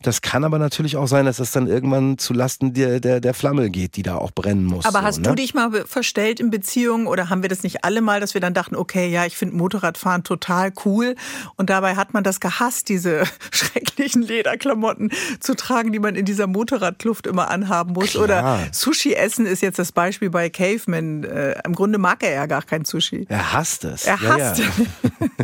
Das 0.02 0.22
kann 0.22 0.44
aber 0.44 0.60
natürlich 0.60 0.96
auch 0.96 1.08
sein, 1.08 1.26
dass 1.26 1.38
das 1.38 1.52
dann 1.52 1.68
irgendwann 1.68 2.18
zu 2.18 2.34
Lasten 2.34 2.74
der, 2.74 3.00
der, 3.00 3.20
der 3.20 3.34
Flamme 3.34 3.70
geht, 3.70 3.98
die 3.98 4.04
da 4.04 4.16
auch 4.16 4.32
brennen 4.32 4.64
muss. 4.64 4.86
Aber 4.86 5.02
hast 5.02 5.16
so, 5.16 5.22
ne? 5.22 5.30
du 5.30 5.36
dich 5.36 5.54
mal 5.54 5.86
verstellt 5.86 6.40
in 6.40 6.50
Beziehungen 6.50 7.08
oder 7.08 7.30
haben 7.30 7.42
wir 7.42 7.50
das 7.50 7.64
nicht 7.64 7.84
alle 7.84 8.02
mal, 8.02 8.22
dass 8.22 8.34
wir 8.34 8.42
dann 8.42 8.54
dachten, 8.54 8.76
okay, 8.76 9.10
ja, 9.10 9.26
ich 9.26 9.36
finde 9.36 9.58
Motorradfahren 9.58 10.24
total 10.24 10.72
cool 10.86 11.16
und 11.58 11.70
dabei 11.70 11.96
hat 11.96 12.14
man 12.14 12.24
das 12.24 12.40
gehasst, 12.40 12.88
diese 12.88 13.24
schrecklichen 13.52 14.22
Lederklamotten 14.22 15.12
zu 15.42 15.56
tragen, 15.56 15.92
die 15.92 16.00
man 16.00 16.16
in 16.16 16.26
dieser 16.26 16.48
Motorradkluft 16.48 17.28
immer 17.28 17.50
anhaben 17.50 17.94
muss. 17.94 18.12
Klar. 18.12 18.24
Oder 18.24 18.60
Sushi 18.72 19.14
essen 19.14 19.46
ist 19.46 19.62
jetzt 19.62 19.80
das 19.80 19.92
Beispiel 19.92 20.30
bei 20.30 20.50
Caveman. 20.50 21.24
Äh, 21.26 21.56
Im 21.66 21.74
Grunde 21.76 21.98
mag 21.98 22.24
er 22.24 22.32
ja 22.32 22.46
gar 22.46 22.62
kein 22.62 22.86
Sushi. 22.86 23.26
Er 23.28 23.54
hasst 23.54 23.84
es. 23.84 24.06
Er 24.06 24.22
hasst. 24.22 24.60
Ja, 24.60 24.66
ja. 24.66 24.86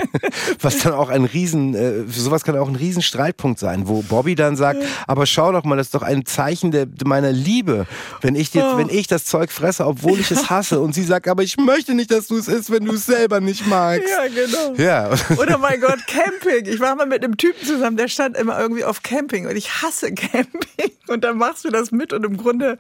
Was 0.62 0.80
dann 0.80 0.94
auch 0.94 1.10
ein 1.10 1.26
Riesen, 1.26 1.74
äh, 1.76 2.04
sowas 2.08 2.44
kann 2.44 2.58
auch 2.58 2.70
ein 2.70 2.76
Riesenstreitpunkt 2.76 3.60
sein, 3.60 3.88
wo 3.88 4.02
Bobby 4.02 4.36
dann 4.36 4.45
dann 4.46 4.56
sagt, 4.56 4.84
aber 5.08 5.26
schau 5.26 5.52
doch 5.52 5.64
mal, 5.64 5.76
das 5.76 5.88
ist 5.88 5.96
doch 5.96 6.02
ein 6.02 6.26
Zeichen 6.26 6.72
der, 6.72 6.88
meiner 7.06 7.32
Liebe, 7.32 7.86
wenn 8.22 8.36
ich, 8.36 8.54
jetzt, 8.54 8.66
oh. 8.74 8.78
wenn 8.78 8.90
ich 8.90 9.08
das 9.08 9.26
Zeug 9.26 9.52
fresse, 9.52 9.86
obwohl 9.86 10.20
ich 10.20 10.32
es 10.32 10.50
hasse. 10.50 10.80
Und 10.80 10.94
sie 10.94 11.04
sagt, 11.04 11.28
aber 11.28 11.44
ich 11.44 11.58
möchte 11.58 11.94
nicht, 11.94 12.12
dass 12.12 12.28
du 12.28 12.38
es 12.38 12.48
isst, 12.48 12.72
wenn 12.72 12.86
du 12.86 12.94
es 12.94 13.06
selber 13.06 13.40
nicht 13.40 13.68
magst. 13.68 14.10
Ja, 14.10 14.28
genau. 14.28 14.74
Ja. 14.82 15.12
Oder 15.38 15.58
mein 15.58 15.82
Gott, 15.82 16.00
Camping. 16.08 16.66
Ich 16.66 16.80
war 16.80 16.96
mal 16.96 17.06
mit 17.06 17.24
einem 17.24 17.38
Typen 17.38 17.66
zusammen, 17.66 17.98
der 17.98 18.08
stand 18.08 18.38
immer 18.38 18.60
irgendwie 18.60 18.84
auf 18.84 19.04
Camping 19.04 19.48
und 19.48 19.56
ich 19.56 19.82
hasse 19.82 20.14
Camping. 20.14 20.92
Und 21.08 21.24
dann 21.24 21.38
machst 21.38 21.66
du 21.66 21.70
das 21.70 21.92
mit 21.92 22.14
und 22.14 22.26
im 22.26 22.38
Grunde 22.38 22.78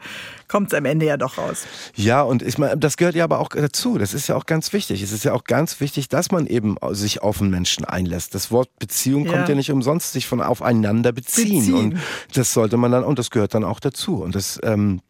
kommt 0.47 0.71
es 0.71 0.77
am 0.77 0.85
Ende 0.85 1.05
ja 1.05 1.17
doch 1.17 1.37
raus. 1.37 1.65
Ja, 1.95 2.21
und 2.21 2.41
ich 2.41 2.57
meine, 2.57 2.77
das 2.77 2.97
gehört 2.97 3.15
ja 3.15 3.23
aber 3.23 3.39
auch 3.39 3.49
dazu. 3.49 3.97
Das 3.97 4.13
ist 4.13 4.27
ja 4.27 4.35
auch 4.35 4.45
ganz 4.45 4.73
wichtig. 4.73 5.01
Es 5.01 5.11
ist 5.11 5.25
ja 5.25 5.33
auch 5.33 5.43
ganz 5.43 5.79
wichtig, 5.79 6.09
dass 6.09 6.31
man 6.31 6.47
eben 6.47 6.75
sich 6.91 7.21
auf 7.21 7.41
einen 7.41 7.51
Menschen 7.51 7.85
einlässt. 7.85 8.35
Das 8.35 8.51
Wort 8.51 8.69
Beziehung 8.79 9.25
ja. 9.25 9.33
kommt 9.33 9.49
ja 9.49 9.55
nicht 9.55 9.71
umsonst, 9.71 10.13
sich 10.13 10.27
von 10.27 10.41
aufeinander 10.41 11.11
beziehen. 11.11 11.59
beziehen. 11.59 11.75
Und 11.75 11.99
das 12.33 12.53
sollte 12.53 12.77
man 12.77 12.91
dann, 12.91 13.03
und 13.03 13.19
das 13.19 13.29
gehört 13.29 13.53
dann 13.53 13.63
auch 13.63 13.79
dazu. 13.79 14.23
Und 14.23 14.35
das 14.35 14.59
ähm, 14.63 15.01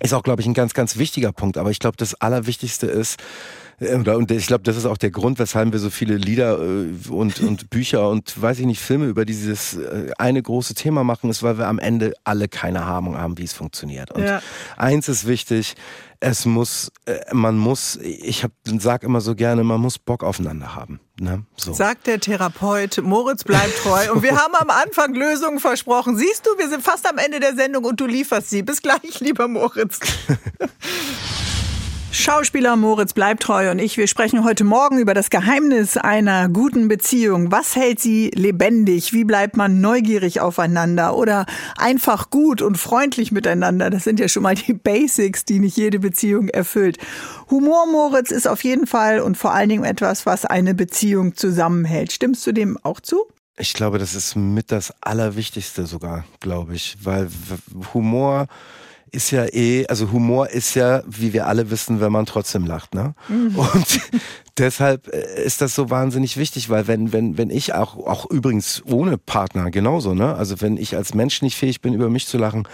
ist 0.00 0.12
auch, 0.12 0.22
glaube 0.22 0.42
ich, 0.42 0.46
ein 0.46 0.54
ganz, 0.54 0.74
ganz 0.74 0.96
wichtiger 0.96 1.32
Punkt. 1.32 1.58
Aber 1.58 1.70
ich 1.70 1.78
glaube, 1.78 1.96
das 1.96 2.14
Allerwichtigste 2.14 2.86
ist, 2.86 3.18
und 3.78 4.30
ich 4.30 4.46
glaube, 4.46 4.64
das 4.64 4.76
ist 4.76 4.86
auch 4.86 4.96
der 4.96 5.10
Grund, 5.10 5.38
weshalb 5.38 5.72
wir 5.72 5.78
so 5.78 5.90
viele 5.90 6.16
Lieder 6.16 6.58
äh, 6.58 6.88
und, 7.10 7.40
und 7.40 7.68
Bücher 7.68 8.08
und 8.08 8.40
weiß 8.40 8.58
ich 8.60 8.66
nicht, 8.66 8.80
Filme 8.80 9.06
über 9.06 9.26
dieses 9.26 9.76
äh, 9.76 10.10
eine 10.16 10.42
große 10.42 10.74
Thema 10.74 11.04
machen, 11.04 11.28
ist, 11.28 11.42
weil 11.42 11.58
wir 11.58 11.66
am 11.68 11.78
Ende 11.78 12.14
alle 12.24 12.48
keine 12.48 12.82
Ahnung 12.82 13.18
haben, 13.18 13.36
wie 13.36 13.44
es 13.44 13.52
funktioniert. 13.52 14.12
Und 14.12 14.24
ja. 14.24 14.40
eins 14.76 15.08
ist 15.08 15.26
wichtig, 15.26 15.74
es 16.20 16.46
muss, 16.46 16.90
man 17.32 17.58
muss, 17.58 17.96
ich 17.96 18.42
hab, 18.42 18.50
sag 18.64 19.02
immer 19.02 19.20
so 19.20 19.34
gerne, 19.34 19.62
man 19.64 19.80
muss 19.80 19.98
Bock 19.98 20.24
aufeinander 20.24 20.74
haben. 20.74 20.98
Ne? 21.20 21.44
So. 21.56 21.74
Sagt 21.74 22.06
der 22.06 22.20
Therapeut, 22.20 23.02
Moritz 23.02 23.44
bleibt 23.44 23.76
treu. 23.82 24.12
Und 24.12 24.22
wir 24.22 24.36
haben 24.36 24.54
am 24.54 24.70
Anfang 24.70 25.14
Lösungen 25.14 25.60
versprochen. 25.60 26.16
Siehst 26.16 26.46
du, 26.46 26.58
wir 26.58 26.70
sind 26.70 26.82
fast 26.82 27.08
am 27.08 27.18
Ende 27.18 27.40
der 27.40 27.54
Sendung 27.54 27.84
und 27.84 28.00
du 28.00 28.06
lieferst 28.06 28.48
sie. 28.48 28.62
Bis 28.62 28.80
gleich, 28.80 29.20
lieber 29.20 29.46
Moritz. 29.48 30.00
Schauspieler 32.18 32.76
Moritz 32.76 33.12
Bleibtreu 33.12 33.70
und 33.70 33.78
ich, 33.78 33.98
wir 33.98 34.06
sprechen 34.06 34.42
heute 34.42 34.64
Morgen 34.64 34.98
über 34.98 35.12
das 35.12 35.28
Geheimnis 35.28 35.98
einer 35.98 36.48
guten 36.48 36.88
Beziehung. 36.88 37.52
Was 37.52 37.76
hält 37.76 38.00
sie 38.00 38.30
lebendig? 38.34 39.12
Wie 39.12 39.24
bleibt 39.24 39.58
man 39.58 39.82
neugierig 39.82 40.40
aufeinander 40.40 41.14
oder 41.14 41.44
einfach 41.76 42.30
gut 42.30 42.62
und 42.62 42.78
freundlich 42.78 43.32
miteinander? 43.32 43.90
Das 43.90 44.04
sind 44.04 44.18
ja 44.18 44.28
schon 44.28 44.44
mal 44.44 44.54
die 44.54 44.72
Basics, 44.82 45.44
die 45.44 45.58
nicht 45.58 45.76
jede 45.76 45.98
Beziehung 45.98 46.48
erfüllt. 46.48 46.96
Humor, 47.50 47.86
Moritz, 47.86 48.30
ist 48.30 48.48
auf 48.48 48.64
jeden 48.64 48.86
Fall 48.86 49.20
und 49.20 49.36
vor 49.36 49.52
allen 49.52 49.68
Dingen 49.68 49.84
etwas, 49.84 50.24
was 50.24 50.46
eine 50.46 50.74
Beziehung 50.74 51.36
zusammenhält. 51.36 52.12
Stimmst 52.12 52.46
du 52.46 52.52
dem 52.52 52.78
auch 52.82 53.00
zu? 53.00 53.26
Ich 53.58 53.74
glaube, 53.74 53.98
das 53.98 54.14
ist 54.14 54.36
mit 54.36 54.72
das 54.72 54.94
Allerwichtigste 55.02 55.84
sogar, 55.84 56.24
glaube 56.40 56.76
ich, 56.76 56.96
weil 57.02 57.28
Humor 57.92 58.48
ist 59.12 59.30
ja 59.30 59.46
eh, 59.46 59.86
also 59.86 60.12
Humor 60.12 60.50
ist 60.50 60.74
ja, 60.74 61.02
wie 61.06 61.32
wir 61.32 61.46
alle 61.46 61.70
wissen, 61.70 62.00
wenn 62.00 62.12
man 62.12 62.26
trotzdem 62.26 62.66
lacht, 62.66 62.94
ne? 62.94 63.14
Mhm. 63.28 63.56
Und 63.56 64.00
deshalb 64.58 65.12
äh, 65.12 65.44
ist 65.44 65.60
das 65.60 65.74
so 65.74 65.90
wahnsinnig 65.90 66.36
wichtig, 66.36 66.70
weil 66.70 66.86
wenn, 66.86 67.12
wenn, 67.12 67.38
wenn 67.38 67.50
ich 67.50 67.74
auch, 67.74 67.96
auch 67.96 68.30
übrigens 68.30 68.82
ohne 68.86 69.18
Partner 69.18 69.70
genauso, 69.70 70.14
ne? 70.14 70.34
Also 70.34 70.60
wenn 70.60 70.76
ich 70.76 70.96
als 70.96 71.14
Mensch 71.14 71.42
nicht 71.42 71.56
fähig 71.56 71.80
bin, 71.80 71.94
über 71.94 72.10
mich 72.10 72.26
zu 72.26 72.38
lachen, 72.38 72.68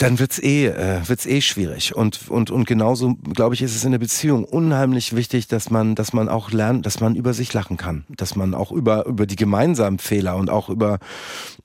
dann 0.00 0.18
wird's 0.18 0.38
eh, 0.38 0.66
äh, 0.66 1.06
wird's 1.06 1.26
eh 1.26 1.42
schwierig. 1.42 1.94
Und, 1.94 2.30
und, 2.30 2.50
und 2.50 2.64
genauso, 2.64 3.16
glaube 3.16 3.54
ich, 3.54 3.60
ist 3.60 3.76
es 3.76 3.84
in 3.84 3.90
der 3.90 3.98
Beziehung 3.98 4.44
unheimlich 4.44 5.14
wichtig, 5.14 5.46
dass 5.46 5.68
man, 5.68 5.94
dass 5.94 6.14
man 6.14 6.30
auch 6.30 6.52
lernt, 6.52 6.86
dass 6.86 7.00
man 7.00 7.16
über 7.16 7.34
sich 7.34 7.52
lachen 7.52 7.76
kann. 7.76 8.06
Dass 8.08 8.34
man 8.34 8.54
auch 8.54 8.72
über, 8.72 9.04
über 9.04 9.26
die 9.26 9.36
gemeinsamen 9.36 9.98
Fehler 9.98 10.36
und 10.36 10.48
auch 10.48 10.70
über, 10.70 11.00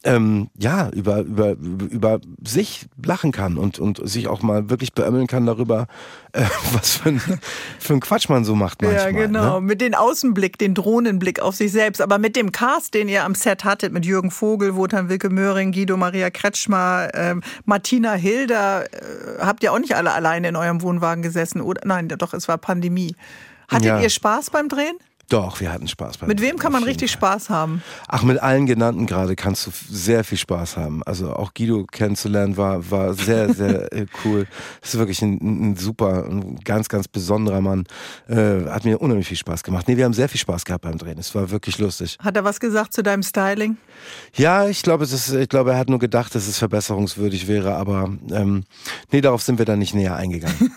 ähm, 0.06 0.50
ja, 0.56 0.90
über, 0.90 1.22
über, 1.22 1.52
über 1.54 2.20
sich 2.46 2.86
lachen 3.04 3.32
kann 3.32 3.58
und, 3.58 3.80
und 3.80 4.08
sich 4.08 4.28
auch 4.28 4.44
mal 4.44 4.70
wirklich 4.70 4.94
beömmeln 4.94 5.26
kann 5.26 5.48
darüber, 5.48 5.88
äh, 6.32 6.44
was 6.74 6.98
für 6.98 7.10
ein, 7.10 7.22
für 7.80 7.94
ein 7.94 8.00
Quatsch 8.00 8.30
man 8.30 8.46
so 8.46 8.56
macht 8.56 8.84
manchmal. 8.84 9.06
Ja, 9.06 9.12
genau. 9.12 9.60
Ne? 9.60 9.66
Mit 9.66 9.82
dem 9.82 9.96
Außenblick, 9.96 10.60
den 10.60 10.76
Drohnenblick 10.76 11.40
auf 11.40 11.56
sich 11.56 11.72
selbst. 11.72 12.02
Aber 12.02 12.20
mit 12.20 12.36
dem 12.36 12.52
Cast, 12.52 12.94
den 12.94 13.10
ihr 13.10 13.24
am 13.24 13.34
Set 13.34 13.64
hattet, 13.64 13.92
mit 13.92 14.06
Jürgen 14.06 14.30
Vogel, 14.30 14.76
Wotan 14.76 15.10
Wilke 15.10 15.30
Möhring, 15.30 15.72
Guido 15.72 15.98
Maria 15.98 16.30
Kretschmer, 16.30 17.10
äh, 17.14 17.36
Martina 17.66 18.14
Hilda, 18.14 18.84
äh, 18.84 18.88
habt 19.40 19.64
ihr 19.64 19.74
auch 19.74 19.80
nicht 19.80 19.96
alle 19.96 20.14
alleine 20.14 20.50
in 20.50 20.56
eurem 20.56 20.84
Wohnwagen 20.84 21.24
gesessen? 21.24 21.62
Oder? 21.62 21.82
Nein, 21.84 22.08
doch, 22.10 22.34
es 22.34 22.48
war 22.48 22.60
Pandemie. 22.60 23.16
Hattet 23.68 23.86
ja. 23.86 24.00
ihr 24.00 24.10
Spaß 24.12 24.52
beim 24.52 24.70
Drehen? 24.70 24.96
Doch, 25.30 25.60
wir 25.60 25.72
hatten 25.72 25.88
Spaß. 25.88 26.22
Mit 26.22 26.42
wem 26.42 26.58
kann 26.58 26.72
man 26.72 26.84
richtig. 26.84 27.12
Spaß 27.12 27.50
haben? 27.50 27.82
Ach, 28.08 28.24
mit 28.24 28.42
allen 28.42 28.66
genannten 28.66 29.06
gerade 29.06 29.36
kannst 29.36 29.66
du 29.66 29.72
sehr 29.90 30.24
viel 30.24 30.38
Spaß 30.38 30.78
haben. 30.78 31.02
Also 31.04 31.34
auch 31.34 31.54
Guido 31.54 31.86
kennenzulernen 31.86 32.58
war, 32.58 32.92
war 32.92 33.14
sehr, 33.14 33.54
sehr 33.54 33.92
äh, 33.92 34.06
cool. 34.24 34.48
Das 34.82 34.94
ist 34.94 35.00
wirklich 35.00 35.22
ein, 35.22 35.40
ein, 35.42 35.76
super, 35.76 36.26
ein 36.26 36.58
ganz, 36.64 36.90
ganz 36.90 37.08
besonderer 37.08 37.62
Mann. 37.62 37.86
Äh, 38.28 38.70
hat 38.70 38.86
mir 38.86 39.00
unheimlich 39.02 39.28
viel 39.28 39.38
Spaß 39.38 39.64
gemacht. 39.64 39.88
Nee, 39.88 39.98
wir 39.98 40.06
haben 40.06 40.14
sehr 40.14 40.30
viel 40.30 40.40
Spaß 40.40 40.66
gehabt 40.66 40.84
beim 40.84 40.98
Drehen. 40.98 41.18
Es 41.18 41.34
war 41.34 41.50
wirklich 41.50 41.80
lustig. 41.80 42.18
Hat 42.24 42.36
er 42.36 42.44
was 42.44 42.60
gesagt 42.60 42.94
zu 42.94 43.02
deinem 43.02 43.24
Styling? 43.24 43.78
Ja, 44.36 44.68
ich 44.68 44.84
glaube, 44.84 45.04
es 45.04 45.14
ist, 45.14 45.34
ich 45.34 45.50
glaube, 45.50 45.72
er 45.72 45.78
hat 45.78 45.90
nur 45.90 46.00
gedacht, 46.00 46.36
dass 46.36 46.48
es 46.48 46.58
verbesserungswürdig 46.58 47.48
wäre, 47.48 47.76
aber 47.76 48.12
ähm, 48.32 48.64
nee, 49.12 49.22
darauf 49.22 49.42
sind 49.42 49.58
wir 49.58 49.66
dann 49.66 49.80
nicht 49.80 49.94
näher 49.94 50.16
eingegangen. 50.16 50.72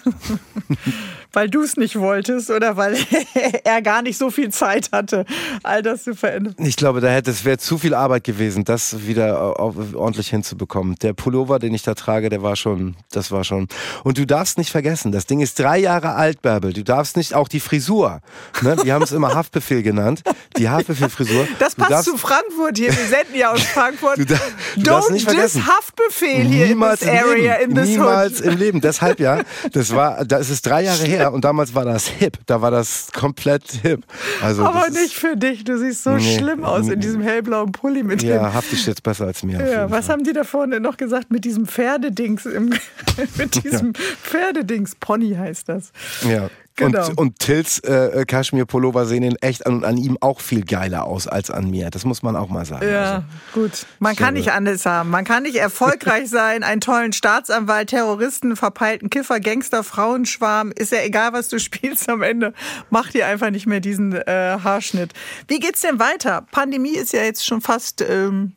weil 1.33 1.51
du 1.51 1.63
es 1.63 1.77
nicht 1.77 1.97
wolltest 1.97 2.51
oder 2.51 2.77
weil 2.77 2.97
er 3.65 3.83
gar 3.83 4.03
nicht 4.03 4.19
so 4.19 4.31
viel 4.31 4.38
Zeit 4.47 4.91
hatte, 4.93 5.25
all 5.63 5.83
das 5.83 6.05
zu 6.05 6.15
verändern? 6.15 6.55
Ich 6.59 6.77
glaube, 6.77 7.01
da 7.01 7.09
hätte 7.09 7.31
es 7.31 7.45
wäre 7.45 7.59
zu 7.59 7.79
viel 7.79 7.95
Arbeit 7.95 8.25
gewesen, 8.25 8.65
das 8.65 9.07
wieder 9.07 9.59
ordentlich 9.59 10.29
hinzubekommen. 10.31 10.97
Der 11.03 11.13
Pullover, 11.13 11.59
den 11.59 11.75
ich 11.75 11.83
da 11.83 11.95
trage, 11.95 12.29
der 12.29 12.43
war 12.43 12.57
schon, 12.57 12.97
das 13.11 13.31
war 13.31 13.45
schon. 13.45 13.69
Und 14.05 14.19
du 14.19 14.27
darfst 14.27 14.59
nicht 14.59 14.71
vergessen, 14.71 15.13
das 15.13 15.27
Ding 15.27 15.41
ist 15.41 15.59
drei 15.59 15.79
Jahre 15.79 16.15
alt, 16.15 16.43
Bärbel. 16.43 16.73
Du 16.73 16.85
darfst 16.85 17.17
nicht 17.17 17.35
auch 17.35 17.49
die 17.49 17.61
Frisur. 17.61 18.21
Ne? 18.63 18.77
Wir 18.83 18.95
haben 18.95 19.03
es 19.03 19.13
immer 19.13 19.35
Haftbefehl 19.35 19.83
genannt. 19.83 20.23
Die 20.57 20.69
Haftbefehl-Frisur. 20.69 21.47
Das 21.59 21.75
passt 21.75 21.91
darfst, 21.91 22.11
zu 22.11 22.17
Frankfurt 22.17 22.79
hier. 22.79 22.97
Wir 22.97 23.07
senden 23.07 23.37
ja 23.37 23.53
aus 23.53 23.63
Frankfurt. 23.75 24.19
Du, 24.19 24.25
da, 24.25 24.37
du 24.77 24.83
darfst 24.83 25.11
nicht 25.11 25.25
vergessen. 25.25 25.67
Haftbefehl 25.67 26.45
hier 26.45 26.67
Niemals 26.67 27.03
in 27.03 27.09
this 27.09 27.23
area, 27.23 27.55
in 27.55 27.75
this 27.75 27.89
Niemals 27.89 28.41
im 28.41 28.57
Leben. 28.57 28.81
Deshalb 28.81 29.21
ja. 29.21 29.43
Das 29.73 29.95
war, 29.95 30.25
das 30.25 30.51
ist 30.51 30.67
drei 30.67 30.83
Jahre 30.83 31.05
her 31.05 31.33
und 31.33 31.45
damals 31.45 31.75
war 31.75 31.85
das 31.85 32.07
hip. 32.07 32.39
Da 32.47 32.61
war 32.61 32.71
das 32.71 33.09
komplett 33.13 33.65
hip. 33.83 34.05
Also, 34.43 34.65
Aber 34.65 34.89
nicht 34.91 35.15
für 35.15 35.37
dich. 35.37 35.65
Du 35.65 35.79
siehst 35.79 36.05
so 36.05 36.11
nee. 36.11 36.37
schlimm 36.37 36.65
aus 36.65 36.89
in 36.89 37.01
diesem 37.01 37.21
hellblauen 37.21 37.73
Pulli 37.73 38.03
mit 38.03 38.23
ja, 38.23 38.35
dem. 38.35 38.43
Ja, 38.43 38.55
haftig 38.55 38.87
jetzt 38.87 39.03
besser 39.03 39.27
als 39.27 39.43
mir. 39.43 39.59
Ja, 39.59 39.91
was 39.91 40.07
Fall. 40.07 40.15
haben 40.15 40.25
die 40.25 40.33
da 40.33 40.45
vorne 40.45 40.81
noch 40.81 40.97
gesagt 40.97 41.31
mit 41.31 41.45
diesem 41.45 41.67
Pferdedings? 41.67 42.47
Im, 42.47 42.71
mit 43.37 43.65
diesem 43.65 43.89
ja. 43.89 44.01
Pferdedings. 44.23 44.95
Pony 44.97 45.35
heißt 45.35 45.69
das. 45.69 45.93
Ja. 46.29 46.49
Genau. 46.79 47.07
Und, 47.09 47.19
und 47.19 47.39
Tils 47.41 47.81
äh, 47.81 48.25
Kaschmir-Pullover 48.25 49.05
sehen 49.05 49.25
in 49.25 49.35
echt 49.37 49.67
an, 49.67 49.85
an, 49.85 49.97
ihm 49.97 50.17
auch 50.21 50.41
viel 50.41 50.65
geiler 50.65 51.05
aus 51.05 51.27
als 51.27 51.51
an 51.51 51.71
mir. 51.71 51.91
Das 51.91 52.05
muss 52.05 52.23
man 52.23 52.37
auch 52.37 52.49
mal 52.49 52.65
sagen. 52.65 52.89
Ja, 52.89 53.15
also, 53.15 53.25
gut. 53.53 53.87
Man 53.99 54.15
kann 54.15 54.35
nicht 54.35 54.53
alles 54.53 54.87
haben. 54.87 55.11
Man 55.11 55.25
kann 55.25 55.43
nicht 55.43 55.57
erfolgreich 55.57 56.31
sein, 56.31 56.63
einen 56.63 56.81
tollen 56.81 57.13
Staatsanwalt, 57.13 57.91
Terroristen, 57.91 58.55
verpeilten 58.55 59.11
Kiffer, 59.11 59.41
Gangster, 59.41 59.83
Frauenschwarm. 59.83 60.71
Ist 60.71 60.93
ja 60.93 61.03
egal, 61.03 61.33
was 61.33 61.49
du 61.49 61.59
spielst 61.59 62.09
am 62.09 62.23
Ende. 62.23 62.55
Mach 62.91 63.11
dir 63.11 63.27
einfach 63.27 63.51
nicht 63.51 63.67
mehr 63.67 63.81
diesen 63.81 64.13
äh, 64.13 64.59
Haarschnitt. 64.63 65.13
Wie 65.49 65.59
geht's 65.59 65.81
denn 65.81 65.99
weiter? 65.99 66.47
Pandemie 66.53 66.95
ist 66.95 67.13
ja 67.13 67.25
jetzt 67.25 67.45
schon 67.45 67.61
fast 67.61 68.03
ähm, 68.03 68.53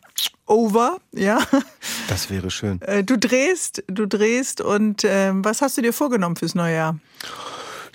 over, 0.45 0.97
ja. 1.11 1.39
Das 2.07 2.29
wäre 2.29 2.51
schön. 2.51 2.81
Äh, 2.81 3.03
du 3.03 3.17
drehst, 3.17 3.83
du 3.87 4.05
drehst 4.05 4.61
und 4.61 5.03
äh, 5.05 5.31
was 5.33 5.61
hast 5.61 5.77
du 5.77 5.81
dir 5.81 5.93
vorgenommen 5.93 6.35
fürs 6.35 6.53
neue 6.53 6.75
Jahr? 6.75 6.99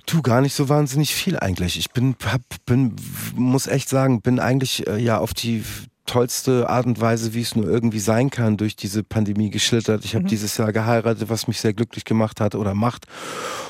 Du, 0.06 0.22
gar 0.22 0.40
nicht 0.40 0.54
so 0.54 0.68
wahnsinnig 0.68 1.14
viel 1.14 1.38
eigentlich. 1.38 1.78
Ich 1.78 1.90
bin, 1.90 2.14
hab, 2.24 2.40
bin 2.64 2.94
muss 3.34 3.66
echt 3.66 3.88
sagen, 3.88 4.22
bin 4.22 4.38
eigentlich 4.38 4.86
äh, 4.86 4.98
ja 4.98 5.18
auf 5.18 5.34
die 5.34 5.64
tollste 6.06 6.68
Art 6.68 6.86
und 6.86 7.00
Weise, 7.00 7.34
wie 7.34 7.42
es 7.42 7.54
nur 7.54 7.68
irgendwie 7.68 7.98
sein 7.98 8.30
kann, 8.30 8.56
durch 8.56 8.76
diese 8.76 9.02
Pandemie 9.02 9.50
geschlittert. 9.50 10.04
Ich 10.04 10.14
habe 10.14 10.24
mhm. 10.24 10.28
dieses 10.28 10.56
Jahr 10.56 10.72
geheiratet, 10.72 11.28
was 11.28 11.48
mich 11.48 11.60
sehr 11.60 11.74
glücklich 11.74 12.04
gemacht 12.04 12.40
hat 12.40 12.54
oder 12.54 12.74
macht. 12.74 13.06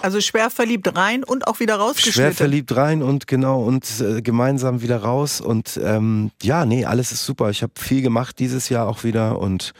Also 0.03 0.21
schwer 0.21 0.51
verliebt 0.51 0.95
rein 0.95 1.25
und 1.25 1.49
auch 1.49 1.61
wieder 1.61 1.77
rausgeschlittert. 1.77 2.15
Schwer 2.15 2.33
verliebt 2.33 2.77
rein 2.77 3.03
und 3.03 3.27
genau 3.27 3.63
und 3.63 3.89
äh, 4.01 4.23
gemeinsam 4.23 4.83
wieder 4.83 4.99
raus 4.99 5.41
und 5.41 5.81
ähm, 5.83 6.31
ja, 6.43 6.67
nee, 6.67 6.85
alles 6.85 7.13
ist 7.13 7.25
super. 7.25 7.51
Ich 7.51 7.63
habe 7.63 7.73
viel 7.77 8.03
gemacht 8.03 8.39
dieses 8.39 8.69
Jahr 8.69 8.87
auch 8.87 9.03
wieder 9.03 9.39
und 9.39 9.73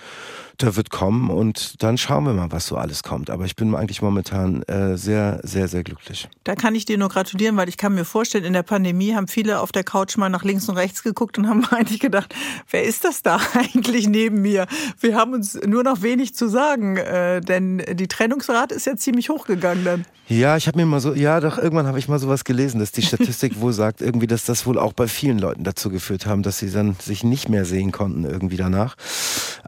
der 0.63 0.77
wird 0.77 0.91
kommen 0.91 1.31
und 1.31 1.83
dann 1.83 1.99
schauen 1.99 2.25
wir 2.25 2.33
mal, 2.33 2.51
was 2.51 2.67
so 2.67 2.77
alles 2.77 3.03
kommt. 3.03 3.31
Aber 3.31 3.45
ich 3.45 3.57
bin 3.57 3.75
eigentlich 3.75 4.03
momentan 4.03 4.63
äh, 4.65 4.97
sehr, 4.97 5.41
sehr, 5.43 5.69
sehr 5.69 5.85
glücklich. 5.85 6.29
Da 6.45 6.55
kann 6.55 6.75
ich 6.75 6.85
dir 6.85 6.99
nur 6.99 7.09
gratulieren, 7.09 7.57
weil 7.57 7.69
ich 7.69 7.77
kann 7.77 7.95
mir 7.95 8.05
vorstellen, 8.05 8.45
in 8.45 8.53
der 8.53 8.63
Pandemie 8.63 9.15
haben 9.15 9.29
viele 9.29 9.61
auf 9.61 9.73
der 9.73 9.85
Couch 9.85 10.17
mal 10.17 10.29
nach 10.29 10.45
links 10.45 10.69
und 10.69 10.77
rechts 10.77 11.03
geguckt 11.03 11.39
und 11.39 11.49
haben 11.49 11.65
eigentlich 11.71 12.01
gedacht, 12.01 12.35
wer 12.71 12.85
ist 12.85 13.05
das 13.05 13.23
da 13.23 13.41
eigentlich 13.55 14.09
neben 14.09 14.43
mir? 14.43 14.67
Wir 15.01 15.17
haben 15.17 15.33
uns 15.33 15.59
nur 15.67 15.83
noch 15.83 16.03
wenig 16.03 16.35
zu 16.35 16.49
sagen, 16.49 16.97
äh, 16.97 17.41
denn 17.41 17.83
die 17.93 18.09
Trennungsrate 18.09 18.75
ist 18.75 18.87
ja 18.87 18.97
ziemlich 18.97 19.29
hochgegangen 19.29 19.85
dann. 19.85 20.05
Ja, 20.29 20.57
ich 20.57 20.67
habe 20.67 20.79
mir 20.79 20.87
mal 20.87 21.01
so, 21.01 21.15
ja, 21.15 21.39
doch 21.39 21.57
irgendwann 21.57 21.87
habe 21.87 22.01
ich 22.01 22.09
mal 22.09 22.19
sowas 22.19 22.45
gelesen, 22.45 22.81
dass 22.81 22.91
die 22.91 23.03
Statistik 23.07 23.61
wohl 23.61 23.73
sagt, 23.73 24.01
irgendwie, 24.01 24.27
dass 24.27 24.45
das 24.45 24.67
wohl 24.67 24.79
auch 24.79 24.93
bei 24.93 25.07
vielen 25.07 25.39
Leuten 25.39 25.63
dazu 25.63 25.89
geführt 25.89 26.27
haben, 26.27 26.43
dass 26.43 26.59
sie 26.59 26.71
dann 26.71 26.97
sich 27.01 27.23
nicht 27.23 27.49
mehr 27.49 27.65
sehen 27.65 27.93
konnten 27.93 28.25
irgendwie 28.25 28.57
danach. 28.57 28.97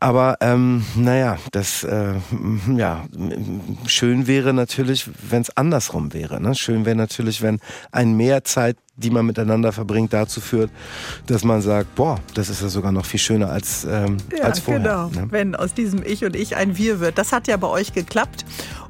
Aber 0.01 0.37
ähm, 0.41 0.85
naja, 0.97 1.39
das 1.53 1.85
äh, 1.85 2.15
ja 2.77 3.05
schön 3.87 4.27
wäre 4.27 4.53
natürlich, 4.53 5.09
wenn 5.31 5.43
es 5.43 5.57
andersrum 5.57 6.13
wäre. 6.13 6.41
Ne? 6.41 6.55
Schön 6.55 6.85
wäre 6.85 6.97
natürlich, 6.97 7.43
wenn 7.43 7.61
ein 7.93 8.17
mehr 8.17 8.45
Zeit 8.45 8.77
die 8.99 9.11
man 9.11 9.25
miteinander 9.25 9.73
verbringt, 9.73 10.13
dazu 10.13 10.41
führt, 10.41 10.71
dass 11.27 11.45
man 11.45 11.63
sagt, 11.63 11.95
boah, 11.95 12.19
das 12.35 12.49
ist 12.51 12.61
ja 12.61 12.69
sogar 12.69 12.91
noch 12.91 13.07
viel 13.07 13.21
schöner 13.21 13.49
als, 13.51 13.87
ähm, 13.89 14.17
ja, 14.37 14.45
als 14.45 14.59
vorher. 14.59 14.83
Genau, 14.83 15.09
ne? 15.09 15.29
wenn 15.31 15.55
aus 15.55 15.73
diesem 15.73 16.03
Ich 16.05 16.25
und 16.25 16.35
Ich 16.35 16.57
ein 16.57 16.77
Wir 16.77 16.99
wird. 16.99 17.17
Das 17.17 17.33
hat 17.33 17.47
ja 17.47 17.57
bei 17.57 17.69
euch 17.69 17.93
geklappt. 17.93 18.45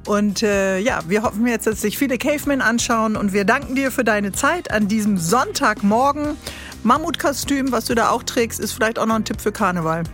Und 0.06 0.42
äh, 0.42 0.78
ja, 0.78 1.00
wir 1.08 1.22
hoffen 1.22 1.46
jetzt, 1.46 1.66
dass 1.66 1.82
sich 1.82 1.98
viele 1.98 2.18
Cavemen 2.18 2.62
anschauen 2.62 3.16
und 3.16 3.32
wir 3.32 3.44
danken 3.44 3.74
dir 3.74 3.90
für 3.90 4.04
deine 4.04 4.32
Zeit 4.32 4.70
an 4.70 4.88
diesem 4.88 5.18
Sonntagmorgen. 5.18 6.36
Mammutkostüm, 6.82 7.72
was 7.72 7.86
du 7.86 7.94
da 7.94 8.10
auch 8.10 8.22
trägst, 8.22 8.60
ist 8.60 8.72
vielleicht 8.72 8.98
auch 8.98 9.06
noch 9.06 9.16
ein 9.16 9.24
Tipp 9.24 9.40
für 9.40 9.52
Karneval. 9.52 10.04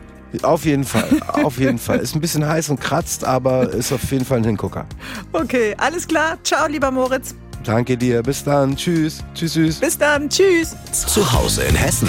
Auf 0.43 0.65
jeden 0.65 0.85
Fall, 0.85 1.09
auf 1.29 1.59
jeden 1.59 1.79
Fall. 1.79 2.01
Ist 2.01 2.15
ein 2.17 2.21
bisschen 2.21 2.47
heiß 2.47 2.71
und 2.71 2.81
kratzt, 2.81 3.25
aber 3.25 3.71
ist 3.71 3.93
auf 3.93 4.11
jeden 4.11 4.25
Fall 4.25 4.39
ein 4.39 4.45
Hingucker. 4.45 4.87
Okay, 5.33 5.75
alles 5.79 6.09
klar. 6.09 6.39
Ciao, 6.43 6.67
lieber 6.67 6.91
Moritz. 6.91 7.35
Danke 7.63 7.97
dir. 7.97 8.23
Bis 8.23 8.45
dann. 8.45 8.77
Tschüss. 8.77 9.25
Tschüss, 9.35 9.55
tschüss. 9.55 9.81
Bis 9.81 9.97
dann. 9.97 10.29
Tschüss. 10.29 10.75
Zu 10.93 11.33
Hause 11.33 11.63
in 11.63 11.75
Hessen. 11.75 12.09